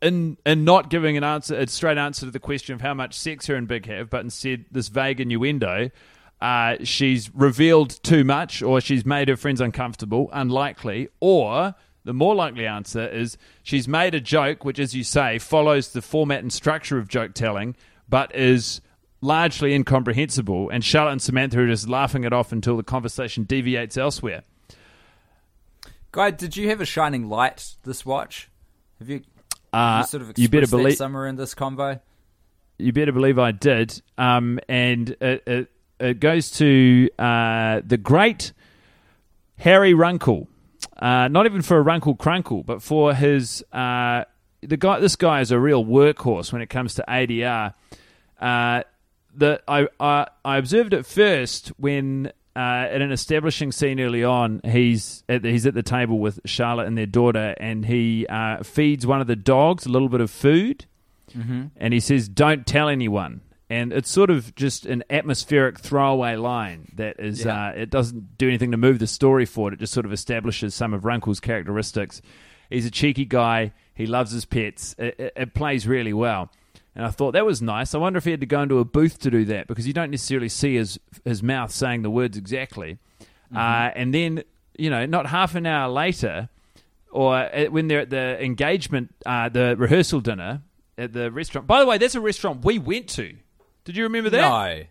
in 0.00 0.36
in 0.46 0.64
not 0.64 0.90
giving 0.90 1.16
an 1.16 1.24
answer, 1.24 1.56
a 1.56 1.66
straight 1.66 1.98
answer 1.98 2.26
to 2.26 2.30
the 2.30 2.40
question 2.40 2.74
of 2.74 2.80
how 2.80 2.94
much 2.94 3.14
sex 3.14 3.46
her 3.46 3.54
and 3.54 3.68
Big 3.68 3.86
have, 3.86 4.10
but 4.10 4.22
instead 4.22 4.66
this 4.70 4.88
vague 4.88 5.20
innuendo. 5.20 5.90
Uh, 6.40 6.76
she's 6.84 7.34
revealed 7.34 8.00
too 8.04 8.22
much, 8.22 8.62
or 8.62 8.80
she's 8.80 9.04
made 9.04 9.26
her 9.26 9.36
friends 9.36 9.60
uncomfortable. 9.60 10.30
Unlikely, 10.32 11.08
or 11.18 11.74
the 12.04 12.12
more 12.14 12.34
likely 12.34 12.64
answer 12.64 13.06
is 13.08 13.36
she's 13.64 13.88
made 13.88 14.14
a 14.14 14.20
joke, 14.20 14.64
which, 14.64 14.78
as 14.78 14.94
you 14.94 15.02
say, 15.02 15.38
follows 15.38 15.92
the 15.92 16.00
format 16.00 16.40
and 16.40 16.52
structure 16.52 16.96
of 16.96 17.08
joke 17.08 17.34
telling, 17.34 17.74
but 18.08 18.32
is 18.36 18.80
largely 19.20 19.74
incomprehensible. 19.74 20.70
And 20.70 20.84
Charlotte 20.84 21.12
and 21.12 21.22
Samantha 21.22 21.60
are 21.60 21.66
just 21.66 21.88
laughing 21.88 22.24
it 22.24 22.32
off 22.32 22.52
until 22.52 22.76
the 22.76 22.82
conversation 22.82 23.44
deviates 23.44 23.96
elsewhere. 23.96 24.42
Guy, 26.12 26.30
did 26.30 26.56
you 26.56 26.68
have 26.70 26.80
a 26.80 26.84
shining 26.86 27.28
light 27.28 27.74
this 27.84 28.04
watch? 28.06 28.48
Have 28.98 29.08
you, 29.10 29.22
Uh, 29.72 30.00
you 30.02 30.06
sort 30.08 30.22
of 30.22 30.38
you 30.38 30.48
better 30.48 30.66
believe- 30.66 30.96
somewhere 30.96 31.26
in 31.26 31.36
this 31.36 31.54
convo? 31.54 32.00
You 32.78 32.92
better 32.92 33.12
believe 33.12 33.38
I 33.38 33.50
did. 33.50 34.00
Um, 34.16 34.60
and 34.68 35.10
it, 35.20 35.42
it, 35.46 35.70
it 35.98 36.20
goes 36.20 36.50
to 36.52 37.10
uh, 37.18 37.80
the 37.84 37.96
great 37.96 38.52
Harry 39.58 39.94
Runkle. 39.94 40.46
Uh, 40.96 41.26
not 41.28 41.44
even 41.46 41.60
for 41.62 41.76
a 41.76 41.82
Runkle 41.82 42.16
Crunkle, 42.16 42.64
but 42.64 42.82
for 42.82 43.14
his 43.14 43.64
uh, 43.72 44.24
the 44.62 44.76
guy. 44.76 45.00
This 45.00 45.16
guy 45.16 45.40
is 45.40 45.50
a 45.50 45.58
real 45.58 45.84
workhorse 45.84 46.52
when 46.52 46.62
it 46.62 46.68
comes 46.70 46.94
to 46.94 47.04
ADR. 47.08 47.74
The 49.38 49.62
I, 49.68 49.88
I 50.00 50.26
I 50.44 50.56
observed 50.58 50.92
it 50.92 51.06
first 51.06 51.68
when 51.78 52.32
uh, 52.56 52.58
at 52.90 53.00
an 53.00 53.12
establishing 53.12 53.72
scene 53.72 54.00
early 54.00 54.24
on. 54.24 54.60
He's 54.64 55.22
at 55.28 55.42
the, 55.42 55.50
he's 55.50 55.64
at 55.66 55.74
the 55.74 55.82
table 55.82 56.18
with 56.18 56.40
Charlotte 56.44 56.86
and 56.86 56.98
their 56.98 57.06
daughter, 57.06 57.54
and 57.58 57.86
he 57.86 58.26
uh, 58.26 58.62
feeds 58.62 59.06
one 59.06 59.20
of 59.20 59.26
the 59.26 59.36
dogs 59.36 59.86
a 59.86 59.88
little 59.88 60.08
bit 60.08 60.20
of 60.20 60.30
food 60.30 60.84
and 61.76 61.94
he 61.94 62.00
says, 62.00 62.28
"Don't 62.28 62.66
tell 62.66 62.88
anyone." 62.88 63.42
And 63.70 63.92
it's 63.92 64.10
sort 64.10 64.30
of 64.30 64.54
just 64.54 64.86
an 64.86 65.04
atmospheric 65.10 65.78
throwaway 65.78 66.36
line 66.36 66.88
that 66.94 67.20
is. 67.20 67.44
Yeah. 67.44 67.68
Uh, 67.68 67.72
it 67.72 67.90
doesn't 67.90 68.38
do 68.38 68.48
anything 68.48 68.70
to 68.70 68.76
move 68.78 68.98
the 68.98 69.06
story 69.06 69.44
forward. 69.44 69.74
It 69.74 69.80
just 69.80 69.92
sort 69.92 70.06
of 70.06 70.12
establishes 70.12 70.74
some 70.74 70.94
of 70.94 71.04
Runkle's 71.04 71.40
characteristics. 71.40 72.22
He's 72.70 72.86
a 72.86 72.90
cheeky 72.90 73.24
guy. 73.24 73.72
He 73.94 74.06
loves 74.06 74.32
his 74.32 74.44
pets. 74.44 74.94
It, 74.98 75.14
it, 75.18 75.32
it 75.36 75.54
plays 75.54 75.86
really 75.86 76.12
well. 76.12 76.50
And 76.94 77.06
I 77.06 77.10
thought 77.10 77.32
that 77.32 77.46
was 77.46 77.62
nice. 77.62 77.94
I 77.94 77.98
wonder 77.98 78.18
if 78.18 78.24
he 78.24 78.32
had 78.32 78.40
to 78.40 78.46
go 78.46 78.62
into 78.62 78.78
a 78.78 78.84
booth 78.84 79.18
to 79.20 79.30
do 79.30 79.44
that 79.46 79.68
because 79.68 79.86
you 79.86 79.92
don't 79.92 80.10
necessarily 80.10 80.48
see 80.48 80.74
his 80.76 80.98
his 81.24 81.42
mouth 81.42 81.70
saying 81.70 82.02
the 82.02 82.10
words 82.10 82.36
exactly. 82.36 82.98
Uh, 83.54 83.90
and 83.94 84.12
then 84.12 84.42
you 84.76 84.90
know, 84.90 85.06
not 85.06 85.26
half 85.26 85.54
an 85.54 85.66
hour 85.66 85.88
later, 85.90 86.48
or 87.10 87.36
uh, 87.36 87.64
when 87.66 87.88
they're 87.88 88.00
at 88.00 88.10
the 88.10 88.42
engagement, 88.42 89.14
uh, 89.26 89.48
the 89.48 89.76
rehearsal 89.76 90.20
dinner 90.20 90.62
at 90.96 91.12
the 91.12 91.30
restaurant. 91.30 91.66
By 91.66 91.80
the 91.80 91.86
way, 91.86 91.98
that's 91.98 92.14
a 92.14 92.20
restaurant 92.20 92.64
we 92.64 92.78
went 92.78 93.08
to. 93.10 93.34
Did 93.84 93.96
you 93.96 94.04
remember 94.04 94.30
that? 94.30 94.40
No. 94.40 94.84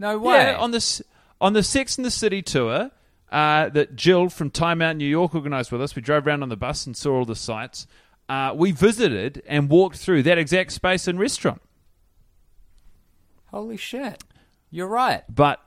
No 0.00 0.18
way. 0.18 0.36
Yeah, 0.36 0.58
on 0.58 0.70
this 0.70 1.02
on 1.40 1.52
the 1.52 1.62
Sex 1.62 1.96
and 1.96 2.04
the 2.04 2.10
City 2.10 2.42
tour 2.42 2.90
uh, 3.30 3.68
that 3.70 3.96
Jill 3.96 4.28
from 4.28 4.50
Time 4.50 4.80
Out 4.80 4.96
New 4.96 5.06
York 5.06 5.34
organised 5.34 5.72
with 5.72 5.82
us. 5.82 5.94
We 5.94 6.02
drove 6.02 6.26
around 6.26 6.42
on 6.42 6.48
the 6.48 6.56
bus 6.56 6.86
and 6.86 6.96
saw 6.96 7.16
all 7.18 7.24
the 7.24 7.36
sites. 7.36 7.86
Uh, 8.28 8.52
we 8.54 8.72
visited 8.72 9.42
and 9.46 9.70
walked 9.70 9.96
through 9.96 10.22
that 10.24 10.36
exact 10.38 10.72
space 10.72 11.08
and 11.08 11.18
restaurant. 11.18 11.62
Holy 13.46 13.78
shit. 13.78 14.22
You're 14.70 14.88
right. 14.88 15.22
But 15.34 15.60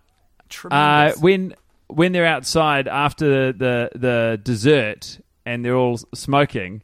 uh, 0.70 1.14
when 1.20 1.56
when 1.88 2.12
they're 2.12 2.26
outside 2.26 2.88
after 2.88 3.52
the 3.52 3.90
the 3.96 4.40
dessert 4.42 5.20
and 5.46 5.66
they're 5.66 5.76
all 5.76 5.98
smoking, 6.14 6.84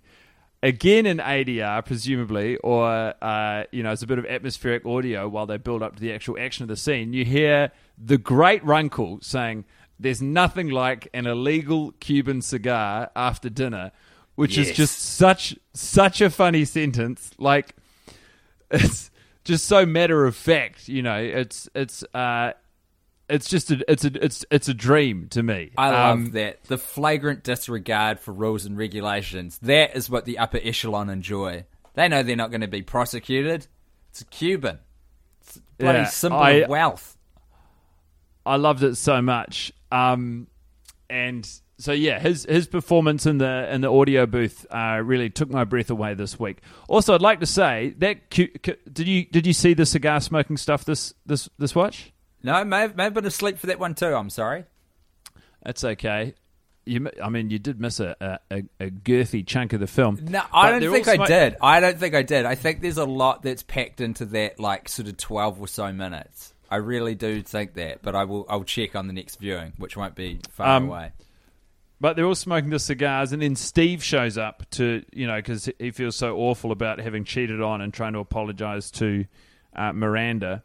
again 0.64 1.06
in 1.06 1.18
ADR 1.18 1.86
presumably, 1.86 2.58
or 2.58 3.14
uh, 3.22 3.64
you 3.72 3.84
know, 3.84 3.92
it's 3.92 4.02
a 4.02 4.08
bit 4.08 4.20
of 4.20 4.26
atmospheric 4.26 4.86
audio 4.86 5.28
while 5.28 5.46
they 5.46 5.58
build 5.58 5.84
up 5.84 5.96
to 5.96 6.02
the 6.02 6.14
actual 6.14 6.38
action 6.40 6.64
of 6.64 6.70
the 6.70 6.78
scene. 6.78 7.14
You 7.14 7.26
hear 7.26 7.72
the 7.98 8.18
great 8.18 8.64
Runkle 8.64 9.20
saying, 9.22 9.66
"There's 10.00 10.22
nothing 10.22 10.70
like 10.70 11.08
an 11.14 11.28
illegal 11.28 11.92
Cuban 12.00 12.42
cigar 12.42 13.12
after 13.16 13.50
dinner," 13.50 13.92
which 14.38 14.58
is 14.58 14.72
just 14.72 14.98
such 14.98 15.58
such 15.74 16.22
a 16.22 16.30
funny 16.30 16.64
sentence. 16.64 17.32
Like 17.38 17.76
it's 18.72 19.12
just 19.44 19.66
so 19.66 19.86
matter 19.86 20.26
of 20.26 20.36
fact. 20.36 20.88
You 20.88 21.02
know, 21.02 21.18
it's 21.22 21.68
it's 21.76 22.04
uh, 22.14 22.54
it's 23.30 23.50
just 23.50 23.72
a 23.72 23.84
it's 23.92 24.06
a 24.06 24.24
it's 24.24 24.46
it's 24.50 24.70
a 24.70 24.74
dream 24.74 25.28
to 25.32 25.44
me. 25.44 25.72
I 25.78 25.90
love 25.90 26.12
Um, 26.18 26.32
that. 26.32 26.64
The 26.66 26.78
flagrant 26.78 27.44
disregard 27.44 28.20
for 28.20 28.32
rules 28.32 28.66
and 28.66 28.78
regulations. 28.78 29.58
That 29.64 29.96
is 29.98 30.10
what 30.10 30.24
the 30.26 30.38
upper 30.38 30.60
echelon 30.64 31.10
enjoy. 31.10 31.66
They 31.96 32.08
know 32.08 32.24
they're 32.24 32.36
not 32.36 32.52
going 32.52 32.62
to 32.62 32.68
be 32.68 32.84
prosecuted. 32.84 33.68
It's 34.12 34.22
a 34.22 34.26
Cuban. 34.26 34.80
It's 35.42 35.60
bloody 35.78 36.00
Yeah, 36.00 36.06
symbol 36.06 36.38
I- 36.40 36.52
of 36.52 36.70
wealth. 36.70 37.18
I 38.46 38.56
loved 38.56 38.84
it 38.84 38.96
so 38.96 39.22
much. 39.22 39.74
Um, 39.92 40.48
and 41.10 41.50
so 41.80 41.92
yeah, 41.92 42.20
his 42.20 42.46
his 42.50 42.68
performance 42.68 43.26
in 43.26 43.38
the 43.38 43.72
in 43.72 43.82
the 43.82 43.92
audio 43.92 44.26
booth 44.26 44.66
uh, 44.72 45.00
really 45.04 45.30
took 45.30 45.50
my 45.50 45.64
breath 45.64 45.90
away 45.92 46.16
this 46.16 46.40
week. 46.40 46.58
Also, 46.88 47.14
I'd 47.14 47.22
like 47.22 47.40
to 47.42 47.46
say 47.46 47.94
that 48.00 48.30
did 48.30 49.08
you 49.08 49.26
did 49.26 49.46
you 49.46 49.54
see 49.54 49.74
the 49.76 49.86
cigar 49.86 50.20
smoking 50.20 50.58
stuff 50.58 50.86
this 50.86 51.14
this 51.26 51.50
this 51.60 51.76
watch? 51.76 52.12
No, 52.42 52.64
may 52.64 52.82
have, 52.82 52.96
may 52.96 53.04
have 53.06 53.14
been 53.14 53.26
asleep 53.26 53.60
for 53.60 53.68
that 53.68 53.80
one 53.80 53.94
too. 53.94 54.14
I'm 54.14 54.30
sorry. 54.30 54.66
That's 55.64 55.84
okay. 55.84 56.34
you, 56.86 57.10
I 57.22 57.30
mean, 57.30 57.50
you 57.50 57.60
did 57.60 57.80
miss 57.80 58.00
a, 58.00 58.40
a, 58.50 58.64
a, 58.80 58.90
girthy 58.90 59.46
chunk 59.46 59.74
of 59.74 59.80
the 59.80 59.88
film. 59.88 60.20
No, 60.22 60.44
I 60.54 60.72
don't 60.72 60.92
think 60.92 61.08
I 61.08 61.26
did. 61.28 61.58
I 61.62 61.80
don't 61.80 62.00
think 62.00 62.16
I 62.16 62.22
did. 62.22 62.46
I 62.46 62.56
think 62.56 62.82
there's 62.82 62.98
a 62.98 63.06
lot 63.06 63.44
that's 63.44 63.64
packed 63.64 64.02
into 64.02 64.26
that, 64.26 64.60
like 64.60 64.90
sort 64.90 65.08
of 65.08 65.18
twelve 65.18 65.62
or 65.62 65.68
so 65.68 65.92
minutes. 65.92 66.54
I 66.70 66.78
really 66.78 67.16
do 67.16 67.42
think 67.44 67.76
that, 67.76 68.02
but 68.02 68.16
I 68.16 68.24
will. 68.24 68.46
I'll 68.50 68.64
check 68.64 68.96
on 68.96 69.08
the 69.08 69.14
next 69.14 69.36
viewing, 69.36 69.74
which 69.78 69.96
won't 69.96 70.16
be 70.16 70.40
far 70.50 70.78
Um, 70.78 70.88
away. 70.88 71.12
But 72.00 72.16
they're 72.16 72.26
all 72.26 72.36
smoking 72.36 72.70
the 72.70 72.80
cigars, 72.80 73.32
and 73.32 73.42
then 73.42 73.56
Steve 73.56 74.04
shows 74.04 74.38
up 74.38 74.70
to, 74.72 75.04
you 75.12 75.26
know, 75.26 75.38
because 75.38 75.70
he 75.80 75.90
feels 75.90 76.16
so 76.16 76.38
awful 76.38 76.72
about 76.72 77.00
having 77.00 77.24
cheated 77.24 77.60
on 77.62 77.82
and 77.82 77.92
trying 77.92 78.14
to 78.14 78.20
apologize 78.20 78.92
to 78.92 79.26
uh, 79.76 79.94
Miranda. 79.94 80.64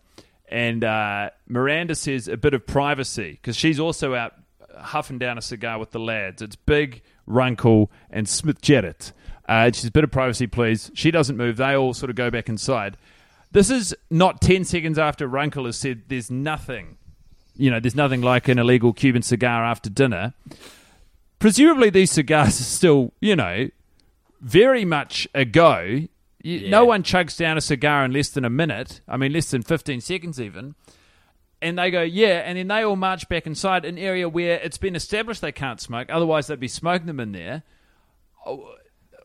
And 0.48 0.84
uh, 0.84 1.30
Miranda 1.48 1.94
says 1.94 2.28
a 2.28 2.36
bit 2.36 2.52
of 2.52 2.66
privacy 2.66 3.32
because 3.32 3.56
she's 3.56 3.80
also 3.80 4.14
out 4.14 4.34
huffing 4.76 5.18
down 5.18 5.38
a 5.38 5.42
cigar 5.42 5.78
with 5.78 5.92
the 5.92 6.00
lads. 6.00 6.42
It's 6.42 6.56
Big, 6.56 7.02
Runkle, 7.26 7.90
and 8.10 8.28
Smith 8.28 8.60
Jerrod. 8.60 9.12
Uh, 9.48 9.66
she 9.66 9.80
says, 9.80 9.88
a 9.88 9.90
bit 9.90 10.04
of 10.04 10.10
privacy, 10.10 10.46
please. 10.46 10.90
She 10.94 11.10
doesn't 11.10 11.36
move. 11.36 11.56
They 11.56 11.74
all 11.74 11.94
sort 11.94 12.10
of 12.10 12.16
go 12.16 12.30
back 12.30 12.50
inside. 12.50 12.98
This 13.50 13.70
is 13.70 13.94
not 14.10 14.40
10 14.40 14.64
seconds 14.64 14.98
after 14.98 15.26
Runkle 15.26 15.64
has 15.66 15.76
said 15.76 16.02
there's 16.08 16.30
nothing, 16.30 16.96
you 17.56 17.70
know, 17.70 17.80
there's 17.80 17.94
nothing 17.94 18.22
like 18.22 18.48
an 18.48 18.58
illegal 18.58 18.92
Cuban 18.92 19.22
cigar 19.22 19.64
after 19.64 19.90
dinner 19.90 20.34
presumably 21.42 21.90
these 21.90 22.10
cigars 22.12 22.58
are 22.60 22.64
still, 22.64 23.12
you 23.20 23.36
know, 23.36 23.68
very 24.40 24.84
much 24.84 25.28
a 25.34 25.44
go. 25.44 26.06
Yeah. 26.42 26.70
No 26.70 26.84
one 26.86 27.02
chugs 27.02 27.36
down 27.36 27.58
a 27.58 27.60
cigar 27.60 28.04
in 28.04 28.12
less 28.12 28.30
than 28.30 28.44
a 28.44 28.50
minute. 28.50 29.00
I 29.06 29.16
mean, 29.16 29.32
less 29.32 29.50
than 29.50 29.62
15 29.62 30.00
seconds 30.00 30.40
even. 30.40 30.74
And 31.60 31.78
they 31.78 31.90
go, 31.92 32.02
yeah, 32.02 32.42
and 32.44 32.58
then 32.58 32.66
they 32.68 32.82
all 32.82 32.96
march 32.96 33.28
back 33.28 33.46
inside 33.46 33.84
an 33.84 33.96
area 33.98 34.28
where 34.28 34.54
it's 34.60 34.78
been 34.78 34.96
established 34.96 35.40
they 35.42 35.52
can't 35.52 35.80
smoke. 35.80 36.08
Otherwise, 36.10 36.46
they'd 36.48 36.58
be 36.58 36.66
smoking 36.68 37.06
them 37.06 37.20
in 37.20 37.30
there. 37.32 37.62
Oh, 38.44 38.74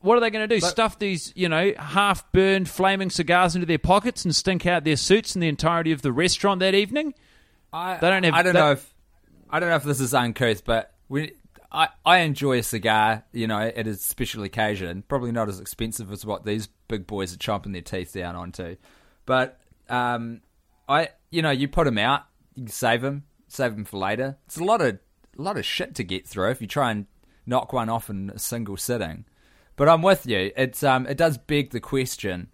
What 0.01 0.18
are 0.18 0.22
they 0.22 0.30
going 0.30 0.47
to 0.47 0.55
do? 0.55 0.59
Stuff 0.61 0.99
these, 0.99 1.34
you 1.36 1.49
know, 1.49 1.74
half 1.80 2.32
burned, 2.32 2.70
flaming 2.70 3.09
cigars 3.09 3.55
into 3.55 3.65
their 3.65 3.80
pockets 3.80 4.24
and 4.24 4.36
stink 4.36 4.68
out 4.68 4.84
their 4.84 4.97
suits 4.97 5.34
in 5.36 5.41
the 5.41 5.47
entirety 5.47 5.91
of 5.91 6.03
the 6.03 6.11
restaurant 6.11 6.59
that 6.59 6.76
evening? 6.76 7.15
I, 7.74 7.97
they 7.97 8.09
don't 8.09 8.24
have- 8.24 8.34
I 8.36 8.43
don't 8.43 8.53
know 8.53 8.72
if 8.74 8.93
I 9.49 9.59
don't 9.59 9.70
know 9.70 9.76
if 9.78 9.84
this 9.84 9.99
is 9.99 10.13
uncouth, 10.13 10.63
but 10.65 10.93
we, 11.09 11.32
I, 11.72 11.89
I 12.05 12.20
enjoy 12.20 12.59
a 12.59 12.63
cigar. 12.63 13.24
You 13.32 13.47
know, 13.47 13.59
at 13.59 13.88
a 13.88 13.95
special 13.95 14.43
occasion. 14.43 15.03
Probably 15.07 15.32
not 15.32 15.49
as 15.49 15.59
expensive 15.59 16.11
as 16.11 16.26
what 16.26 16.45
these 16.45 16.68
big 16.88 17.07
boys 17.07 17.34
are 17.34 17.38
chomping 17.38 17.74
their 17.74 17.82
teeth 17.82 18.13
down 18.13 18.36
onto, 18.36 18.78
but 19.26 19.59
um, 19.89 20.41
I, 20.88 21.09
you 21.32 21.41
know, 21.41 21.51
you 21.51 21.68
put 21.68 21.86
them 21.86 21.97
out, 21.97 22.24
you 22.55 22.68
save 22.68 23.01
them, 23.01 23.24
save 23.47 23.76
them 23.76 23.86
for 23.86 23.97
later. 23.97 24.38
It's 24.45 24.57
a 24.57 24.63
lot 24.63 24.82
of 24.82 24.99
a 25.38 25.41
lot 25.41 25.57
of 25.57 25.65
shit 25.65 25.95
to 25.95 26.03
get 26.03 26.28
through 26.28 26.51
if 26.51 26.61
you 26.61 26.68
try 26.68 26.91
and 26.91 27.05
knock 27.45 27.74
one 27.74 27.89
off 27.89 28.09
in 28.09 28.30
a 28.30 28.39
single 28.39 28.78
sitting. 28.78 29.26
But 29.76 29.89
I'm 29.89 30.01
with 30.01 30.26
you. 30.26 30.51
It's 30.57 30.84
um, 30.84 31.05
it 31.07 31.18
does 31.18 31.38
beg 31.38 31.72
the 31.72 31.80
question: 31.80 32.49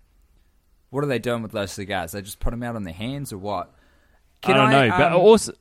What 0.90 1.04
are 1.04 1.08
they 1.08 1.20
doing 1.20 1.42
with 1.42 1.52
those 1.52 1.72
cigars? 1.72 2.12
They 2.12 2.22
just 2.22 2.40
put 2.40 2.52
them 2.52 2.64
out 2.64 2.76
on 2.76 2.84
their 2.84 2.94
hands 2.94 3.32
or 3.32 3.38
what? 3.38 3.74
Can 4.42 4.58
I 4.58 4.72
don't 4.72 4.90
know. 4.90 4.98
but 4.98 5.12
um, 5.14 5.20
also, 5.20 5.54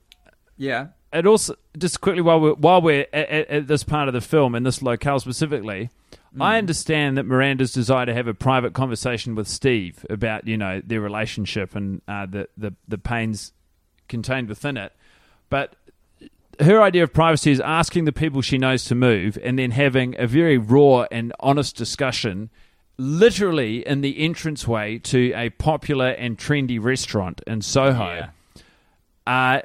yeah. 0.56 0.88
It 1.12 1.26
also 1.26 1.54
just 1.76 2.00
quickly 2.00 2.22
while 2.22 2.40
we're 2.40 2.54
while 2.54 2.80
we're 2.80 3.06
at, 3.12 3.28
at, 3.28 3.66
this 3.66 3.84
part 3.84 4.08
of 4.08 4.14
the 4.14 4.20
film 4.20 4.54
in 4.54 4.62
this 4.62 4.82
locale 4.82 5.20
specifically, 5.20 5.90
I 6.40 6.58
understand 6.58 7.18
that 7.18 7.24
Miranda's 7.24 7.72
desire 7.72 8.06
to 8.06 8.14
have 8.14 8.26
a 8.26 8.34
private 8.34 8.72
conversation 8.72 9.34
with 9.34 9.48
Steve 9.48 10.06
about 10.08 10.46
you 10.46 10.56
know 10.56 10.80
their 10.84 11.00
relationship 11.00 11.76
and 11.76 12.00
uh, 12.08 12.26
the 12.26 12.48
the 12.56 12.74
the 12.88 12.98
pains 12.98 13.52
contained 14.08 14.48
within 14.48 14.76
it, 14.76 14.92
but 15.50 15.76
her 16.60 16.82
idea 16.82 17.02
of 17.02 17.12
privacy 17.12 17.50
is 17.50 17.60
asking 17.60 18.04
the 18.04 18.12
people 18.12 18.40
she 18.42 18.58
knows 18.58 18.84
to 18.84 18.94
move 18.94 19.38
and 19.42 19.58
then 19.58 19.70
having 19.70 20.14
a 20.18 20.26
very 20.26 20.58
raw 20.58 21.06
and 21.10 21.32
honest 21.40 21.76
discussion 21.76 22.50
literally 22.98 23.86
in 23.86 24.00
the 24.02 24.22
entranceway 24.22 24.98
to 24.98 25.32
a 25.34 25.50
popular 25.50 26.10
and 26.10 26.38
trendy 26.38 26.82
restaurant 26.82 27.40
in 27.46 27.62
Soho. 27.62 28.14
Yeah. 28.14 28.28
Uh, 29.26 29.62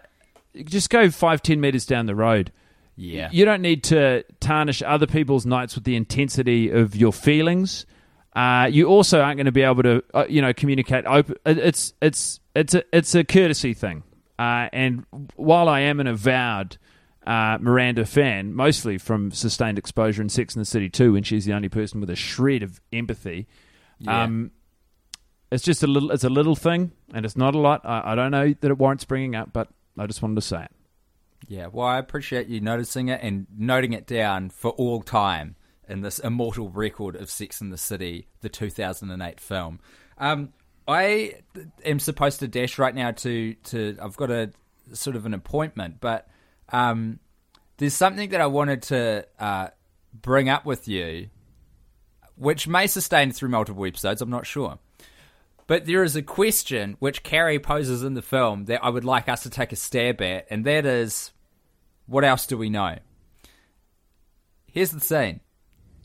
just 0.64 0.90
go 0.90 1.10
five, 1.10 1.42
ten 1.42 1.60
meters 1.62 1.86
down 1.86 2.06
the 2.06 2.16
road. 2.16 2.52
Yeah. 2.96 3.30
You 3.32 3.46
don't 3.46 3.62
need 3.62 3.84
to 3.86 4.24
tarnish 4.40 4.82
other 4.82 5.06
people's 5.08 5.46
nights 5.46 5.76
with 5.76 5.84
the 5.84 5.96
intensity 5.96 6.70
of 6.72 6.96
your 6.96 7.14
feelings. 7.14 7.86
Uh, 8.36 8.68
you 8.72 8.88
also 8.88 9.22
aren't 9.22 9.38
going 9.38 9.46
to 9.46 9.52
be 9.52 9.62
able 9.64 9.84
to, 9.84 10.04
uh, 10.14 10.26
you 10.30 10.42
know, 10.42 10.54
communicate 10.54 11.06
open. 11.06 11.36
It's 11.46 11.94
it's 12.02 12.40
it's 12.56 12.74
a 12.74 12.84
it's 12.96 13.14
a 13.16 13.24
courtesy 13.24 13.74
thing. 13.74 14.04
Uh, 14.40 14.70
and 14.74 15.06
while 15.36 15.68
I 15.70 15.82
am 15.82 16.00
an 16.00 16.08
avowed 16.08 16.78
uh, 17.26 17.58
Miranda 17.60 18.06
fan, 18.06 18.54
mostly 18.54 18.98
from 19.00 19.32
sustained 19.32 19.78
exposure 19.80 20.22
in 20.22 20.30
Sex 20.30 20.56
and 20.56 20.62
the 20.62 20.66
City 20.66 20.90
2, 20.90 21.14
when 21.14 21.24
she's 21.24 21.46
the 21.46 21.54
only 21.54 21.70
person 21.70 22.00
with 22.00 22.10
a 22.12 22.16
shred 22.16 22.62
of 22.64 22.80
empathy, 22.94 23.48
Yeah. 24.00 24.24
um, 24.24 24.52
it's 25.52 25.64
just 25.64 25.82
a 25.82 25.88
little. 25.88 26.12
It's 26.12 26.24
a 26.24 26.30
little 26.30 26.56
thing, 26.56 26.92
and 27.14 27.26
it's 27.26 27.38
not 27.38 27.56
a 27.56 27.58
lot. 27.60 27.82
I, 27.86 28.12
I 28.12 28.16
don't 28.16 28.32
know 28.32 28.54
that 28.60 28.70
it 28.72 28.78
warrants 28.78 29.06
bringing 29.06 29.34
up, 29.36 29.54
but 29.54 29.70
I 29.98 30.08
just 30.08 30.22
wanted 30.22 30.36
to 30.36 30.42
say 30.42 30.64
it. 30.64 30.72
Yeah, 31.48 31.68
well, 31.72 31.88
I 31.88 31.98
appreciate 31.98 32.48
you 32.48 32.60
noticing 32.60 33.10
it 33.10 33.22
and 33.22 33.48
noting 33.56 33.94
it 33.94 34.06
down 34.06 34.50
for 34.50 34.72
all 34.72 35.02
time 35.02 35.56
in 35.88 36.02
this 36.02 36.20
immortal 36.20 36.70
record 36.70 37.16
of 37.16 37.30
Sex 37.30 37.62
in 37.62 37.70
the 37.70 37.78
City, 37.78 38.28
the 38.42 38.50
2008 38.50 39.40
film. 39.40 39.80
Um, 40.18 40.54
I 40.88 41.36
am 41.86 42.00
supposed 42.00 42.40
to 42.40 42.48
dash 42.48 42.78
right 42.78 42.94
now 42.94 43.12
to, 43.12 43.54
to 43.54 43.98
I've 44.02 44.18
got 44.18 44.32
a 44.32 44.52
sort 44.94 45.16
of 45.16 45.26
an 45.26 45.34
appointment, 45.34 45.98
but 46.00 46.28
um, 46.70 47.20
there's 47.78 47.94
something 47.94 48.30
that 48.30 48.42
I 48.42 48.48
wanted 48.48 48.82
to 48.84 49.28
uh, 49.40 49.68
bring 50.14 50.50
up 50.50 50.66
with 50.66 50.88
you, 50.88 51.30
which 52.36 52.68
may 52.68 52.88
sustain 52.88 53.32
through 53.32 53.50
multiple 53.50 53.86
episodes, 53.86 54.22
I'm 54.22 54.30
not 54.30 54.46
sure. 54.46 54.80
But 55.68 55.86
there 55.86 56.04
is 56.04 56.16
a 56.16 56.22
question 56.22 56.96
which 57.00 57.24
Carrie 57.24 57.60
poses 57.60 58.02
in 58.02 58.14
the 58.14 58.22
film 58.22 58.66
that 58.66 58.84
I 58.84 58.90
would 58.90 59.04
like 59.04 59.28
us 59.28 59.44
to 59.44 59.50
take 59.50 59.74
a 59.74 59.76
stab 59.76 60.22
at, 60.22 60.48
and 60.50 60.66
that 60.66 60.86
is 60.86 61.34
what 62.06 62.24
else 62.24 62.48
do 62.48 62.58
we 62.58 62.70
know? 62.70 62.96
Here's 64.66 64.92
the 64.92 65.02
scene 65.02 65.42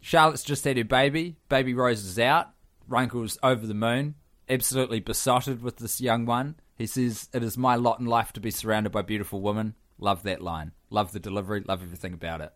Charlotte's 0.00 0.42
just 0.42 0.64
had 0.64 0.76
her 0.76 0.84
baby, 0.84 1.36
baby 1.48 1.74
Rose 1.74 2.04
is 2.04 2.18
out, 2.18 2.50
Runkle's 2.88 3.38
over 3.42 3.64
the 3.64 3.74
moon, 3.74 4.16
absolutely 4.48 4.98
besotted 4.98 5.62
with 5.62 5.76
this 5.76 6.00
young 6.00 6.26
one. 6.26 6.56
He 6.76 6.86
says, 6.86 7.28
It 7.32 7.44
is 7.44 7.56
my 7.56 7.76
lot 7.76 8.00
in 8.00 8.06
life 8.06 8.32
to 8.32 8.40
be 8.40 8.50
surrounded 8.50 8.90
by 8.90 9.02
beautiful 9.02 9.40
women. 9.40 9.76
Love 9.98 10.24
that 10.24 10.42
line. 10.42 10.72
Love 10.90 11.12
the 11.12 11.20
delivery, 11.20 11.60
love 11.60 11.82
everything 11.82 12.12
about 12.12 12.40
it. 12.40 12.52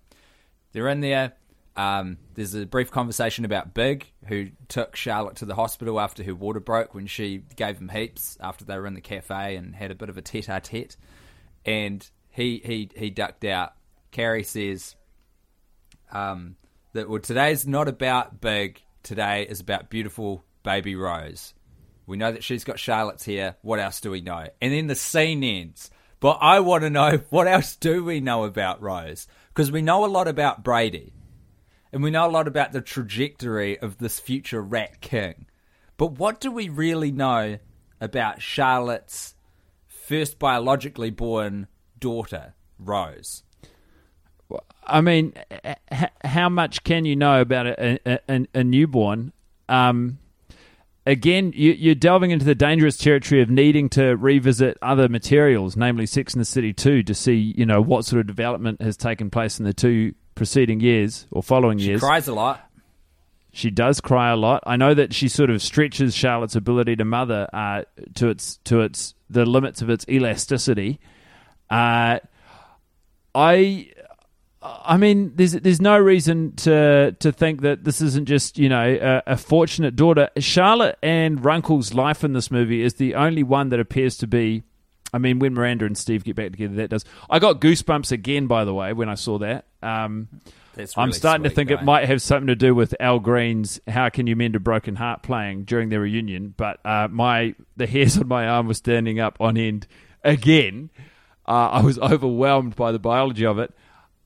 They're 0.73 0.89
in 0.89 1.01
there. 1.01 1.35
Um, 1.77 2.17
there's 2.35 2.55
a 2.55 2.65
brief 2.65 2.91
conversation 2.91 3.45
about 3.45 3.75
Big, 3.75 4.11
who 4.27 4.49
took 4.69 4.97
Charlotte 4.97 5.37
to 5.37 5.45
the 5.45 5.55
hospital 5.55 6.01
after 6.01 6.23
her 6.25 6.35
water 6.35 6.61
broke 6.61 6.95
when 6.95 7.07
she 7.07 7.43
gave 7.55 7.79
him 7.79 7.91
heaps 7.91 8.39
after 8.41 8.65
they 8.65 8.79
were 8.79 8.87
in 8.87 8.95
the 8.95 9.01
cafe 9.01 9.57
and 9.57 9.75
had 9.75 9.91
a 9.91 9.95
bit 9.95 10.09
of 10.09 10.17
a 10.17 10.23
tete 10.23 10.49
a 10.49 10.61
tete. 10.61 10.97
And 11.67 12.09
he, 12.31 12.63
he, 12.65 12.91
he 12.97 13.11
ducked 13.11 13.45
out. 13.45 13.75
Carrie 14.11 14.43
says 14.43 14.97
um, 16.11 16.57
that 16.95 17.09
well, 17.09 17.21
today's 17.21 17.67
not 17.67 17.89
about 17.89 18.41
Big, 18.41 18.83
today 19.03 19.43
is 19.43 19.61
about 19.61 19.91
beautiful 19.91 20.45
baby 20.63 20.97
Rose. 20.97 21.53
We 22.07 22.17
know 22.17 22.33
that 22.33 22.45
she's 22.45 22.65
got 22.65 22.79
Charlotte's 22.79 23.25
here. 23.25 23.57
What 23.63 23.81
else 23.81 24.01
do 24.01 24.11
we 24.11 24.21
know? 24.21 24.47
And 24.63 24.73
then 24.73 24.87
the 24.87 24.95
scene 24.95 25.43
ends. 25.43 25.91
But 26.21 26.39
I 26.41 26.61
want 26.61 26.83
to 26.83 26.91
know 26.91 27.21
what 27.31 27.47
else 27.47 27.77
do 27.77 28.05
we 28.05 28.21
know 28.21 28.45
about 28.45 28.81
Rose? 28.81 29.27
Because 29.49 29.71
we 29.71 29.83
know 29.83 30.05
a 30.05 30.07
lot 30.07 30.29
about 30.29 30.63
Brady. 30.63 31.13
And 31.93 32.03
we 32.03 32.11
know 32.11 32.29
a 32.29 32.31
lot 32.31 32.49
about 32.49 32.73
the 32.73 32.81
trajectory 32.81 33.79
of 33.79 33.99
this 33.99 34.19
future 34.19 34.63
Rat 34.63 35.01
King. 35.01 35.47
But 35.97 36.13
what 36.13 36.41
do 36.41 36.51
we 36.51 36.69
really 36.69 37.11
know 37.11 37.59
about 38.01 38.43
Charlotte's 38.43 39.35
first 39.87 40.39
biologically 40.39 41.11
born 41.11 41.69
daughter, 41.99 42.55
Rose? 42.79 43.43
I 44.87 45.01
mean, 45.01 45.33
how 46.25 46.49
much 46.49 46.85
can 46.85 47.05
you 47.05 47.17
know 47.17 47.41
about 47.41 47.67
a, 47.67 47.99
a, 48.07 48.47
a, 48.55 48.63
newborn? 48.63 49.33
Um, 49.69 50.19
again, 51.05 51.53
you, 51.57 51.73
you're 51.73 51.97
delving 51.97 52.31
into 52.31 52.45
the 52.45 52.55
dangerous 52.55 52.97
territory 52.97 53.43
of 53.43 53.51
needing 53.51 53.89
to 53.91 54.17
revisit 54.17 54.79
other 54.83 55.09
materials, 55.09 55.77
namely 55.77 56.07
Sex 56.07 56.35
and 56.35 56.41
the 56.41 56.45
City 56.45 56.73
2, 56.73 57.03
to 57.03 57.15
see 57.15 57.35
you 57.57 57.67
know 57.67 57.81
what 57.81 58.05
sort 58.05 58.21
of 58.21 58.29
development 58.29 58.81
has 58.81 58.97
taken 58.97 59.29
place 59.29 59.59
in 59.59 59.65
the 59.65 59.75
two 59.75 60.15
preceding 60.37 60.79
years 60.79 61.27
or 61.33 61.43
following 61.43 61.79
years. 61.79 61.85
She 61.85 61.91
years. 61.91 62.01
cries 62.01 62.29
a 62.29 62.35
lot. 62.35 62.63
She 63.53 63.71
does 63.71 64.01
cry 64.01 64.31
a 64.31 64.37
lot. 64.37 64.63
I 64.67 64.77
know 64.77 64.95
that 64.95 65.13
she 65.15 65.29
sort 65.29 65.51
of 65.51 65.63
stretches 65.63 66.15
Charlotte's 66.15 66.55
ability 66.55 66.95
to 66.97 67.05
mother 67.05 67.49
uh, 67.53 67.83
to 68.15 68.29
its 68.29 68.59
to 68.65 68.83
its 68.83 69.15
the 69.31 69.45
limits 69.47 69.83
of 69.83 69.91
its 69.91 70.07
elasticity. 70.09 71.01
Uh, 71.71 72.21
I 73.35 73.91
I 74.63 74.97
mean, 74.97 75.33
there's 75.37 75.53
there's 75.53 75.81
no 75.81 75.99
reason 75.99 76.55
to 76.57 77.17
to 77.19 77.33
think 77.33 77.63
that 77.63 77.85
this 77.85 78.01
isn't 78.01 78.27
just 78.27 78.59
you 78.59 78.69
know 78.69 79.23
a, 79.27 79.33
a 79.33 79.37
fortunate 79.37 79.97
daughter. 79.97 80.29
Charlotte 80.39 80.99
and 81.03 81.45
Runkle's 81.45 81.95
life 81.95 82.25
in 82.25 82.33
this 82.33 82.51
movie 82.51 82.83
is 82.83 82.95
the 82.95 83.15
only 83.15 83.43
one 83.43 83.71
that 83.71 83.81
appears 83.81 84.17
to 84.19 84.27
be. 84.27 84.65
I 85.15 85.19
mean, 85.19 85.39
when 85.39 85.55
Miranda 85.55 85.87
and 85.87 85.97
Steve 85.97 86.25
get 86.25 86.37
back 86.37 86.51
together, 86.51 86.75
that 86.75 86.91
does. 86.91 87.05
I 87.31 87.39
got 87.39 87.61
goosebumps 87.61 88.13
again, 88.13 88.49
by 88.49 88.65
the 88.65 88.75
way, 88.75 88.93
when 88.93 89.09
I 89.09 89.15
saw 89.15 89.39
that. 89.39 89.67
Um, 89.87 90.29
That's 90.75 90.97
I'm 90.97 91.13
starting 91.13 91.45
to 91.45 91.51
think 91.51 91.71
guy. 91.71 91.77
it 91.77 91.85
might 91.85 92.07
have 92.07 92.21
something 92.21 92.49
to 92.49 92.57
do 92.57 92.75
with 92.75 92.95
Al 93.01 93.19
Green's 93.19 93.81
"How 93.87 94.09
Can 94.09 94.27
You 94.27 94.37
Mend 94.37 94.57
a 94.57 94.61
Broken 94.61 94.97
Heart" 94.97 95.23
playing 95.23 95.65
during 95.65 95.89
their 95.89 96.01
reunion. 96.01 96.55
But 96.57 96.85
uh, 96.85 97.09
my 97.11 97.55
the 97.77 97.87
hairs 97.87 98.19
on 98.19 98.29
my 98.29 98.47
arm 98.47 98.67
were 98.67 98.75
standing 98.75 99.21
up 99.21 99.37
on 99.41 99.57
end 99.57 99.87
again. 100.25 100.91
Uh, 101.47 101.69
I 101.71 101.83
was 101.83 101.99
overwhelmed 102.01 102.77
by 102.77 102.93
the 102.93 102.99
biology 102.99 103.47
of 103.47 103.59
it. 103.59 103.73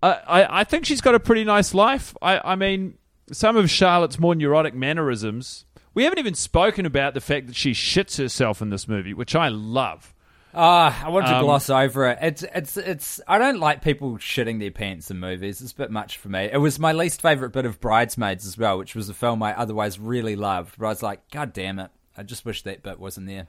I, 0.02 0.12
I, 0.26 0.60
I 0.60 0.64
think 0.64 0.86
she's 0.86 1.00
got 1.02 1.14
a 1.14 1.20
pretty 1.20 1.44
nice 1.44 1.74
life. 1.74 2.16
I, 2.22 2.52
I 2.52 2.56
mean, 2.56 2.94
some 3.30 3.56
of 3.56 3.70
Charlotte's 3.70 4.18
more 4.18 4.34
neurotic 4.34 4.74
mannerisms. 4.74 5.66
We 5.92 6.04
haven't 6.04 6.18
even 6.18 6.34
spoken 6.34 6.86
about 6.86 7.14
the 7.14 7.20
fact 7.20 7.48
that 7.48 7.56
she 7.56 7.72
shits 7.72 8.16
herself 8.16 8.62
in 8.62 8.70
this 8.70 8.88
movie, 8.88 9.12
which 9.12 9.34
I 9.34 9.48
love. 9.48 10.14
Ah, 10.52 11.04
I 11.06 11.10
want 11.10 11.26
to 11.26 11.36
Um, 11.36 11.44
gloss 11.44 11.70
over 11.70 12.08
it. 12.08 12.18
It's 12.20 12.42
it's 12.42 12.76
it's. 12.76 13.20
I 13.28 13.38
don't 13.38 13.60
like 13.60 13.82
people 13.82 14.16
shitting 14.18 14.58
their 14.58 14.72
pants 14.72 15.10
in 15.10 15.20
movies. 15.20 15.60
It's 15.62 15.70
a 15.72 15.76
bit 15.76 15.90
much 15.92 16.18
for 16.18 16.28
me. 16.28 16.48
It 16.52 16.56
was 16.58 16.78
my 16.78 16.92
least 16.92 17.22
favorite 17.22 17.50
bit 17.52 17.66
of 17.66 17.80
Bridesmaids 17.80 18.44
as 18.46 18.58
well, 18.58 18.76
which 18.78 18.94
was 18.96 19.08
a 19.08 19.14
film 19.14 19.42
I 19.42 19.56
otherwise 19.56 20.00
really 20.00 20.34
loved. 20.34 20.76
But 20.78 20.86
I 20.86 20.88
was 20.88 21.02
like, 21.04 21.30
God 21.30 21.52
damn 21.52 21.78
it! 21.78 21.90
I 22.16 22.24
just 22.24 22.44
wish 22.44 22.62
that 22.62 22.82
bit 22.82 22.98
wasn't 22.98 23.28
there. 23.28 23.46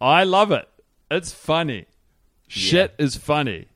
I 0.00 0.24
love 0.24 0.52
it. 0.52 0.66
It's 1.10 1.32
funny. 1.32 1.86
Shit 2.48 2.94
is 2.98 3.16
funny. 3.16 3.68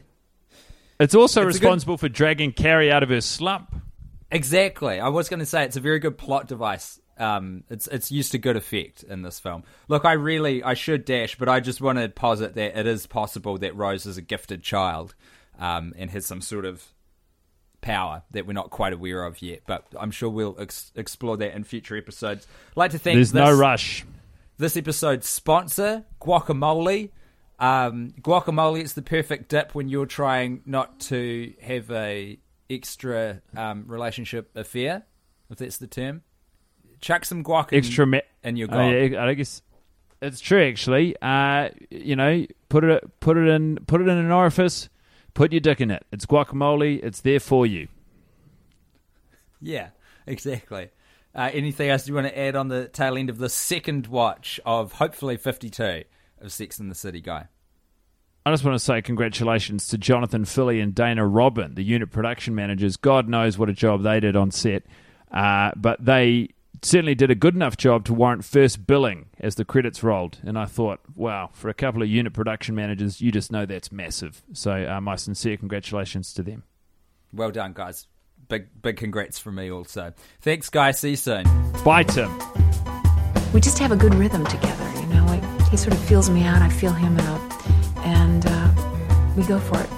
it's 1.00 1.14
also 1.14 1.46
It's 1.46 1.56
a 1.56 1.60
good- 1.60 1.66
responsible 1.66 1.98
for 1.98 2.08
dragging 2.08 2.52
Carrie 2.52 2.90
out 2.90 3.02
of 3.02 3.08
her 3.10 3.20
slump. 3.20 3.74
Exactly. 4.30 5.00
I 5.00 5.08
was 5.08 5.28
going 5.28 5.40
to 5.40 5.46
say 5.46 5.64
it's 5.64 5.76
a 5.76 5.80
very 5.80 5.98
good 5.98 6.18
plot 6.18 6.48
device. 6.48 7.00
Um, 7.18 7.64
it's 7.68 7.86
it's 7.88 8.10
used 8.12 8.32
to 8.32 8.38
good 8.38 8.56
effect 8.56 9.02
in 9.02 9.22
this 9.22 9.40
film. 9.40 9.64
Look, 9.88 10.04
I 10.04 10.12
really 10.12 10.62
I 10.62 10.74
should 10.74 11.04
dash, 11.04 11.36
but 11.36 11.48
I 11.48 11.60
just 11.60 11.80
want 11.80 11.98
to 11.98 12.08
posit 12.08 12.54
that 12.54 12.78
it 12.78 12.86
is 12.86 13.06
possible 13.06 13.58
that 13.58 13.74
Rose 13.76 14.06
is 14.06 14.16
a 14.16 14.22
gifted 14.22 14.62
child, 14.62 15.14
um, 15.58 15.94
and 15.98 16.10
has 16.10 16.26
some 16.26 16.40
sort 16.40 16.64
of 16.64 16.84
power 17.80 18.22
that 18.30 18.46
we're 18.46 18.52
not 18.52 18.70
quite 18.70 18.92
aware 18.92 19.24
of 19.24 19.42
yet. 19.42 19.60
But 19.66 19.86
I'm 19.98 20.10
sure 20.10 20.30
we'll 20.30 20.56
ex- 20.58 20.92
explore 20.94 21.36
that 21.38 21.54
in 21.54 21.64
future 21.64 21.96
episodes. 21.96 22.46
I'd 22.70 22.76
like 22.76 22.90
to 22.92 22.98
thank 22.98 23.16
There's 23.16 23.32
this, 23.32 23.44
no 23.44 23.56
rush. 23.56 24.04
this 24.58 24.76
episode's 24.76 25.28
sponsor, 25.28 26.04
Guacamole. 26.20 27.10
Um, 27.60 28.14
guacamole 28.20 28.82
is 28.82 28.92
the 28.94 29.02
perfect 29.02 29.48
dip 29.48 29.74
when 29.74 29.88
you're 29.88 30.06
trying 30.06 30.62
not 30.64 31.00
to 31.00 31.52
have 31.60 31.90
a 31.90 32.38
extra 32.70 33.42
um, 33.56 33.84
relationship 33.88 34.56
affair, 34.56 35.04
if 35.50 35.58
that's 35.58 35.78
the 35.78 35.88
term. 35.88 36.22
Chuck 37.00 37.24
some 37.24 37.44
guac 37.44 37.72
in, 37.72 37.78
Extra 37.78 38.06
me- 38.06 38.22
in 38.42 38.56
your 38.56 38.68
gob. 38.68 38.92
yeah, 38.92 39.24
I 39.24 39.34
guess 39.34 39.62
it's 40.20 40.40
true. 40.40 40.62
Actually, 40.68 41.14
uh, 41.22 41.70
you 41.90 42.16
know, 42.16 42.44
put 42.68 42.84
it 42.84 43.20
put 43.20 43.36
it 43.36 43.48
in 43.48 43.76
put 43.86 44.00
it 44.00 44.08
in 44.08 44.16
an 44.18 44.30
orifice. 44.30 44.88
Put 45.34 45.52
your 45.52 45.60
dick 45.60 45.80
in 45.80 45.90
it. 45.92 46.04
It's 46.10 46.26
guacamole. 46.26 47.02
It's 47.04 47.20
there 47.20 47.38
for 47.38 47.64
you. 47.66 47.86
Yeah, 49.60 49.88
exactly. 50.26 50.90
Uh, 51.34 51.50
anything 51.52 51.90
else 51.90 52.08
you 52.08 52.14
want 52.14 52.26
to 52.26 52.36
add 52.38 52.56
on 52.56 52.68
the 52.68 52.88
tail 52.88 53.16
end 53.16 53.30
of 53.30 53.38
the 53.38 53.48
second 53.48 54.06
watch 54.08 54.58
of 54.66 54.92
hopefully 54.92 55.36
52 55.36 56.02
of 56.40 56.52
Sex 56.52 56.80
in 56.80 56.88
the 56.88 56.94
City, 56.94 57.20
guy? 57.20 57.46
I 58.46 58.50
just 58.50 58.64
want 58.64 58.74
to 58.76 58.84
say 58.84 59.02
congratulations 59.02 59.88
to 59.88 59.98
Jonathon 59.98 60.44
Filey 60.46 60.80
and 60.80 60.94
Dana 60.94 61.26
Robin, 61.26 61.74
the 61.74 61.82
unit 61.84 62.10
production 62.10 62.54
managers. 62.54 62.96
God 62.96 63.28
knows 63.28 63.58
what 63.58 63.68
a 63.68 63.74
job 63.74 64.02
they 64.02 64.20
did 64.20 64.36
on 64.36 64.50
set, 64.50 64.84
uh, 65.30 65.72
but 65.76 66.02
they 66.04 66.48
certainly 66.82 67.14
did 67.14 67.30
a 67.30 67.34
good 67.34 67.54
enough 67.54 67.76
job 67.76 68.04
to 68.06 68.14
warrant 68.14 68.44
first 68.44 68.86
billing 68.86 69.26
as 69.38 69.54
the 69.54 69.64
credits 69.64 70.02
rolled. 70.02 70.38
And 70.42 70.58
I 70.58 70.66
thought, 70.66 71.00
wow, 71.14 71.50
for 71.52 71.68
a 71.68 71.74
couple 71.74 72.02
of 72.02 72.08
unit 72.08 72.32
production 72.32 72.74
managers, 72.74 73.20
you 73.20 73.32
just 73.32 73.52
know 73.52 73.66
that's 73.66 73.92
massive. 73.92 74.42
So 74.52 74.72
uh, 74.72 75.00
my 75.00 75.16
sincere 75.16 75.56
congratulations 75.56 76.32
to 76.34 76.42
them. 76.42 76.64
Well 77.32 77.50
done, 77.50 77.72
guys. 77.74 78.06
Big, 78.48 78.68
big 78.80 78.96
congrats 78.96 79.38
from 79.38 79.56
me 79.56 79.70
also. 79.70 80.14
Thanks, 80.40 80.70
guys. 80.70 81.00
See 81.00 81.10
you 81.10 81.16
soon. 81.16 81.44
Bye, 81.84 82.04
Tim. 82.04 82.30
We 83.52 83.60
just 83.60 83.78
have 83.78 83.92
a 83.92 83.96
good 83.96 84.14
rhythm 84.14 84.44
together, 84.44 84.90
you 85.00 85.06
know. 85.06 85.24
Like 85.26 85.68
he 85.68 85.76
sort 85.76 85.94
of 85.94 86.00
feels 86.04 86.30
me 86.30 86.44
out, 86.44 86.62
I 86.62 86.68
feel 86.68 86.92
him 86.92 87.18
out, 87.18 87.66
and 87.98 88.46
uh, 88.46 89.34
we 89.36 89.42
go 89.44 89.58
for 89.58 89.80
it. 89.80 89.97